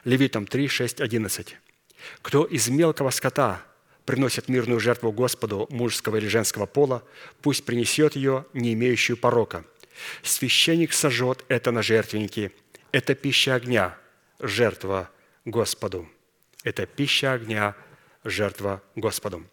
Левитам 0.05 0.47
3, 0.47 0.69
6, 0.69 1.01
11. 1.01 1.57
«Кто 2.23 2.45
из 2.45 2.69
мелкого 2.69 3.11
скота 3.11 3.62
приносит 4.07 4.49
мирную 4.49 4.78
жертву 4.78 5.11
Господу 5.11 5.66
мужского 5.70 6.19
или 6.19 6.28
женского 6.28 6.66
пола, 6.66 7.03
пусть 7.43 7.65
принесет 7.65 8.15
ее, 8.15 8.45
не 8.53 8.73
имеющую 8.74 9.16
порока. 9.16 9.65
Священник 10.23 10.93
сожжет 10.93 11.45
это 11.49 11.73
на 11.73 11.82
жертвеннике. 11.82 12.53
Это 12.93 13.16
пища 13.16 13.57
огня, 13.57 13.99
жертва 14.39 15.11
Господу». 15.44 16.08
Это 16.62 16.86
пища 16.86 17.32
огня, 17.32 17.74
жертва 18.24 18.82
Господу. 18.94 19.46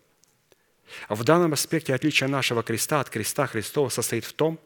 В 1.10 1.24
данном 1.24 1.54
аспекте 1.54 1.94
отличие 1.94 2.28
нашего 2.28 2.64
креста 2.64 3.00
от 3.02 3.10
креста 3.10 3.48
Христова 3.48 3.90
состоит 3.90 4.26
в 4.26 4.34
том, 4.34 4.60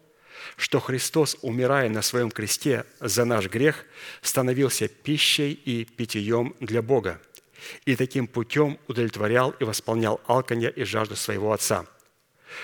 что 0.58 0.80
Христос, 0.80 1.38
умирая 1.42 1.90
на 1.90 2.02
своем 2.02 2.32
кресте 2.32 2.86
за 3.00 3.26
наш 3.26 3.48
грех, 3.48 3.86
становился 4.22 4.88
пищей 4.88 5.52
и 5.52 5.86
питьем 5.86 6.56
для 6.60 6.82
Бога, 6.82 7.22
и 7.86 7.96
таким 7.96 8.28
путем 8.28 8.80
удовлетворял 8.88 9.52
и 9.52 9.64
восполнял 9.64 10.20
алканье 10.26 10.72
и 10.72 10.84
жажду 10.84 11.16
своего 11.16 11.54
Отца. 11.54 11.86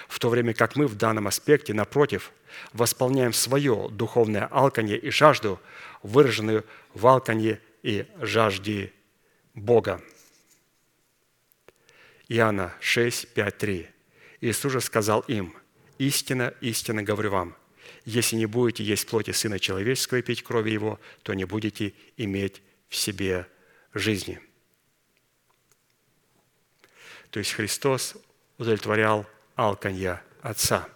В 0.07 0.19
то 0.19 0.29
время 0.29 0.53
как 0.53 0.75
мы 0.75 0.87
в 0.87 0.95
данном 0.95 1.27
аспекте, 1.27 1.73
напротив, 1.73 2.31
восполняем 2.73 3.31
свое 3.31 3.89
духовное 3.91 4.47
алканье 4.47 4.97
и 4.97 5.09
жажду, 5.11 5.59
выраженную 6.03 6.65
в 6.93 7.05
алканье 7.05 7.61
и 7.87 8.05
жажде 8.19 8.91
Бога. 9.53 10.01
Иоанна 12.27 12.73
6, 12.81 13.33
5, 13.33 13.57
3. 13.57 13.89
Иисус 14.41 14.73
же 14.73 14.81
сказал 14.81 15.21
им, 15.21 15.55
«Истина, 15.97 16.53
истинно 16.59 17.01
говорю 17.01 17.31
вам, 17.31 17.55
если 18.03 18.35
не 18.35 18.45
будете 18.45 18.83
есть 18.83 19.07
плоти 19.07 19.31
Сына 19.31 19.57
Человеческого 19.57 20.17
и 20.17 20.21
пить 20.21 20.43
крови 20.43 20.71
Его, 20.71 20.99
то 21.23 21.33
не 21.33 21.45
будете 21.45 21.93
иметь 22.17 22.61
в 22.89 22.95
себе 22.97 23.47
жизни». 23.93 24.41
То 27.31 27.39
есть 27.39 27.53
Христос 27.53 28.17
удовлетворял 28.57 29.25
алканья 29.55 30.21
Отца. 30.41 30.89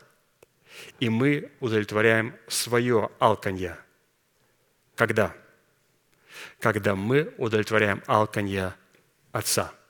И 1.00 1.08
мы 1.08 1.52
удовлетворяем 1.62 2.36
свое 2.50 3.10
алканье. 3.18 3.78
Когда? 4.96 5.41
Когда 6.60 6.96
мы 6.96 7.34
удовлетворяем 7.38 8.04
алканье 8.08 8.74
Отца– 9.32 9.74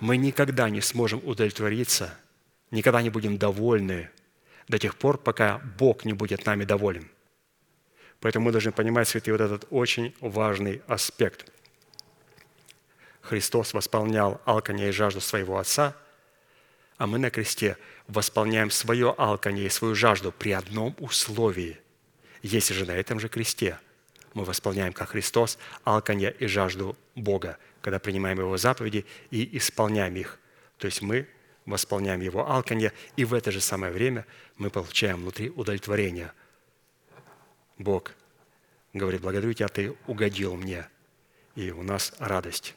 мы 0.00 0.16
никогда 0.16 0.68
не 0.68 0.80
сможем 0.80 1.20
удовлетвориться, 1.24 2.14
никогда 2.70 3.02
не 3.02 3.10
будем 3.10 3.38
довольны 3.38 4.10
до 4.68 4.78
тех 4.78 4.96
пор, 4.96 5.18
пока 5.18 5.60
Бог 5.78 6.04
не 6.04 6.12
будет 6.12 6.46
нами 6.46 6.64
доволен. 6.64 7.08
Поэтому 8.20 8.46
мы 8.46 8.52
должны 8.52 8.72
понимать, 8.72 9.08
святые, 9.08 9.34
вот 9.34 9.40
этот 9.40 9.66
очень 9.70 10.14
важный 10.20 10.82
аспект. 10.86 11.50
Христос 13.20 13.74
восполнял 13.74 14.40
алканье 14.44 14.88
и 14.88 14.92
жажду 14.92 15.20
своего 15.20 15.58
Отца, 15.58 15.96
а 16.96 17.06
мы 17.06 17.18
на 17.18 17.30
кресте 17.30 17.76
восполняем 18.06 18.70
свое 18.70 19.14
алканье 19.16 19.66
и 19.66 19.70
свою 19.70 19.94
жажду 19.94 20.32
при 20.32 20.52
одном 20.52 20.94
условии. 20.98 21.78
Если 22.42 22.74
же 22.74 22.84
на 22.84 22.92
этом 22.92 23.20
же 23.20 23.28
кресте 23.28 23.78
мы 24.34 24.44
восполняем, 24.44 24.92
как 24.92 25.10
Христос, 25.10 25.58
алканье 25.84 26.34
и 26.38 26.46
жажду 26.46 26.96
Бога, 27.14 27.58
когда 27.80 27.98
принимаем 27.98 28.38
Его 28.38 28.56
заповеди 28.56 29.06
и 29.30 29.56
исполняем 29.56 30.16
их. 30.16 30.38
То 30.78 30.86
есть 30.86 31.02
мы 31.02 31.28
восполняем 31.64 32.20
Его 32.20 32.50
алканье, 32.50 32.92
и 33.16 33.24
в 33.24 33.32
это 33.32 33.50
же 33.50 33.60
самое 33.60 33.92
время 33.92 34.26
мы 34.56 34.70
получаем 34.70 35.22
внутри 35.22 35.50
удовлетворение. 35.50 36.32
Бог 37.78 38.12
говорит, 38.92 39.20
благодарю 39.20 39.52
Тебя, 39.52 39.68
Ты 39.68 39.96
угодил 40.06 40.56
мне, 40.56 40.88
и 41.54 41.70
у 41.70 41.82
нас 41.82 42.12
радость. 42.18 42.74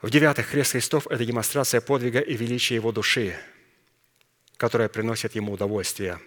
В-девятых, 0.00 0.50
крест 0.50 0.72
Христов– 0.72 1.06
это 1.10 1.24
демонстрация 1.24 1.80
подвига 1.80 2.18
и 2.18 2.34
величия 2.34 2.74
Его 2.74 2.90
души, 2.90 3.36
которая 4.56 4.88
приносит 4.88 5.36
Ему 5.36 5.52
удовольствие. 5.52 6.18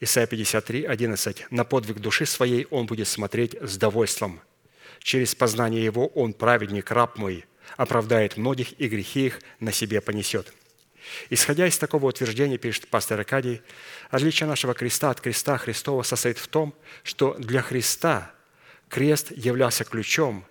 Исайя 0.00 0.26
53, 0.26 0.84
11. 0.84 1.46
«На 1.50 1.64
подвиг 1.64 1.98
души 1.98 2.26
своей 2.26 2.66
Он 2.70 2.86
будет 2.86 3.08
смотреть 3.08 3.56
с 3.60 3.76
довольством– 3.76 4.40
Через 5.04 5.34
познание 5.34 5.84
Его 5.84 6.06
Он, 6.08 6.32
праведник, 6.32 6.90
раб 6.90 7.18
мой, 7.18 7.44
оправдает 7.76 8.38
многих 8.38 8.80
и 8.80 8.88
грехи 8.88 9.26
их 9.26 9.40
на 9.60 9.70
себе 9.70 10.00
понесет». 10.00 10.52
Исходя 11.28 11.66
из 11.66 11.76
такого 11.76 12.06
утверждения, 12.06 12.56
пишет 12.56 12.88
пастор 12.88 13.20
Аркадий, 13.20 13.60
отличие 14.08 14.46
нашего 14.46 14.72
креста 14.72 15.10
от 15.10 15.20
креста 15.20 15.58
Христова 15.58 16.02
состоит 16.02 16.38
в 16.38 16.48
том, 16.48 16.74
что 17.02 17.34
для 17.34 17.60
Христа 17.60 18.32
крест 18.88 19.30
являлся 19.30 19.84
ключом, 19.84 20.46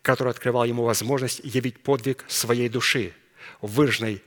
который 0.00 0.30
открывал 0.30 0.64
ему 0.64 0.84
возможность 0.84 1.42
явить 1.44 1.82
подвиг 1.82 2.24
своей 2.26 2.70
души, 2.70 3.12
выраженной 3.60 4.22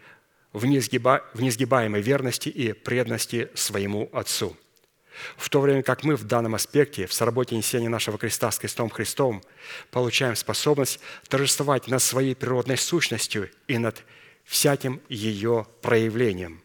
в 0.54 0.66
несгибаемой 0.66 2.02
верности 2.02 2.50
и 2.50 2.74
преданности 2.74 3.50
своему 3.56 4.10
Отцу– 4.14 4.56
в 5.38 5.50
то 5.50 5.62
время 5.62 5.84
как 5.84 6.04
мы 6.04 6.16
в 6.16 6.24
данном 6.24 6.56
аспекте, 6.56 7.06
в 7.06 7.14
соработе 7.14 7.56
несения 7.56 7.90
нашего 7.90 8.18
креста 8.18 8.52
с 8.52 8.58
крестом 8.58 8.90
Христом, 8.90 9.44
получаем 9.92 10.36
способность 10.36 11.00
торжествовать 11.28 11.88
над 11.88 12.02
своей 12.02 12.36
природной 12.36 12.78
сущностью 12.78 13.50
и 13.68 13.78
над 13.78 14.04
всяким 14.46 15.02
ее 15.10 15.68
проявлением. 15.82 16.62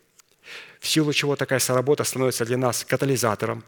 В 0.80 0.88
силу 0.88 1.12
чего 1.12 1.36
такая 1.36 1.58
соработа 1.58 2.04
становится 2.04 2.44
для 2.44 2.56
нас 2.56 2.84
катализатором, 2.84 3.64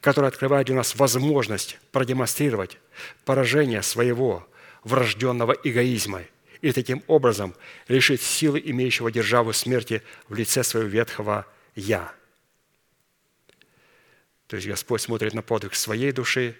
который 0.00 0.28
открывает 0.28 0.66
для 0.66 0.76
нас 0.76 0.96
возможность 0.96 1.78
продемонстрировать 1.92 2.78
поражение 3.24 3.82
своего 3.82 4.46
врожденного 4.82 5.52
эгоизма 5.52 6.22
и 6.60 6.72
таким 6.72 7.02
образом 7.06 7.54
лишить 7.88 8.22
силы 8.22 8.60
имеющего 8.64 9.10
державу 9.10 9.52
смерти 9.52 10.02
в 10.28 10.34
лице 10.34 10.62
своего 10.62 10.88
ветхого 10.88 11.46
«я». 11.74 12.14
То 14.46 14.56
есть 14.56 14.66
Господь 14.66 15.02
смотрит 15.02 15.34
на 15.34 15.42
подвиг 15.42 15.74
своей 15.74 16.10
души, 16.10 16.56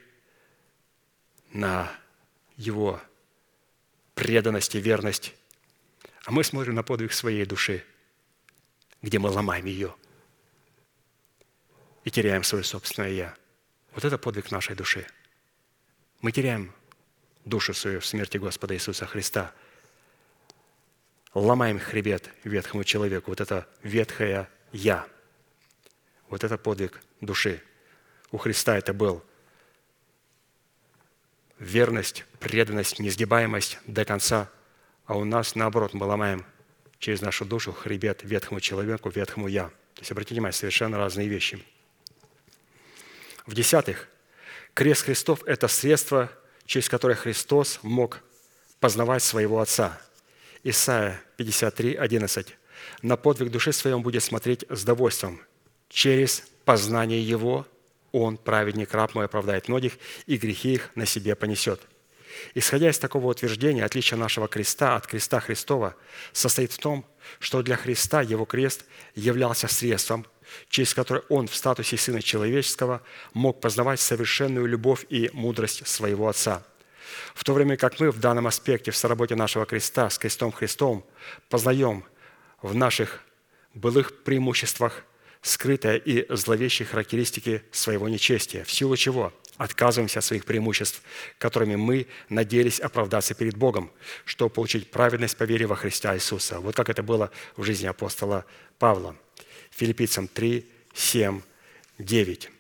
на 1.53 1.91
его 2.57 3.01
преданность 4.15 4.75
и 4.75 4.81
верность, 4.81 5.35
а 6.25 6.31
мы 6.31 6.45
смотрим 6.45 6.75
на 6.75 6.83
подвиг 6.83 7.13
своей 7.13 7.47
души, 7.47 7.85
где 9.01 9.19
мы 9.19 9.31
ломаем 9.31 9.65
ее 9.65 9.95
и 12.05 12.11
теряем 12.11 12.45
свое 12.45 12.65
собственное 12.65 13.11
«я». 13.11 13.37
Вот 13.95 14.05
это 14.05 14.19
подвиг 14.19 14.51
нашей 14.51 14.77
души. 14.77 15.07
Мы 16.21 16.31
теряем 16.31 16.73
душу 17.45 17.75
свою 17.75 18.01
в 18.01 18.07
смерти 18.07 18.37
Господа 18.39 18.75
Иисуса 18.75 19.07
Христа. 19.07 19.55
Ломаем 21.35 21.79
хребет 21.79 22.31
ветхому 22.45 22.85
человеку. 22.85 23.31
Вот 23.31 23.41
это 23.41 23.67
ветхое 23.83 24.49
«я». 24.73 25.07
Вот 26.29 26.45
это 26.45 26.59
подвиг 26.59 27.01
души. 27.21 27.63
У 28.31 28.39
Христа 28.39 28.77
это 28.77 28.93
был 28.93 29.25
верность, 31.59 32.25
преданность, 32.39 32.99
несгибаемость 32.99 33.79
до 33.87 34.05
конца, 34.05 34.51
а 35.07 35.17
у 35.17 35.25
нас, 35.25 35.55
наоборот, 35.55 35.95
мы 35.95 36.07
ломаем 36.07 36.45
через 36.99 37.23
нашу 37.23 37.45
душу 37.45 37.73
хребет 37.73 38.23
ветхому 38.23 38.61
человеку, 38.61 39.09
ветхому 39.09 39.49
«я». 39.49 39.69
То 39.95 40.03
есть, 40.03 40.13
обратите 40.13 40.35
внимание, 40.35 40.53
совершенно 40.53 40.99
разные 40.99 41.29
вещи. 41.29 41.65
В-десятых, 43.47 44.09
крест 44.75 45.05
Христов– 45.05 45.43
это 45.47 45.67
средство, 45.69 46.31
через 46.67 46.89
которое 46.89 47.15
Христос 47.15 47.81
мог 47.83 48.21
познавать 48.79 49.23
своего 49.23 49.61
Отца. 49.61 50.01
Исайя 50.65 51.21
53, 51.37 51.95
11. 51.95 52.57
«На 53.03 53.17
подвиг 53.17 53.51
души 53.51 53.73
своем 53.73 54.03
будет 54.03 54.23
смотреть 54.23 54.65
с 54.69 54.85
довольством. 54.85 55.41
Через 55.89 56.45
познание 56.65 57.23
Его– 57.23 57.67
он, 58.13 58.37
праведник, 58.37 58.95
раб 58.95 59.15
мой, 59.15 59.27
оправдает 59.27 59.69
многих, 59.69 59.99
и 60.27 60.37
грехи 60.37 60.75
их 60.75 60.91
на 60.95 61.07
себе 61.07 61.35
понесет. 61.35 61.81
Исходя 62.55 62.91
из 62.91 62.99
такого 62.99 63.27
утверждения, 63.27 63.85
отличие 63.85 64.19
нашего 64.19 64.49
креста 64.49 64.97
от 64.97 65.07
креста 65.07 65.41
Христова 65.41 65.97
состоит 66.33 66.73
в 66.73 66.79
том, 66.79 67.05
что 67.41 67.63
для 67.63 67.77
Христа 67.77 68.23
его 68.23 68.45
крест 68.45 68.85
являлся 69.15 69.67
средством, 69.67 70.27
через 70.69 70.95
которое 70.95 71.23
он 71.29 71.49
в 71.49 71.55
статусе 71.55 71.97
Сына 71.97 72.23
Человеческого 72.23 73.03
мог 73.35 73.61
познавать 73.61 74.01
совершенную 74.01 74.67
любовь 74.67 75.05
и 75.09 75.31
мудрость 75.33 75.87
своего 75.87 76.29
Отца. 76.29 76.63
В 77.35 77.45
то 77.45 77.53
время 77.55 77.77
как 77.77 78.01
мы 78.01 78.11
в 78.11 78.19
данном 78.19 78.47
аспекте 78.47 78.91
в 78.91 78.97
соработе 78.97 79.35
нашего 79.35 79.67
креста 79.67 80.11
с 80.11 80.19
крестом 80.19 80.53
Христом 80.53 81.05
познаем 81.49 82.05
в 82.63 82.75
наших 82.75 83.21
былых 83.75 84.25
преимуществах 84.25 85.05
скрытые 85.43 85.99
и 85.99 86.27
зловещие 86.35 86.87
характеристики 86.87 87.63
своего 87.71 88.09
нечестия, 88.09 88.65
в 88.65 88.73
силу 88.73 88.97
чего 88.97 89.33
отказываемся 89.57 90.21
от 90.21 90.25
своих 90.25 90.45
преимуществ, 90.45 91.03
которыми 91.39 91.77
мы 91.77 92.07
надеялись 92.29 92.81
оправдаться 92.81 93.35
перед 93.35 93.57
Богом, 93.57 93.91
чтобы 94.25 94.51
получить 94.51 94.91
праведность 94.91 95.37
по 95.37 95.45
вере 95.45 95.67
во 95.67 95.77
Христа 95.77 96.15
Иисуса. 96.15 96.61
Вот 96.61 96.75
как 96.75 96.89
это 96.89 97.03
было 97.03 97.31
в 97.57 97.65
жизни 97.65 97.87
апостола 97.87 98.45
Павла. 98.79 99.17
Филиппийцам 99.71 100.29
3, 100.29 100.67
7, 100.95 101.43
9. 101.99 102.51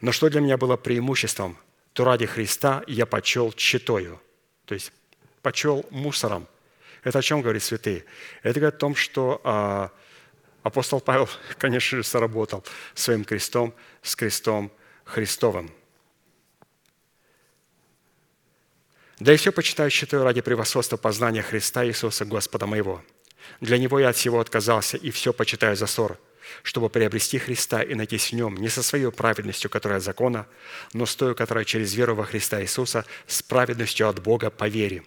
«Но 0.00 0.12
что 0.12 0.28
для 0.28 0.40
меня 0.40 0.56
было 0.58 0.76
преимуществом, 0.76 1.56
то 1.94 2.04
ради 2.04 2.26
Христа 2.26 2.84
я 2.86 3.06
почел 3.06 3.52
читою». 3.52 4.20
То 4.66 4.74
есть 4.74 4.92
почел 5.40 5.86
мусором. 5.90 6.46
Это 7.02 7.18
о 7.18 7.22
чем 7.22 7.40
говорит 7.40 7.62
святые? 7.62 8.04
Это 8.42 8.60
говорит 8.60 8.76
о 8.76 8.78
том, 8.78 8.94
что 8.94 9.40
а, 9.44 9.90
Апостол 10.64 11.00
Павел, 11.00 11.28
конечно 11.58 11.98
же, 11.98 12.04
соработал 12.04 12.64
своим 12.94 13.24
крестом 13.24 13.74
с 14.02 14.16
крестом 14.16 14.72
Христовым. 15.04 15.70
Да 19.20 19.32
и 19.32 19.36
все 19.36 19.52
почитаю, 19.52 19.90
считаю 19.90 20.24
ради 20.24 20.40
превосходства 20.40 20.96
познания 20.96 21.42
Христа 21.42 21.86
Иисуса 21.86 22.24
Господа 22.24 22.66
моего. 22.66 23.04
Для 23.60 23.78
Него 23.78 24.00
я 24.00 24.08
от 24.08 24.16
всего 24.16 24.40
отказался 24.40 24.96
и 24.96 25.10
все 25.10 25.32
почитаю 25.32 25.76
за 25.76 25.86
ссор, 25.86 26.18
чтобы 26.62 26.88
приобрести 26.90 27.38
Христа 27.38 27.82
и 27.82 27.94
найтись 27.94 28.30
в 28.30 28.32
Нем 28.34 28.56
не 28.56 28.68
со 28.68 28.82
своей 28.82 29.10
праведностью, 29.10 29.70
которая 29.70 29.98
от 29.98 30.04
закона, 30.04 30.46
но 30.92 31.06
с 31.06 31.16
той, 31.16 31.34
которая 31.34 31.64
через 31.64 31.94
веру 31.94 32.14
во 32.14 32.24
Христа 32.24 32.62
Иисуса, 32.62 33.04
с 33.26 33.42
праведностью 33.42 34.08
от 34.08 34.22
Бога 34.22 34.50
по 34.50 34.68
вере. 34.68 35.02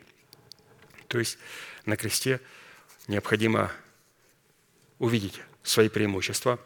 То 1.08 1.20
есть 1.20 1.38
на 1.86 1.96
кресте 1.98 2.42
необходимо 3.08 3.72
увидеть 5.00 5.42
свои 5.64 5.90
преимущества 5.90 6.60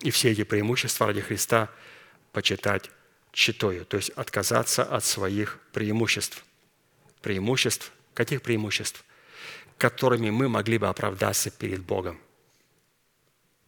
и 0.00 0.10
все 0.10 0.30
эти 0.30 0.44
преимущества 0.44 1.06
ради 1.06 1.20
Христа 1.20 1.70
почитать 2.32 2.90
читою, 3.32 3.84
то 3.84 3.96
есть 3.96 4.10
отказаться 4.10 4.84
от 4.84 5.04
своих 5.04 5.58
преимуществ. 5.72 6.44
Преимуществ? 7.22 7.92
Каких 8.14 8.42
преимуществ? 8.42 9.04
Которыми 9.76 10.30
мы 10.30 10.48
могли 10.48 10.78
бы 10.78 10.88
оправдаться 10.88 11.50
перед 11.50 11.80
Богом. 11.80 12.20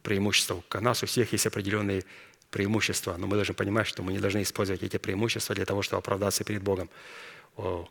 Преимущества. 0.03 0.63
У 0.73 0.79
нас 0.79 1.03
у 1.03 1.05
всех 1.05 1.31
есть 1.31 1.45
определенные 1.45 2.03
преимущества, 2.49 3.15
но 3.17 3.27
мы 3.27 3.35
должны 3.35 3.53
понимать, 3.53 3.87
что 3.87 4.03
мы 4.03 4.11
не 4.13 4.19
должны 4.19 4.41
использовать 4.41 4.83
эти 4.83 4.97
преимущества 4.97 5.55
для 5.55 5.65
того, 5.65 5.81
чтобы 5.81 5.99
оправдаться 5.99 6.43
перед 6.43 6.61
Богом. 6.61 6.89
У 7.55 7.87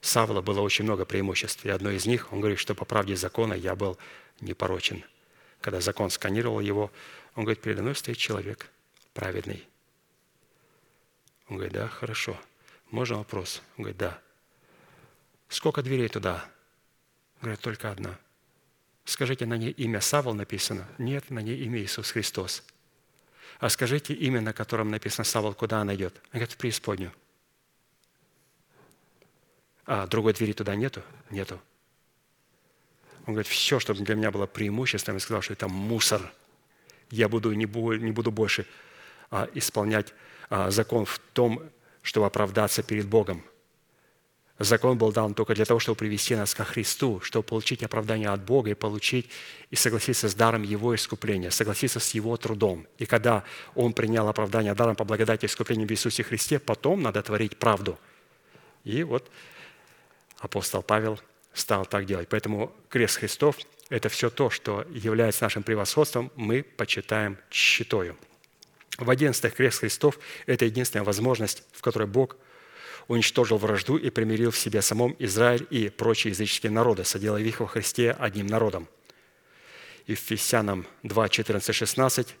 Савла 0.00 0.40
было 0.40 0.60
очень 0.60 0.84
много 0.84 1.04
преимуществ, 1.04 1.64
и 1.64 1.70
одно 1.70 1.90
из 1.90 2.06
них, 2.06 2.32
он 2.32 2.40
говорит, 2.40 2.58
что 2.58 2.74
по 2.74 2.84
правде 2.84 3.16
закона 3.16 3.54
я 3.54 3.74
был 3.74 3.98
непорочен– 4.40 5.04
когда 5.62 5.80
закон 5.80 6.10
сканировал 6.10 6.60
его, 6.60 6.92
он 7.34 7.44
говорит, 7.44 7.62
передо 7.62 7.82
мной 7.82 7.94
стоит 7.94 8.18
человек 8.18 8.68
праведный. 9.14 9.66
Он 11.48 11.56
говорит, 11.56 11.72
да, 11.72 11.88
хорошо. 11.88 12.36
Можно 12.90 13.18
вопрос? 13.18 13.62
Он 13.78 13.84
говорит, 13.84 13.98
да. 13.98 14.20
Сколько 15.48 15.82
дверей 15.82 16.08
туда? 16.08 16.44
Говорит, 17.40 17.60
только 17.60 17.90
одна. 17.90 18.18
Скажите, 19.04 19.46
на 19.46 19.56
ней 19.56 19.70
имя 19.70 20.00
Савол 20.00 20.34
написано? 20.34 20.86
Нет, 20.98 21.30
на 21.30 21.40
ней 21.40 21.56
имя 21.64 21.80
Иисус 21.80 22.10
Христос. 22.10 22.62
А 23.58 23.68
скажите 23.68 24.14
имя, 24.14 24.40
на 24.40 24.52
котором 24.52 24.90
написано 24.90 25.24
Савол, 25.24 25.54
куда 25.54 25.80
она 25.80 25.94
идет? 25.94 26.14
Он 26.26 26.30
говорит, 26.38 26.52
в 26.52 26.56
преисподнюю. 26.56 27.12
А 29.86 30.06
другой 30.06 30.32
двери 30.32 30.52
туда 30.52 30.74
нету? 30.74 31.02
Нету. 31.30 31.60
Он 33.26 33.34
говорит, 33.34 33.46
все, 33.46 33.78
что 33.78 33.94
для 33.94 34.14
меня 34.14 34.30
было 34.30 34.46
преимуществом, 34.46 35.14
я 35.14 35.20
сказал, 35.20 35.42
что 35.42 35.52
это 35.52 35.68
мусор. 35.68 36.32
Я 37.10 37.28
буду, 37.28 37.52
не, 37.52 37.66
буду, 37.66 37.96
не 37.98 38.10
буду 38.10 38.32
больше 38.32 38.66
а, 39.30 39.48
исполнять 39.54 40.12
а, 40.48 40.70
закон 40.70 41.04
в 41.04 41.18
том, 41.32 41.62
чтобы 42.02 42.26
оправдаться 42.26 42.82
перед 42.82 43.06
Богом. 43.06 43.44
Закон 44.58 44.98
был 44.98 45.12
дан 45.12 45.34
только 45.34 45.54
для 45.54 45.64
того, 45.64 45.80
чтобы 45.80 45.96
привести 45.96 46.36
нас 46.36 46.54
ко 46.54 46.64
Христу, 46.64 47.20
чтобы 47.20 47.42
получить 47.42 47.82
оправдание 47.82 48.28
от 48.28 48.42
Бога 48.42 48.70
и 48.70 48.74
получить 48.74 49.28
и 49.70 49.76
согласиться 49.76 50.28
с 50.28 50.34
даром 50.34 50.62
Его 50.62 50.94
искупления, 50.94 51.50
согласиться 51.50 52.00
с 52.00 52.14
Его 52.14 52.36
трудом. 52.36 52.86
И 52.98 53.06
когда 53.06 53.44
Он 53.74 53.92
принял 53.92 54.28
оправдание 54.28 54.74
даром 54.74 54.94
по 54.94 55.04
благодати 55.04 55.46
искупления 55.46 55.86
в 55.86 55.90
Иисусе 55.90 56.22
Христе, 56.22 56.58
потом 56.58 57.02
надо 57.02 57.22
творить 57.22 57.56
правду. 57.56 57.98
И 58.84 59.02
вот 59.02 59.28
апостол 60.38 60.82
Павел– 60.82 61.18
стал 61.54 61.86
так 61.86 62.06
делать. 62.06 62.28
Поэтому 62.28 62.72
крест 62.88 63.18
Христов– 63.18 63.56
это 63.88 64.08
все 64.08 64.30
то, 64.30 64.50
что 64.50 64.86
является 64.90 65.44
нашим 65.44 65.62
превосходством, 65.62 66.30
мы 66.36 66.62
почитаем 66.62 67.38
щитою. 67.50 68.16
В 68.98 69.08
одиннадцатых 69.08 69.54
крест 69.54 69.80
Христов– 69.80 70.18
это 70.46 70.64
единственная 70.64 71.04
возможность, 71.04 71.62
в 71.72 71.80
которой 71.80 72.06
Бог 72.06 72.36
уничтожил 73.08 73.58
вражду 73.58 73.96
и 73.96 74.10
примирил 74.10 74.50
в 74.50 74.58
себе 74.58 74.82
самом 74.82 75.16
Израиль 75.18 75.66
и 75.70 75.88
прочие 75.88 76.30
языческие 76.30 76.72
народы, 76.72 77.04
соделав 77.04 77.40
их 77.40 77.60
во 77.60 77.66
Христе 77.66 78.12
одним 78.12 78.46
народом. 78.46 78.88
Ефесянам 80.06 80.86
2, 81.02 81.28
14, 81.28 81.74
16 81.74 82.36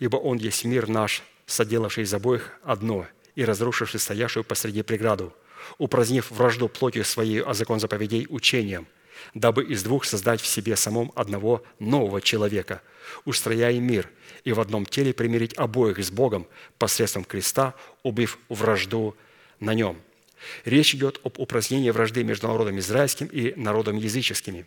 «Ибо 0.00 0.16
Он 0.16 0.36
есть 0.38 0.64
мир 0.64 0.88
наш, 0.88 1.22
соделавший 1.46 2.04
из 2.04 2.14
обоих 2.14 2.52
одно 2.62 3.06
и 3.34 3.44
разрушивший 3.44 4.00
стоящую 4.00 4.44
посреди 4.44 4.82
преграду, 4.82 5.32
упразднив 5.78 6.30
вражду 6.30 6.68
плотью 6.68 7.04
своей, 7.04 7.42
а 7.42 7.54
закон 7.54 7.80
заповедей 7.80 8.26
учением, 8.28 8.86
дабы 9.34 9.64
из 9.64 9.82
двух 9.82 10.04
создать 10.04 10.40
в 10.40 10.46
себе 10.46 10.76
самом 10.76 11.12
одного 11.14 11.62
нового 11.78 12.20
человека, 12.20 12.82
устрояя 13.24 13.78
мир 13.78 14.08
и 14.44 14.52
в 14.52 14.60
одном 14.60 14.86
теле 14.86 15.12
примирить 15.12 15.56
обоих 15.56 15.98
с 15.98 16.10
Богом 16.10 16.46
посредством 16.78 17.24
креста, 17.24 17.74
убив 18.02 18.38
вражду 18.48 19.16
на 19.60 19.74
нем». 19.74 20.00
Речь 20.64 20.94
идет 20.94 21.20
об 21.24 21.38
упразднении 21.38 21.90
вражды 21.90 22.22
между 22.22 22.48
народом 22.48 22.78
израильским 22.78 23.26
и 23.26 23.54
народом 23.54 23.96
языческими, 23.96 24.66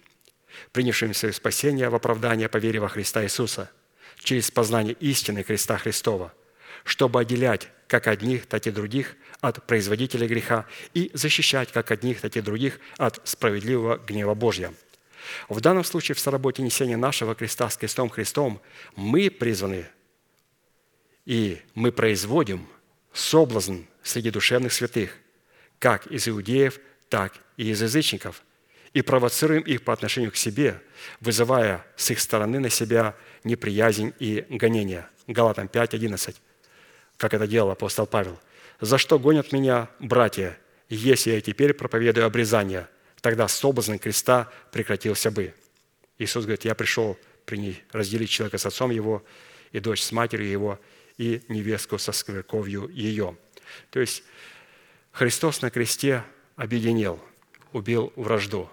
принявшим 0.71 1.13
свое 1.13 1.33
спасение 1.33 1.89
в 1.89 1.95
оправдание 1.95 2.49
по 2.49 2.57
вере 2.57 2.79
во 2.79 2.87
Христа 2.87 3.23
Иисуса 3.23 3.69
через 4.19 4.49
познание 4.49 4.95
истины 4.99 5.43
креста 5.43 5.77
Христова. 5.77 6.33
чтобы 6.83 7.19
отделять 7.19 7.67
как 7.87 8.07
одних, 8.07 8.45
так 8.45 8.65
и 8.65 8.71
других 8.71 9.15
от 9.41 9.65
производителя 9.67 10.27
греха 10.27 10.65
и 10.93 11.11
защищать 11.13 11.71
как 11.71 11.91
одних, 11.91 12.21
так 12.21 12.37
и 12.37 12.41
других 12.41 12.79
от 12.97 13.19
справедливого 13.27 13.97
гнева 13.97 14.33
Божьего. 14.33 14.73
В 15.49 15.59
данном 15.59 15.83
случае 15.83 16.15
в 16.15 16.19
соработе 16.19 16.61
несения 16.61 16.95
нашего 16.95 17.35
креста 17.35 17.69
с 17.69 17.75
крестом 17.75 18.09
Христом 18.09 18.61
мы 18.95 19.29
призваны 19.29 19.85
и 21.25 21.61
мы 21.75 21.91
производим 21.91 22.65
соблазн 23.17 23.81
среди 24.03 24.29
душевных 24.29 24.71
святых, 24.71 25.17
как 25.79 26.07
из 26.07 26.27
иудеев, 26.27 26.79
так 27.09 27.33
и 27.57 27.69
из 27.69 27.81
язычников, 27.81 28.43
и 28.93 29.01
провоцируем 29.01 29.63
их 29.63 29.83
по 29.83 29.93
отношению 29.93 30.31
к 30.31 30.35
себе, 30.35 30.81
вызывая 31.19 31.85
с 31.95 32.11
их 32.11 32.19
стороны 32.19 32.59
на 32.59 32.69
себя 32.69 33.15
неприязнь 33.43 34.13
и 34.19 34.45
гонение. 34.49 35.07
Галатам 35.27 35.67
5, 35.67 35.95
11. 35.95 36.35
Как 37.17 37.33
это 37.33 37.47
делал 37.47 37.71
апостол 37.71 38.05
Павел. 38.05 38.39
«За 38.79 38.97
что 38.97 39.17
гонят 39.17 39.51
меня, 39.51 39.89
братья, 39.99 40.57
если 40.87 41.31
я 41.31 41.41
теперь 41.41 41.73
проповедую 41.73 42.25
обрезание? 42.27 42.87
Тогда 43.21 43.47
соблазн 43.47 43.95
креста 43.95 44.51
прекратился 44.71 45.31
бы». 45.31 45.53
Иисус 46.19 46.45
говорит, 46.45 46.65
«Я 46.65 46.75
пришел 46.75 47.17
разделить 47.91 48.29
человека 48.29 48.57
с 48.57 48.65
отцом 48.65 48.91
его, 48.91 49.23
и 49.71 49.79
дочь 49.79 50.01
с 50.01 50.11
матерью 50.11 50.49
его, 50.49 50.79
и 51.17 51.43
невестку 51.47 51.97
со 51.97 52.11
скверковью 52.11 52.89
ее». 52.89 53.37
То 53.89 53.99
есть 53.99 54.23
Христос 55.11 55.61
на 55.61 55.69
кресте 55.69 56.23
объединил, 56.55 57.19
убил 57.73 58.13
вражду. 58.15 58.69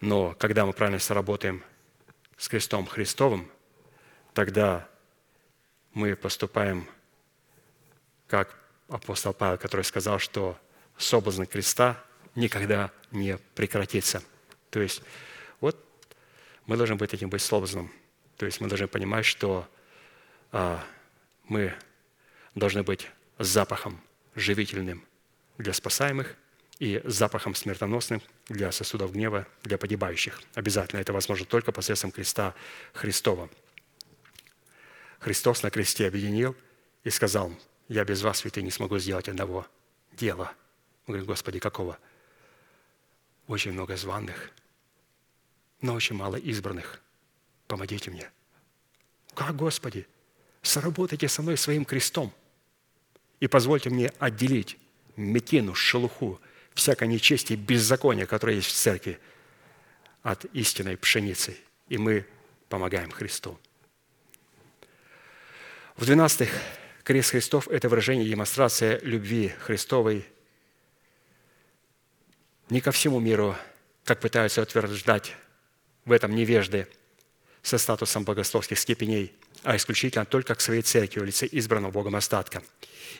Но 0.00 0.34
когда 0.38 0.64
мы 0.64 0.72
правильно 0.72 0.98
сработаем 0.98 1.62
с 2.36 2.48
крестом 2.48 2.86
Христовым, 2.86 3.50
тогда 4.32 4.88
мы 5.92 6.16
поступаем 6.16 6.88
как 8.26 8.56
апостол 8.88 9.34
Павел, 9.34 9.58
который 9.58 9.82
сказал, 9.82 10.18
что 10.18 10.58
соблазн 10.96 11.44
креста 11.44 12.02
никогда 12.34 12.90
не 13.10 13.36
прекратится. 13.54 14.22
То 14.70 14.80
есть 14.80 15.02
вот 15.60 15.76
мы 16.66 16.76
должны 16.76 16.96
быть 16.96 17.12
этим 17.12 17.28
быть 17.28 17.42
соблазном. 17.42 17.92
То 18.36 18.46
есть 18.46 18.60
мы 18.60 18.68
должны 18.68 18.86
понимать, 18.86 19.26
что 19.26 19.68
мы 20.52 21.74
должны 22.54 22.82
быть 22.82 23.08
запахом 23.38 24.00
живительным 24.34 25.04
для 25.58 25.72
спасаемых 25.72 26.36
и 26.78 27.00
запахом 27.04 27.54
смертоносным 27.54 28.22
для 28.48 28.72
сосудов 28.72 29.12
гнева, 29.12 29.46
для 29.62 29.78
погибающих. 29.78 30.40
Обязательно 30.54 31.00
это 31.00 31.12
возможно 31.12 31.44
только 31.46 31.72
посредством 31.72 32.10
креста 32.10 32.54
Христова. 32.94 33.50
Христос 35.18 35.62
на 35.62 35.70
кресте 35.70 36.06
объединил 36.06 36.56
и 37.04 37.10
сказал, 37.10 37.52
я 37.88 38.04
без 38.04 38.22
вас, 38.22 38.38
святые, 38.38 38.64
не 38.64 38.70
смогу 38.70 38.98
сделать 38.98 39.28
одного 39.28 39.66
дела. 40.12 40.54
Мы 41.06 41.14
говорим, 41.14 41.26
Господи, 41.26 41.58
какого? 41.58 41.98
Очень 43.46 43.72
много 43.72 43.96
званных, 43.96 44.50
но 45.80 45.94
очень 45.94 46.16
мало 46.16 46.36
избранных. 46.36 47.02
Помогите 47.66 48.10
мне. 48.10 48.30
Как, 49.34 49.56
Господи? 49.56 50.06
Сработайте 50.62 51.28
со 51.28 51.42
мной 51.42 51.56
своим 51.56 51.84
крестом 51.84 52.32
и 53.40 53.46
позвольте 53.46 53.90
мне 53.90 54.12
отделить 54.18 54.76
метину, 55.16 55.74
шелуху, 55.74 56.40
всякой 56.74 57.08
нечести 57.08 57.54
и 57.54 57.56
беззакония, 57.56 58.26
которое 58.26 58.56
есть 58.56 58.68
в 58.68 58.74
церкви, 58.74 59.18
от 60.22 60.44
истинной 60.46 60.96
пшеницы. 60.96 61.56
И 61.88 61.98
мы 61.98 62.26
помогаем 62.68 63.10
Христу. 63.10 63.58
В 65.96 66.04
12 66.04 66.48
крест 67.04 67.30
Христов– 67.30 67.68
это 67.70 67.88
выражение 67.88 68.28
демонстрация 68.28 69.00
любви 69.00 69.54
Христовой 69.60 70.24
не 72.68 72.80
ко 72.80 72.92
всему 72.92 73.18
миру, 73.18 73.56
как 74.04 74.20
пытаются 74.20 74.62
утверждать 74.62 75.34
в 76.04 76.12
этом 76.12 76.34
невежды 76.34 76.86
со 77.62 77.78
статусом 77.78 78.24
богословских 78.24 78.78
степеней, 78.78 79.34
а 79.62 79.76
исключительно 79.76 80.24
только 80.24 80.54
к 80.54 80.60
своей 80.60 80.82
церкви 80.82 81.20
в 81.20 81.24
лице 81.24 81.48
избранного 81.50 81.92
Богом 81.92 82.16
остатка. 82.16 82.62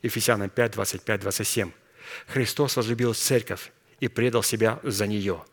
Ефесянам 0.03 0.51
5, 0.51 0.73
25, 0.73 1.21
27. 1.21 1.71
Христос 2.27 2.77
возлюбил 2.77 3.15
церковь 3.15 3.73
и 4.01 4.09
предал 4.09 4.43
себя 4.43 4.81
за 4.83 5.07
нее, 5.07 5.45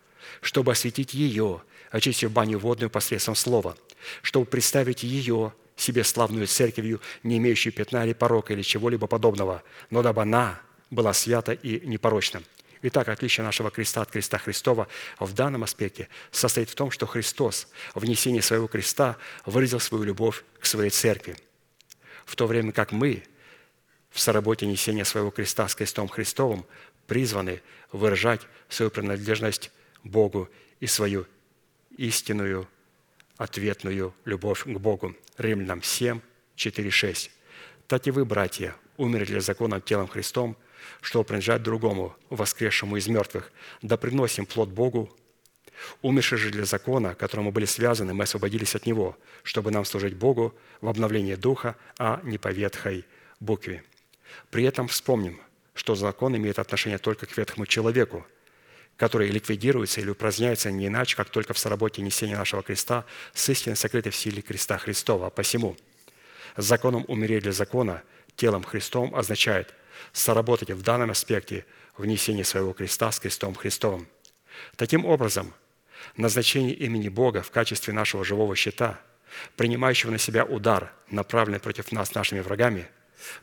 чтобы 0.42 0.72
осветить 0.72 1.14
ее, 1.14 1.62
очистив 1.92 2.32
баню 2.32 2.60
водную 2.60 2.90
посредством 2.90 3.36
слова, 3.36 3.76
чтобы 4.22 4.46
представить 4.46 5.04
ее 5.04 5.54
себе 5.76 6.04
славную 6.04 6.48
церковью, 6.48 7.02
не 7.24 7.38
имеющую 7.38 7.72
пятна 7.72 8.06
или 8.06 8.14
порока 8.14 8.54
или 8.54 8.62
чего-либо 8.62 9.08
подобного, 9.08 9.64
но 9.90 10.02
дабы 10.02 10.24
она 10.24 10.60
была 10.90 11.14
свята 11.14 11.54
и 11.54 11.86
непорочна. 11.86 12.42
Итак, 12.84 13.10
отличие 13.10 13.44
нашего 13.44 13.72
креста 13.72 14.02
от 14.02 14.12
креста 14.12 14.38
Христова 14.38 14.88
в 15.20 15.34
данном 15.34 15.64
аспекте 15.64 16.10
состоит 16.32 16.70
в 16.70 16.76
том, 16.76 16.92
что 16.92 17.06
Христос 17.08 17.68
в 17.96 18.06
несении 18.06 18.40
своего 18.40 18.68
креста 18.68 19.18
выразил 19.46 19.80
свою 19.80 20.04
любовь 20.04 20.44
к 20.60 20.66
своей 20.66 20.92
церкви, 20.92 21.38
в 22.26 22.36
то 22.36 22.46
время 22.46 22.72
как 22.72 22.92
мы 22.92 23.24
в 24.12 24.20
соработе 24.20 24.66
несения 24.66 25.04
своего 25.04 25.32
креста 25.32 25.68
с 25.68 25.76
крестом 25.76 26.08
Христовым 26.08 26.66
призваны 27.08 27.62
выражать 27.92 28.42
свою 28.70 28.92
принадлежность 28.92 29.72
Богу 30.04 30.50
и 30.80 30.88
свою 30.88 31.26
истинную 31.98 32.68
ответную 33.38 34.14
любовь 34.26 34.64
к 34.64 34.78
Богу. 34.78 35.16
Римлянам 35.38 35.84
7, 35.84 36.20
4, 36.56 36.90
6. 36.90 37.32
«Так 37.88 38.08
и 38.08 38.12
вы, 38.12 38.26
братья, 38.26 38.76
умерли 38.98 39.26
для 39.26 39.42
закона 39.42 39.80
телом 39.80 40.08
Христом, 40.08 40.58
чтобы 41.02 41.26
принадлежать 41.26 41.64
другому, 41.64 42.16
воскресшему 42.30 42.98
из 42.98 43.08
мертвых, 43.08 43.52
да 43.82 43.98
приносим 43.98 44.46
плод 44.46 44.70
Богу. 44.70 45.16
Умершие 46.02 46.40
же 46.40 46.50
для 46.50 46.66
закона, 46.66 47.14
которому 47.16 47.52
были 47.52 47.66
связаны, 47.66 48.14
мы 48.14 48.24
освободились 48.24 48.76
от 48.76 48.86
него, 48.86 49.18
чтобы 49.44 49.72
нам 49.72 49.86
служить 49.86 50.16
Богу 50.16 50.56
в 50.82 50.88
обновлении 50.88 51.36
духа, 51.36 51.76
а 52.00 52.20
не 52.24 52.38
по 52.38 52.48
ветхой 52.48 53.06
букве. 53.40 53.84
При 54.50 54.64
этом 54.64 54.88
вспомним, 54.88 55.40
что 55.76 55.96
закон 55.96 56.36
имеет 56.36 56.60
отношение 56.60 56.98
только 56.98 57.26
к 57.26 57.38
ветхому 57.38 57.66
человеку– 57.66 58.26
которые 58.98 59.32
ликвидируются 59.32 60.02
или 60.02 60.10
упраздняются 60.10 60.72
не 60.72 60.88
иначе, 60.88 61.16
как 61.16 61.30
только 61.30 61.54
в 61.54 61.60
соработе 61.60 62.02
несения 62.02 62.36
нашего 62.36 62.64
креста 62.64 63.06
с 63.34 63.48
истиной, 63.48 63.76
сокрытой 63.76 64.12
в 64.12 64.16
силе 64.16 64.42
креста 64.42 64.78
Христова. 64.78 65.30
Посему 65.30 65.78
законом 66.58 67.06
умереть 67.08 67.44
для 67.44 67.52
закона, 67.52 68.02
телом 68.36 68.64
Христом 68.64 69.16
означает 69.16 69.74
соработать 70.14 70.72
в 70.72 70.82
данном 70.82 71.12
аспекте 71.12 71.66
внесение 71.98 72.46
своего 72.46 72.74
креста 72.74 73.12
с 73.12 73.20
крестом 73.20 73.56
Христовым. 73.56 74.08
Таким 74.76 75.06
образом, 75.06 75.54
назначение 76.16 76.74
имени 76.74 77.10
Бога 77.10 77.42
в 77.42 77.52
качестве 77.52 77.94
нашего 77.94 78.24
живого 78.24 78.56
щита, 78.56 79.00
принимающего 79.56 80.12
на 80.12 80.18
себя 80.18 80.46
удар, 80.46 80.94
направленный 81.10 81.60
против 81.60 81.92
нас 81.92 82.14
нашими 82.14 82.40
врагами, 82.40 82.88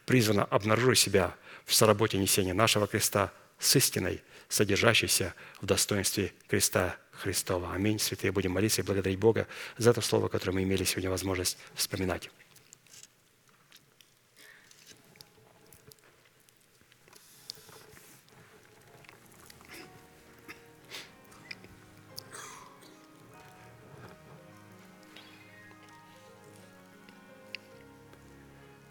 призвано 0.06 0.44
обнаружить 0.44 0.98
себя 0.98 1.34
в 1.64 1.74
соработе 1.74 2.18
несения 2.18 2.54
нашего 2.54 2.86
креста 2.86 3.32
с 3.58 3.76
истиной– 3.76 4.22
содержащийся 4.48 5.34
в 5.60 5.66
достоинстве 5.66 6.32
креста 6.48 6.96
Христова. 7.12 7.72
Аминь. 7.72 7.98
Святые, 7.98 8.32
будем 8.32 8.52
молиться 8.52 8.82
и 8.82 8.84
благодарить 8.84 9.18
Бога 9.18 9.46
за 9.78 9.90
это 9.90 10.00
слово, 10.00 10.28
которое 10.28 10.52
мы 10.52 10.62
имели 10.62 10.84
сегодня 10.84 11.10
возможность 11.10 11.58
вспоминать. 11.74 12.30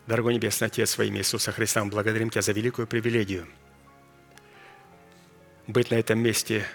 Дорогой 0.08 0.34
Небесный 0.34 0.68
Отец, 0.68 0.98
во 0.98 1.06
имя 1.06 1.20
Иисуса 1.20 1.52
Христа, 1.52 1.84
мы 1.84 1.92
благодарим 1.92 2.30
Тебя 2.30 2.42
за 2.42 2.52
великую 2.52 2.88
привилегию– 2.88 3.48
быть 5.68 5.92
на 5.92 5.96
этом 5.96 6.20
месте, 6.20 6.66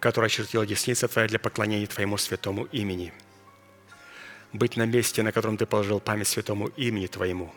которое 0.00 0.26
очертила 0.26 0.66
десница 0.66 1.08
Твоя 1.08 1.28
для 1.28 1.38
поклонения 1.38 1.86
Твоему 1.86 2.16
святому 2.16 2.64
имени. 2.66 3.12
Быть 4.52 4.76
на 4.76 4.86
месте, 4.86 5.22
на 5.22 5.32
котором 5.32 5.58
Ты 5.58 5.66
положил 5.66 6.00
память 6.00 6.28
святому 6.28 6.68
имени 6.68 7.06
Твоему. 7.06 7.54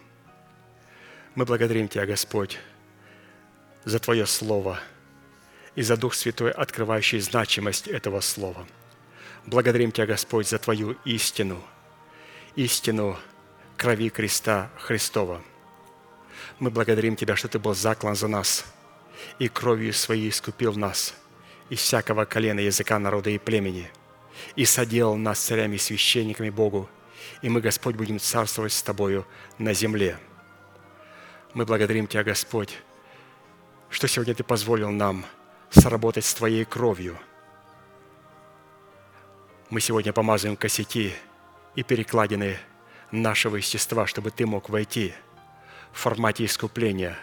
Мы 1.35 1.45
благодарим 1.45 1.88
Тебя, 1.88 2.05
Господь, 2.05 2.59
за 3.85 3.99
Твое 3.99 4.26
Слово 4.26 4.80
и 5.76 5.81
за 5.84 5.95
Дух 5.95 6.13
Святой, 6.15 6.51
открывающий 6.51 7.22
значимость 7.22 7.88
этого 7.88 8.19
Слова. 8.19 8.68
Благодарим 9.45 9.93
Тебя, 9.93 10.05
Господь, 10.05 10.49
за 10.49 10.57
Твою 10.59 10.97
истину, 11.05 11.63
истину 12.57 13.18
крови 13.82 14.10
креста 14.10 14.70
Христова. 14.78 15.41
Мы 16.60 16.70
благодарим 16.70 17.16
Тебя, 17.16 17.36
что 17.36 17.48
Ты 17.48 17.58
был 17.58 17.74
заклан 17.74 18.16
за 18.16 18.28
нас– 18.28 18.66
и 19.40 19.48
кровью 19.48 19.94
Своей 19.94 20.30
искупил 20.30 20.74
нас 20.74 21.16
из 21.70 21.80
всякого 21.80 22.26
колена, 22.26 22.60
языка, 22.60 22.99
народа 22.99 23.30
и 23.30 23.38
племени, 23.38 23.90
и 24.56 24.66
соделал 24.66 25.16
нас 25.16 25.40
царями 25.40 25.76
и 25.76 25.80
священниками 25.80 26.49
Богу, 26.49 26.90
и 27.41 27.49
мы, 27.49 27.62
Господь, 27.62 27.95
будем 27.95 28.20
царствовать 28.20 28.74
с 28.74 28.84
Тобою 28.84 29.26
на 29.58 29.74
земле. 29.74 30.20
Мы 31.53 31.66
благодарим 31.66 32.08
Тебя, 32.08 32.24
Господь, 32.24 32.78
что 33.90 34.08
сегодня 34.08 34.36
Ты 34.36 34.44
позволил 34.44 34.91
нам 34.91 35.26
сработать 35.70 36.26
с 36.26 36.34
Твоей 36.34 36.66
кровью. 36.66 37.18
Мы 39.70 39.80
сегодня 39.80 40.12
помазываем 40.12 40.58
косяки 40.58 41.14
и 41.76 41.84
перекладины 41.84 42.58
нашего 43.12 43.58
естества, 43.58 44.08
чтобы 44.08 44.32
Ты 44.32 44.46
мог 44.46 44.70
войти 44.70 45.14
в 45.92 46.00
формате 46.00 46.46
искупления 46.46 47.18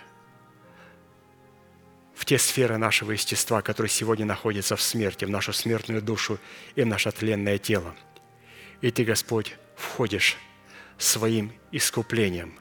в 2.19 2.25
те 2.25 2.37
сферы 2.37 2.79
нашего 2.79 3.13
естества, 3.13 3.63
которые 3.63 3.91
сегодня 3.91 4.27
находятся 4.27 4.75
в 4.75 4.83
смерти, 4.83 5.25
в 5.25 5.31
нашу 5.31 5.53
смертную 5.53 6.03
душу 6.03 6.41
и 6.75 6.83
в 6.83 6.87
наше 6.87 7.13
тленное 7.13 7.59
тело. 7.59 7.95
И 8.81 8.91
Ты, 8.91 9.05
Господь, 9.05 9.55
входишь 9.77 10.37
своим 10.99 11.53
искуплением. 11.71 12.59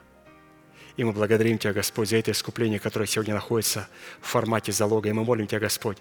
И 0.96 1.02
мы 1.02 1.12
благодарим 1.12 1.58
Тебя, 1.58 1.72
Господь, 1.72 2.08
за 2.08 2.18
это 2.18 2.30
искупление, 2.30 2.78
которое 2.78 3.06
сегодня 3.06 3.34
находится 3.34 3.88
в 4.20 4.28
формате 4.28 4.70
залога. 4.70 5.08
И 5.08 5.12
мы 5.12 5.24
молим 5.24 5.48
Тебя, 5.48 5.58
Господь, 5.58 5.98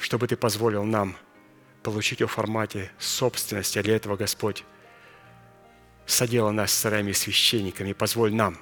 чтобы 0.00 0.26
Ты 0.26 0.36
позволил 0.36 0.82
нам 0.82 1.16
получить 1.84 2.20
его 2.20 2.28
в 2.28 2.32
формате 2.32 2.90
собственности. 2.98 3.78
А 3.78 3.84
для 3.84 3.94
этого, 3.94 4.16
Господь, 4.16 4.64
содела 6.06 6.50
нас 6.50 6.72
царями 6.72 7.10
и 7.10 7.14
священниками. 7.14 7.92
Позволь 7.92 8.32
нам, 8.34 8.58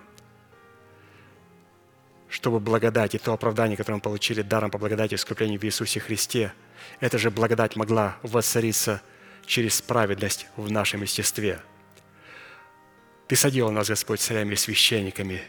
чтобы 2.28 2.60
благодать 2.60 3.14
и 3.14 3.18
то 3.18 3.32
оправдание, 3.32 3.76
которое 3.76 3.96
мы 3.96 4.00
получили 4.00 4.42
даром 4.42 4.70
по 4.70 4.78
благодати 4.78 5.14
и 5.14 5.16
искуплению 5.16 5.60
в 5.60 5.64
Иисусе 5.64 6.00
Христе, 6.00 6.52
эта 7.00 7.18
же 7.18 7.30
благодать 7.30 7.76
могла 7.76 8.16
воцариться 8.22 9.02
через 9.46 9.82
праведность 9.82 10.46
в 10.56 10.70
нашем 10.70 11.02
естестве. 11.02 11.60
Ты 13.28 13.36
соделал 13.36 13.70
нас, 13.70 13.88
Господь, 13.88 14.20
царями 14.20 14.54
и 14.54 14.56
священниками. 14.56 15.42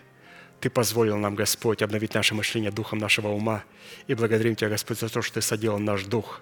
Ты 0.60 0.70
позволил 0.70 1.18
нам, 1.18 1.36
Господь, 1.36 1.82
обновить 1.82 2.14
наше 2.14 2.34
мышление 2.34 2.72
духом 2.72 2.99
нашего 2.99 3.28
ума. 3.28 3.64
И 4.07 4.14
благодарим 4.14 4.56
Тебя, 4.56 4.70
Господь, 4.70 4.99
за 4.99 5.10
то, 5.10 5.22
что 5.22 5.36
Ты 5.36 5.41
соделал 5.41 5.80
наш 5.80 6.06
дух 6.06 6.41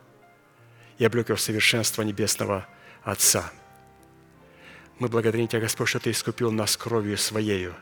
и 1.00 1.06
облек 1.06 1.30
его 1.30 1.38
в 1.38 1.42
совершенство 1.42 2.04
Небесного 2.04 2.68
Отца. 3.04 3.52
Мы 5.02 5.08
благодарим 5.08 5.48
Тебя, 5.48 5.62
Господь, 5.62 5.88
что 5.88 6.00
Ты 6.00 6.12
искупил 6.12 6.52
нас 6.52 6.78
кровью 6.78 7.18
Своею 7.18 7.74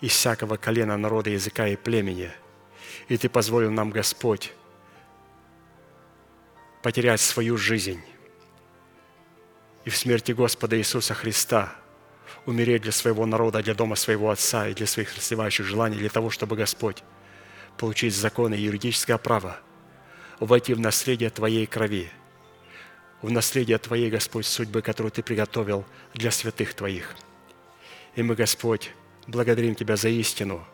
из 0.00 0.12
всякого 0.12 0.56
колена, 0.56 0.96
народа, 0.96 1.28
языка 1.28 1.68
и 1.68 1.76
племени. 1.76 2.32
И 3.08 3.18
Ты 3.18 3.28
позволил 3.28 3.70
нам, 3.70 3.90
Господь, 3.90 4.54
потерять 6.82 7.20
свою 7.20 7.58
жизнь 7.58 8.00
и 9.84 9.90
в 9.90 9.98
смерти 9.98 10.32
Господа 10.32 10.78
Иисуса 10.78 11.12
Христа 11.12 11.74
умереть 12.46 12.80
для 12.80 12.92
своего 12.92 13.26
народа, 13.26 13.62
для 13.62 13.74
дома 13.74 13.94
своего 13.94 14.30
Отца 14.30 14.66
и 14.66 14.72
для 14.72 14.86
своих 14.86 15.10
сливающих 15.10 15.66
желаний, 15.66 15.98
для 15.98 16.08
того, 16.08 16.30
чтобы 16.30 16.56
Господь 16.56 17.02
получить 17.76 18.16
законы 18.16 18.54
и 18.54 18.62
юридическое 18.62 19.18
право 19.18 19.58
войти 20.40 20.72
в 20.72 20.80
наследие 20.80 21.28
Твоей 21.28 21.66
крови, 21.66 22.10
в 23.22 23.30
наследие 23.30 23.78
Твоей, 23.78 24.10
Господь, 24.10 24.46
судьбы, 24.46 24.82
которую 24.82 25.10
Ты 25.10 25.22
приготовил 25.22 25.84
для 26.14 26.30
святых 26.30 26.74
Твоих. 26.74 27.14
И 28.14 28.22
мы, 28.22 28.34
Господь, 28.34 28.92
благодарим 29.26 29.74
Тебя 29.74 29.96
за 29.96 30.08
истину, 30.08 30.66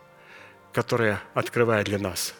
которая 0.73 1.23
открывает 1.35 1.86
для 1.86 1.98
нас. 1.98 2.35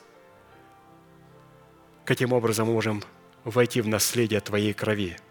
Каким 2.05 2.33
образом 2.33 2.67
мы 2.69 2.75
можем 2.75 3.03
войти 3.45 3.81
в 3.81 3.89
наследие 3.89 4.41
Твоей 4.41 4.73
крови– 4.73 5.17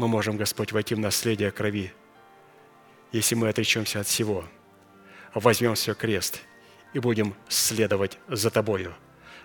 мы 0.00 0.08
можем, 0.08 0.38
Господь, 0.38 0.72
войти 0.72 0.94
в 0.94 0.98
наследие 0.98 1.50
крови, 1.50 1.92
если 3.12 3.34
мы 3.34 3.50
отречемся 3.50 4.00
от 4.00 4.06
всего, 4.06 4.46
возьмем 5.34 5.74
все 5.74 5.94
крест 5.94 6.40
и 6.94 6.98
будем 6.98 7.34
следовать 7.48 8.16
за 8.26 8.50
Тобою. 8.50 8.94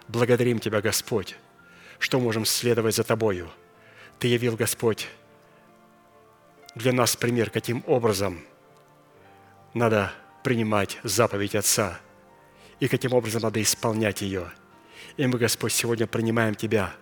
Благодарим 0.07 0.59
Тебя, 0.59 0.79
Господь, 0.79 1.35
что 1.99 2.21
можем 2.21 2.45
следовать 2.45 2.95
за 2.95 3.03
Тобою. 3.03 3.51
Ты 4.19 4.27
явил, 4.27 4.55
Господь, 4.55 5.07
для 6.75 6.93
нас 6.93 7.15
пример, 7.15 7.49
каким 7.49 7.83
образом 7.87 8.41
надо 9.73 10.11
принимать 10.43 10.99
заповедь 11.03 11.55
Отца 11.55 11.99
и 12.79 12.87
каким 12.87 13.13
образом 13.13 13.41
надо 13.41 13.61
исполнять 13.61 14.21
ее. 14.21 14.51
И 15.17 15.25
мы, 15.27 15.37
Господь, 15.37 15.73
сегодня 15.73 16.07
принимаем 16.07 16.55
Тебя 16.55 16.93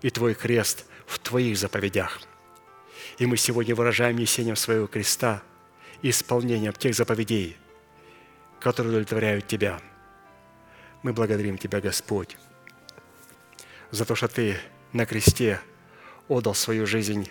и 0.00 0.10
Твой 0.10 0.34
крест 0.34 0.86
в 1.06 1.18
Твоих 1.18 1.56
заповедях– 1.58 2.20
и 3.18 3.26
мы 3.26 3.36
сегодня 3.36 3.74
выражаем 3.74 4.16
несением 4.16 4.56
своего 4.56 4.86
креста 4.86 5.42
и 6.02 6.10
исполнением 6.10 6.72
тех 6.72 6.94
заповедей, 6.94 7.56
которые 8.60 8.90
удовлетворяют 8.90 9.46
Тебя. 9.46 9.80
Мы 11.02 11.12
благодарим 11.12 11.58
Тебя, 11.58 11.80
Господь, 11.80 12.36
за 13.90 14.04
то, 14.04 14.14
что 14.14 14.28
Ты 14.28 14.56
на 14.92 15.06
кресте 15.06 15.60
отдал 16.32 16.54
свою 16.54 16.86
жизнь 16.86 17.30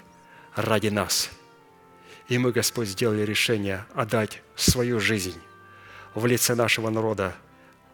ради 0.56 0.90
нас. 0.90 1.30
И 2.28 2.38
мы, 2.38 2.52
Господь, 2.52 2.88
сделали 2.88 3.24
решение 3.24 3.86
отдать 3.94 4.42
свою 4.56 5.00
жизнь 5.00 5.40
в 6.16 6.26
лице 6.26 6.56
нашего 6.56 6.90
народа, 6.90 7.36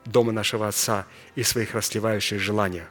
дома 0.05 0.31
нашего 0.31 0.67
Отца 0.67 1.05
и 1.35 1.43
своих 1.43 1.73
расливающих 1.73 2.39
желаниях. 2.39 2.87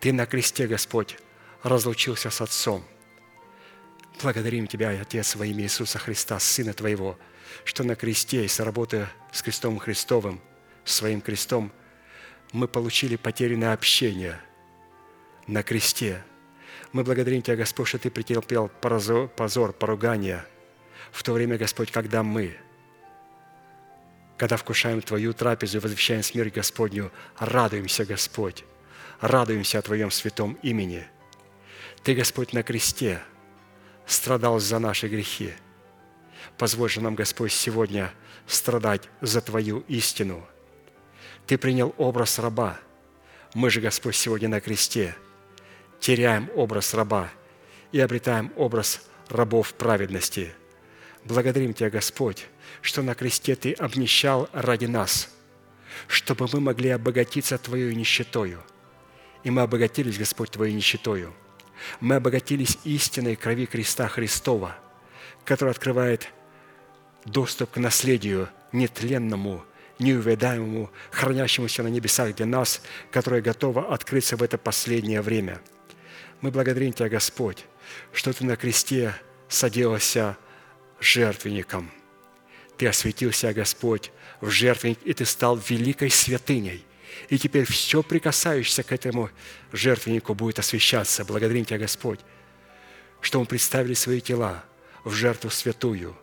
Ты 0.00 0.12
на 0.12 0.26
кресте, 0.26 0.66
Господь, 0.66 1.18
разлучился 1.62 2.30
с 2.30 2.40
Отцом– 2.40 2.84
Благодарим 4.22 4.66
Тебя, 4.66 4.90
Отец, 4.90 5.34
во 5.34 5.46
имя 5.46 5.64
Иисуса 5.64 5.98
Христа, 5.98 6.38
Сына 6.38 6.74
Твоего, 6.74 7.18
что 7.64 7.84
на 7.84 7.94
кресте 7.94 8.44
и 8.44 8.48
сработая 8.48 9.10
с 9.32 9.40
крестом 9.40 9.78
Христовым, 9.78 10.42
своим 10.84 11.22
крестом, 11.22 11.72
мы 12.52 12.68
получили 12.68 13.16
потерянное 13.16 13.72
общение 13.72 14.38
на 15.46 15.62
кресте. 15.62 16.22
Мы 16.92 17.04
благодарим 17.04 17.42
Тебя, 17.42 17.56
Господь, 17.56 17.88
что 17.88 17.98
Ты 17.98 18.10
претерпел 18.10 18.68
позор, 18.68 19.72
поругание 19.72 20.44
в 21.12 21.22
то 21.22 21.32
время, 21.32 21.58
Господь, 21.58 21.90
когда 21.90 22.22
мы, 22.22 22.56
когда 24.36 24.56
вкушаем 24.56 25.02
Твою 25.02 25.32
трапезу 25.32 25.78
и 25.78 25.80
возвещаем 25.80 26.22
смерть 26.22 26.54
Господню, 26.54 27.10
радуемся, 27.38 28.04
Господь, 28.04 28.64
радуемся 29.20 29.78
о 29.78 29.82
Твоем 29.82 30.10
святом 30.10 30.58
имени. 30.62 31.06
Ты, 32.02 32.14
Господь, 32.14 32.52
на 32.52 32.62
кресте– 32.62 33.22
страдал 34.10 34.58
за 34.58 34.78
наши 34.78 35.08
грехи. 35.08 35.52
Позволь 36.58 36.90
же 36.90 37.00
нам, 37.00 37.14
Господь, 37.14 37.52
сегодня 37.52 38.12
страдать 38.46 39.08
за 39.20 39.40
Твою 39.40 39.84
истину. 39.88 40.44
Ты 41.46 41.56
принял 41.56 41.94
образ 41.96 42.38
раба. 42.38 42.78
Мы 43.54 43.70
же, 43.70 43.80
Господь, 43.80 44.16
сегодня 44.16 44.48
на 44.48 44.60
кресте 44.60 45.14
теряем 46.00 46.50
образ 46.54 46.94
раба 46.94 47.30
и 47.92 48.00
обретаем 48.00 48.52
образ 48.56 49.08
рабов 49.28 49.74
праведности. 49.74 50.52
Благодарим 51.24 51.74
Тебя, 51.74 51.90
Господь, 51.90 52.46
что 52.80 53.02
на 53.02 53.14
кресте 53.14 53.54
Ты 53.54 53.72
обнищал 53.72 54.48
ради 54.52 54.86
нас, 54.86 55.28
чтобы 56.08 56.48
мы 56.52 56.60
могли 56.60 56.90
обогатиться 56.90 57.58
Твоей 57.58 57.94
нищетою. 57.94 58.62
И 59.44 59.50
мы 59.50 59.62
обогатились, 59.62 60.18
Господь, 60.18 60.50
Твоей 60.50 60.74
нищетою– 60.74 61.32
мы 62.00 62.16
обогатились 62.16 62.78
истиной 62.84 63.36
крови 63.36 63.66
креста 63.66 64.08
Христова, 64.08 64.76
которая 65.44 65.72
открывает 65.72 66.28
доступ 67.24 67.72
к 67.72 67.76
наследию 67.78 68.48
нетленному, 68.72 69.64
неувядаемому, 69.98 70.90
хранящемуся 71.10 71.82
на 71.82 71.88
небесах 71.88 72.34
для 72.34 72.46
нас, 72.46 72.82
которое 73.10 73.42
готово 73.42 73.92
открыться 73.92 74.36
в 74.36 74.42
это 74.42 74.58
последнее 74.58 75.20
время. 75.20 75.60
Мы 76.40 76.50
благодарим 76.50 76.92
Тебя, 76.92 77.08
Господь, 77.08 77.64
что 78.12 78.32
Ты 78.32 78.44
на 78.44 78.56
кресте 78.56 79.14
соделался 79.48 80.36
жертвенником. 81.00 81.90
Ты 82.76 82.86
осветился, 82.86 83.52
Господь, 83.52 84.10
в 84.40 84.48
жертвенник, 84.48 84.98
и 85.04 85.12
Ты 85.12 85.24
стал 85.26 85.56
великой 85.56 86.10
святыней. 86.10 86.84
И 87.28 87.38
теперь 87.38 87.66
все, 87.66 88.02
прикасающееся 88.02 88.82
к 88.82 88.92
этому 88.92 89.30
жертвеннику, 89.72 90.34
будет 90.34 90.58
освящаться. 90.58 91.24
Благодарим 91.24 91.64
Тебя, 91.64 91.78
Господь, 91.78 92.20
что 93.20 93.40
мы 93.40 93.46
представили 93.46 93.94
свои 93.94 94.20
тела 94.20 94.64
в 95.04 95.12
жертву 95.12 95.50
святую, 95.50 96.16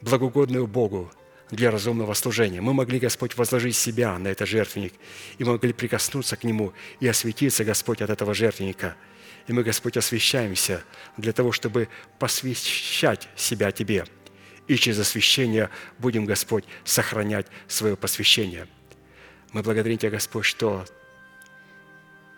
благоугодную 0.00 0.66
Богу 0.66 1.10
для 1.50 1.70
разумного 1.70 2.14
служения. 2.14 2.60
Мы 2.60 2.74
могли, 2.74 2.98
Господь, 2.98 3.36
возложить 3.36 3.76
себя 3.76 4.18
на 4.18 4.28
этот 4.28 4.48
жертвенник, 4.48 4.94
и 5.38 5.44
могли 5.44 5.72
прикоснуться 5.72 6.36
к 6.36 6.44
нему 6.44 6.72
и 7.00 7.08
осветиться, 7.08 7.64
Господь, 7.64 8.02
от 8.02 8.10
этого 8.10 8.34
жертвенника. 8.34 8.96
И 9.48 9.52
мы, 9.52 9.64
Господь, 9.64 9.96
освящаемся 9.96 10.84
для 11.16 11.32
того, 11.32 11.50
чтобы 11.52 11.88
посвящать 12.18 13.28
себя 13.34 13.72
Тебе. 13.72 14.04
И 14.68 14.76
через 14.76 14.98
освящение 15.00 15.70
будем, 15.98 16.26
Господь, 16.26 16.64
сохранять 16.84 17.46
свое 17.66 17.96
посвящение– 17.96 18.68
мы 19.52 19.62
благодарим 19.62 19.96
Тебя, 19.96 20.10
Господь, 20.10 20.44
что 20.44 20.84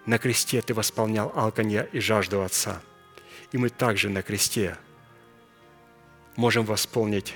на 0.06 0.18
кресте 0.18 0.62
Ты 0.62 0.74
восполнял 0.74 1.32
алканье 1.34 1.88
и 1.92 2.00
жажду 2.00 2.42
Отца. 2.42 2.80
И 3.52 3.58
мы 3.58 3.68
также 3.68 4.08
на 4.08 4.22
кресте 4.22 4.76
можем 6.36 6.64
восполнить 6.64 7.34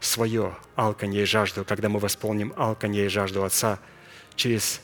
свое 0.00 0.56
алканье 0.76 1.22
и 1.22 1.26
жажду, 1.26 1.64
когда 1.64 1.88
мы 1.88 2.00
восполним 2.00 2.54
алканье 2.56 3.04
и 3.04 3.08
жажду 3.08 3.44
Отца 3.44 3.78
через 4.34 4.80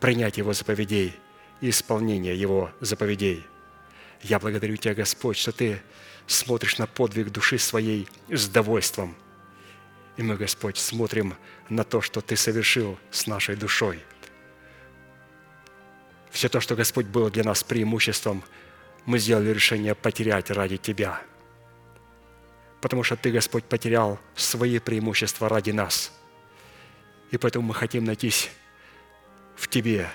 принятие 0.00 0.44
Его 0.44 0.52
заповедей 0.52 1.12
и 1.60 1.70
исполнение 1.70 2.38
Его 2.38 2.70
заповедей. 2.80 3.46
Я 4.22 4.38
благодарю 4.38 4.76
Тебя, 4.76 4.94
Господь, 4.94 5.36
что 5.36 5.52
Ты 5.52 5.80
смотришь 6.26 6.78
на 6.78 6.86
подвиг 6.86 7.30
души 7.30 7.58
своей 7.58 8.08
с 8.28 8.48
довольством. 8.48 9.14
И 10.16 10.22
мы, 10.22 10.36
Господь, 10.36 10.76
смотрим 10.76 11.34
на 11.68 11.84
то, 11.84 12.00
что 12.00 12.20
Ты 12.20 12.36
совершил 12.36 12.98
с 13.10 13.26
нашей 13.26 13.56
душой. 13.56 14.02
Все 16.30 16.48
то, 16.48 16.60
что, 16.60 16.76
Господь, 16.76 17.06
было 17.06 17.30
для 17.30 17.44
нас 17.44 17.62
преимуществом, 17.64 18.44
мы 19.06 19.18
сделали 19.18 19.50
решение 19.50 19.94
потерять 19.94 20.50
ради 20.50 20.76
Тебя– 20.76 21.22
потому 22.80 23.02
что 23.02 23.16
Ты, 23.16 23.30
Господь, 23.30 23.64
потерял 23.64 24.18
свои 24.34 24.78
преимущества 24.78 25.48
ради 25.48 25.70
нас. 25.70 26.12
И 27.30 27.36
поэтому 27.36 27.68
мы 27.68 27.74
хотим 27.74 28.04
найтись 28.04 28.50
в 29.56 29.68
Тебе 29.68 30.08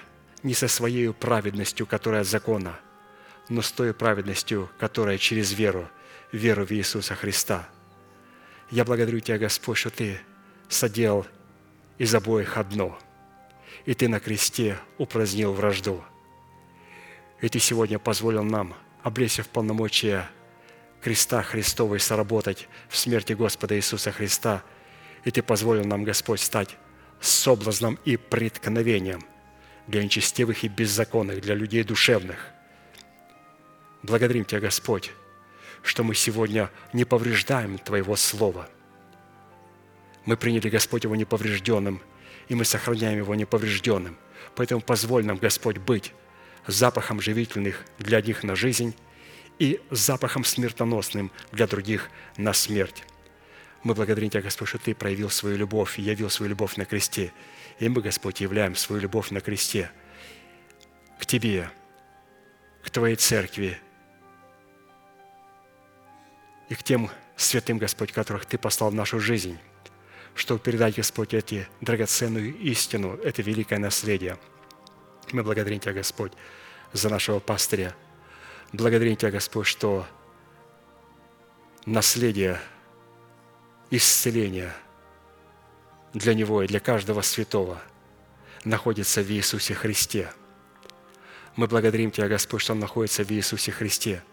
не 0.44 0.54
со 0.54 0.68
своей 0.68 1.12
праведностью, 1.14 1.88
которая 1.88 2.22
от 2.22 2.28
закона, 2.28 2.80
но 3.50 3.62
с 3.62 3.72
той 3.72 3.94
праведностью, 3.94 4.70
которая 4.78 5.18
через 5.18 5.54
веру, 5.54 5.90
веру 6.32 6.66
в 6.66 6.72
Иисуса 6.72 7.16
Христа. 7.16 7.68
Я 8.70 8.86
благодарю 8.86 9.20
Тебя, 9.20 9.38
Господь, 9.38 9.78
что 9.78 9.90
Ты 9.90 10.20
соделал 10.68 11.26
из 11.98 12.14
обоих 12.14 12.58
одно, 12.58 12.98
и 13.86 13.94
Ты 13.94 14.08
на 14.08 14.20
кресте 14.20 14.78
упразднил 14.98 15.54
вражду. 15.54 16.04
И 17.42 17.50
Ты 17.50 17.60
сегодня 17.60 18.00
позволил 18.00 18.44
нам, 18.44 18.76
облечься 19.02 19.44
в 19.44 19.50
полномочия 19.50 20.30
креста 21.02 21.42
Христовой 21.42 22.00
соработать 22.00 22.68
в 22.90 22.98
смерти 22.98 23.34
Господа 23.34 23.76
Иисуса 23.76 24.12
Христа. 24.12 24.64
И 25.26 25.32
Ты 25.32 25.42
позволил 25.42 25.86
нам, 25.86 26.04
Господь, 26.04 26.42
стать 26.42 26.78
соблазном 27.20 27.98
и 28.06 28.18
преткновением 28.18 29.24
для 29.88 30.04
нечестивых 30.04 30.64
и 30.64 30.68
беззаконных, 30.68 31.42
для 31.42 31.56
людей 31.56 31.84
душевных. 31.84 32.52
Благодарим 34.02 34.46
Тебя, 34.46 34.62
Господь, 34.62 35.12
что 35.82 36.04
мы 36.04 36.16
сегодня 36.16 36.70
не 36.94 37.06
повреждаем 37.06 37.78
Твоего 37.78 38.16
Слова. 38.16 38.70
Мы 40.26 40.38
приняли, 40.38 40.70
Господь, 40.70 41.04
Его 41.04 41.16
неповрежденным, 41.16 42.02
и 42.48 42.56
мы 42.56 42.66
сохраняем 42.66 43.18
Его 43.18 43.36
неповрежденным. 43.36 44.18
Поэтому 44.56 44.82
позволь 44.82 45.26
нам, 45.26 45.38
Господь, 45.38 45.78
быть 45.78 46.14
запахом 46.68 47.20
живительных 47.20 47.84
для 48.00 48.22
них 48.22 48.44
на 48.44 48.56
жизнь 48.56 48.96
и 49.60 49.82
запахом 49.92 50.44
смертоносным 50.44 51.32
для 51.52 51.68
других 51.68 52.10
на 52.38 52.54
смерть. 52.54 53.04
Мы 53.84 53.94
благодарим 53.94 54.30
Тебя, 54.30 54.42
Господь, 54.42 54.70
что 54.70 54.78
Ты 54.78 54.96
проявил 54.96 55.30
свою 55.30 55.58
любовь 55.58 56.00
и 56.00 56.02
явил 56.02 56.30
свою 56.30 56.50
любовь 56.50 56.78
на 56.78 56.86
кресте. 56.86 57.34
И 57.84 57.90
мы, 57.90 58.02
Господь, 58.02 58.40
являем 58.42 58.76
свою 58.76 59.02
любовь 59.02 59.32
на 59.32 59.42
кресте 59.42 59.92
к 61.20 61.26
Тебе, 61.26 61.70
к 62.84 62.90
Твоей 62.90 63.16
церкви 63.16 63.78
и 66.70 66.76
к 66.76 66.84
тем 66.84 67.10
святым, 67.36 67.78
Господь, 67.78 68.12
которых 68.12 68.46
Ты 68.46 68.58
послал 68.58 68.92
в 68.92 68.96
нашу 68.96 69.20
жизнь, 69.20 69.58
чтобы 70.36 70.60
передать, 70.62 70.96
Господь, 70.96 71.34
эти 71.34 71.68
драгоценную 71.82 72.56
истину, 72.60 73.16
это 73.18 73.42
великое 73.42 73.80
наследие. 73.80 74.38
Мы 75.32 75.44
благодарим 75.44 75.80
Тебя, 75.80 75.94
Господь, 75.94 76.32
за 76.94 77.10
нашего 77.10 77.40
пастыря– 77.40 77.96
Благодарим 78.74 79.16
Тебя, 79.16 79.30
Господь, 79.30 79.68
что 79.68 80.08
наследие 81.86 82.60
исцеления 83.92 84.74
для 86.14 86.34
Него 86.34 86.62
и 86.64 86.68
для 86.68 86.80
каждого 86.80 87.22
святого 87.22 87.82
находится 88.64 89.22
в 89.22 89.30
Иисусе 89.32 89.74
Христе. 89.74 90.32
Мы 91.56 91.68
благодарим 91.68 92.12
Тебя, 92.12 92.28
Господь, 92.28 92.62
что 92.62 92.74
Он 92.74 92.80
находится 92.80 93.24
в 93.24 93.32
Иисусе 93.32 93.72
Христе, 93.72 94.24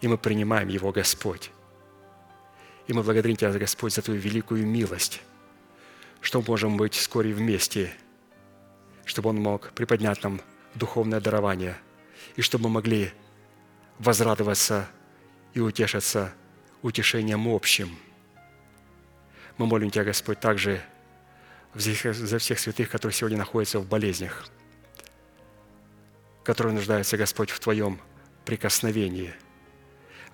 и 0.00 0.08
мы 0.08 0.18
принимаем 0.18 0.68
Его, 0.68 0.92
Господь. 0.92 1.50
И 2.86 2.92
мы 2.92 3.02
благодарим 3.02 3.36
Тебя, 3.36 3.52
Господь, 3.52 3.94
за 3.94 4.02
Твою 4.02 4.20
великую 4.20 4.66
милость, 4.66 5.22
что 6.20 6.40
мы 6.40 6.46
можем 6.46 6.76
быть 6.76 6.94
вскоре 6.94 7.32
вместе, 7.32 7.92
чтобы 9.04 9.30
Он 9.30 9.36
мог 9.36 9.72
приподнять 9.72 10.22
нам 10.22 10.40
духовное 10.74 11.20
дарование, 11.20 11.76
и 12.36 12.42
чтобы 12.42 12.64
мы 12.64 12.74
могли 12.74 13.12
возрадоваться 13.98 14.88
и 15.54 15.60
утешиться 15.60 16.32
утешением 16.82 17.48
общим. 17.48 17.96
Мы 19.56 19.66
молим 19.66 19.90
Тебя, 19.90 20.04
Господь, 20.04 20.38
также 20.38 20.82
за 21.78 22.38
всех 22.38 22.58
святых, 22.58 22.90
которые 22.90 23.14
сегодня 23.14 23.38
находятся 23.38 23.78
в 23.78 23.86
болезнях, 23.86 24.46
которые 26.44 26.74
нуждаются, 26.74 27.16
Господь, 27.16 27.50
в 27.50 27.60
Твоем 27.60 28.00
прикосновении. 28.44 29.34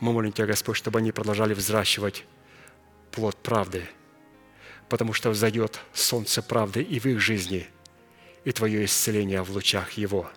Мы 0.00 0.12
молим 0.12 0.32
Тебя, 0.32 0.46
Господь, 0.46 0.76
чтобы 0.76 0.98
они 0.98 1.12
продолжали 1.12 1.54
взращивать 1.54 2.24
плод 3.10 3.36
правды, 3.36 3.88
потому 4.88 5.12
что 5.12 5.30
взойдет 5.30 5.80
солнце 5.92 6.42
правды 6.42 6.82
и 6.82 7.00
в 7.00 7.06
их 7.06 7.20
жизни, 7.20 7.66
и 8.44 8.52
Твое 8.52 8.84
исцеление 8.84 9.42
в 9.42 9.50
лучах 9.50 9.92
Его. 9.92 10.30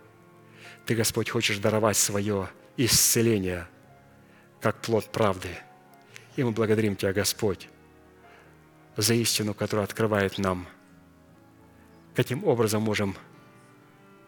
Ты, 0.86 0.96
Господь, 0.96 1.30
хочешь 1.30 1.58
даровать 1.58 1.98
свое 1.98 2.50
исцеления, 2.78 3.68
как 4.62 4.82
плод 4.82 5.12
правды. 5.12 5.50
И 6.36 6.44
мы 6.44 6.52
благодарим 6.52 6.96
Тебя, 6.96 7.14
Господь, 7.14 7.68
за 8.98 9.14
истину, 9.14 9.54
которая 9.54 9.86
открывает 9.86 10.38
нам, 10.38 10.68
каким 12.16 12.44
образом 12.46 12.82
можем 12.82 13.16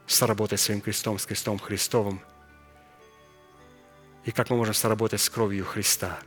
соработать 0.05 0.59
своим 0.59 0.81
крестом, 0.81 1.18
с 1.18 1.26
крестом 1.26 1.57
Христовым, 1.57 2.22
и 4.26 4.31
как 4.31 4.49
мы 4.49 4.57
можем 4.57 4.73
соработать 4.73 5.22
с 5.22 5.30
кровью 5.30 5.65
Христа. 5.65 6.19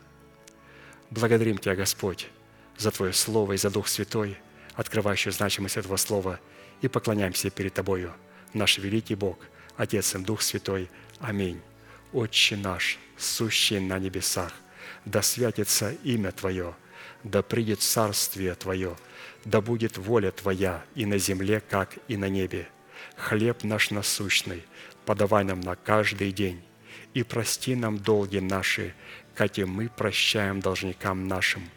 Благодарим 1.11 1.59
Тебя, 1.59 1.77
Господь, 1.77 2.29
за 2.79 2.91
Твое 2.91 3.13
Слово 3.13 3.53
и 3.53 3.57
за 3.57 3.71
Дух 3.71 3.89
Святой, 3.89 4.39
открывающий 4.75 5.33
значимость 5.33 5.77
этого 5.77 5.97
Слова, 5.97 6.41
и 6.81 6.89
поклоняемся 6.89 7.51
перед 7.51 7.75
Тобою, 7.75 8.15
наш 8.55 8.79
великий 8.79 9.15
Бог, 9.15 9.39
Отец 9.77 10.15
и 10.15 10.19
Дух 10.19 10.41
Святой. 10.41 10.91
Аминь. 11.19 11.61
Отче 12.13 12.57
наш, 12.57 12.99
сущий 13.19 13.81
на 13.81 13.99
небесах, 13.99 14.53
да 15.05 15.21
святится 15.21 15.93
имя 16.05 16.33
Твое, 16.33 16.75
да 17.23 17.43
придет 17.43 17.83
царствие 17.83 18.55
Твое, 18.55 18.97
да 19.45 19.61
будет 19.61 19.99
воля 19.99 20.31
Твоя 20.31 20.85
и 20.95 21.07
на 21.07 21.19
земле, 21.19 21.61
как 21.61 21.99
и 22.09 22.17
на 22.17 22.29
небе. 22.29 22.69
Хлеб 23.17 23.65
наш 23.65 23.91
насущный 23.91 24.65
подавай 25.11 25.45
нам 25.45 25.61
на 25.61 25.75
каждый 25.77 26.33
день, 26.33 26.63
и 27.15 27.23
прости 27.23 27.75
нам 27.75 27.99
долги 27.99 28.41
наши, 28.41 28.95
как 29.35 29.59
и 29.59 29.65
мы 29.65 29.89
прощаем 29.89 30.61
должникам 30.61 31.27
нашим. 31.27 31.69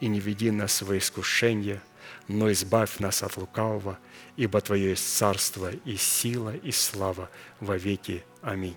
И 0.00 0.08
не 0.08 0.20
веди 0.20 0.50
нас 0.50 0.82
в 0.82 0.96
искушение, 0.96 1.80
но 2.28 2.50
избавь 2.50 2.98
нас 2.98 3.22
от 3.22 3.36
лукавого, 3.36 3.98
ибо 4.36 4.60
Твое 4.60 4.90
есть 4.90 5.16
царство 5.16 5.70
и 5.70 5.96
сила 5.96 6.54
и 6.56 6.72
слава 6.72 7.30
во 7.60 7.76
веки. 7.76 8.24
Аминь. 8.42 8.76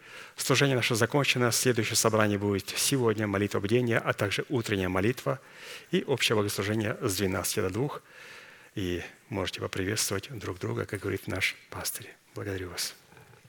Служение 0.41 0.75
наше 0.75 0.95
закончено. 0.95 1.51
Следующее 1.51 1.95
собрание 1.95 2.39
будет 2.39 2.73
сегодня, 2.75 3.27
молитва 3.27 3.59
бдения, 3.59 3.99
а 3.99 4.11
также 4.11 4.43
утренняя 4.49 4.89
молитва 4.89 5.39
и 5.91 6.03
общее 6.07 6.35
богослужение 6.35 6.97
с 6.99 7.17
12 7.17 7.57
до 7.57 7.69
2. 7.69 7.89
И 8.73 9.03
можете 9.29 9.61
поприветствовать 9.61 10.29
друг 10.31 10.57
друга, 10.57 10.85
как 10.85 11.01
говорит 11.01 11.27
наш 11.27 11.55
пастырь. 11.69 12.09
Благодарю 12.33 12.69
вас. 12.69 12.95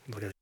Благодарю. 0.06 0.41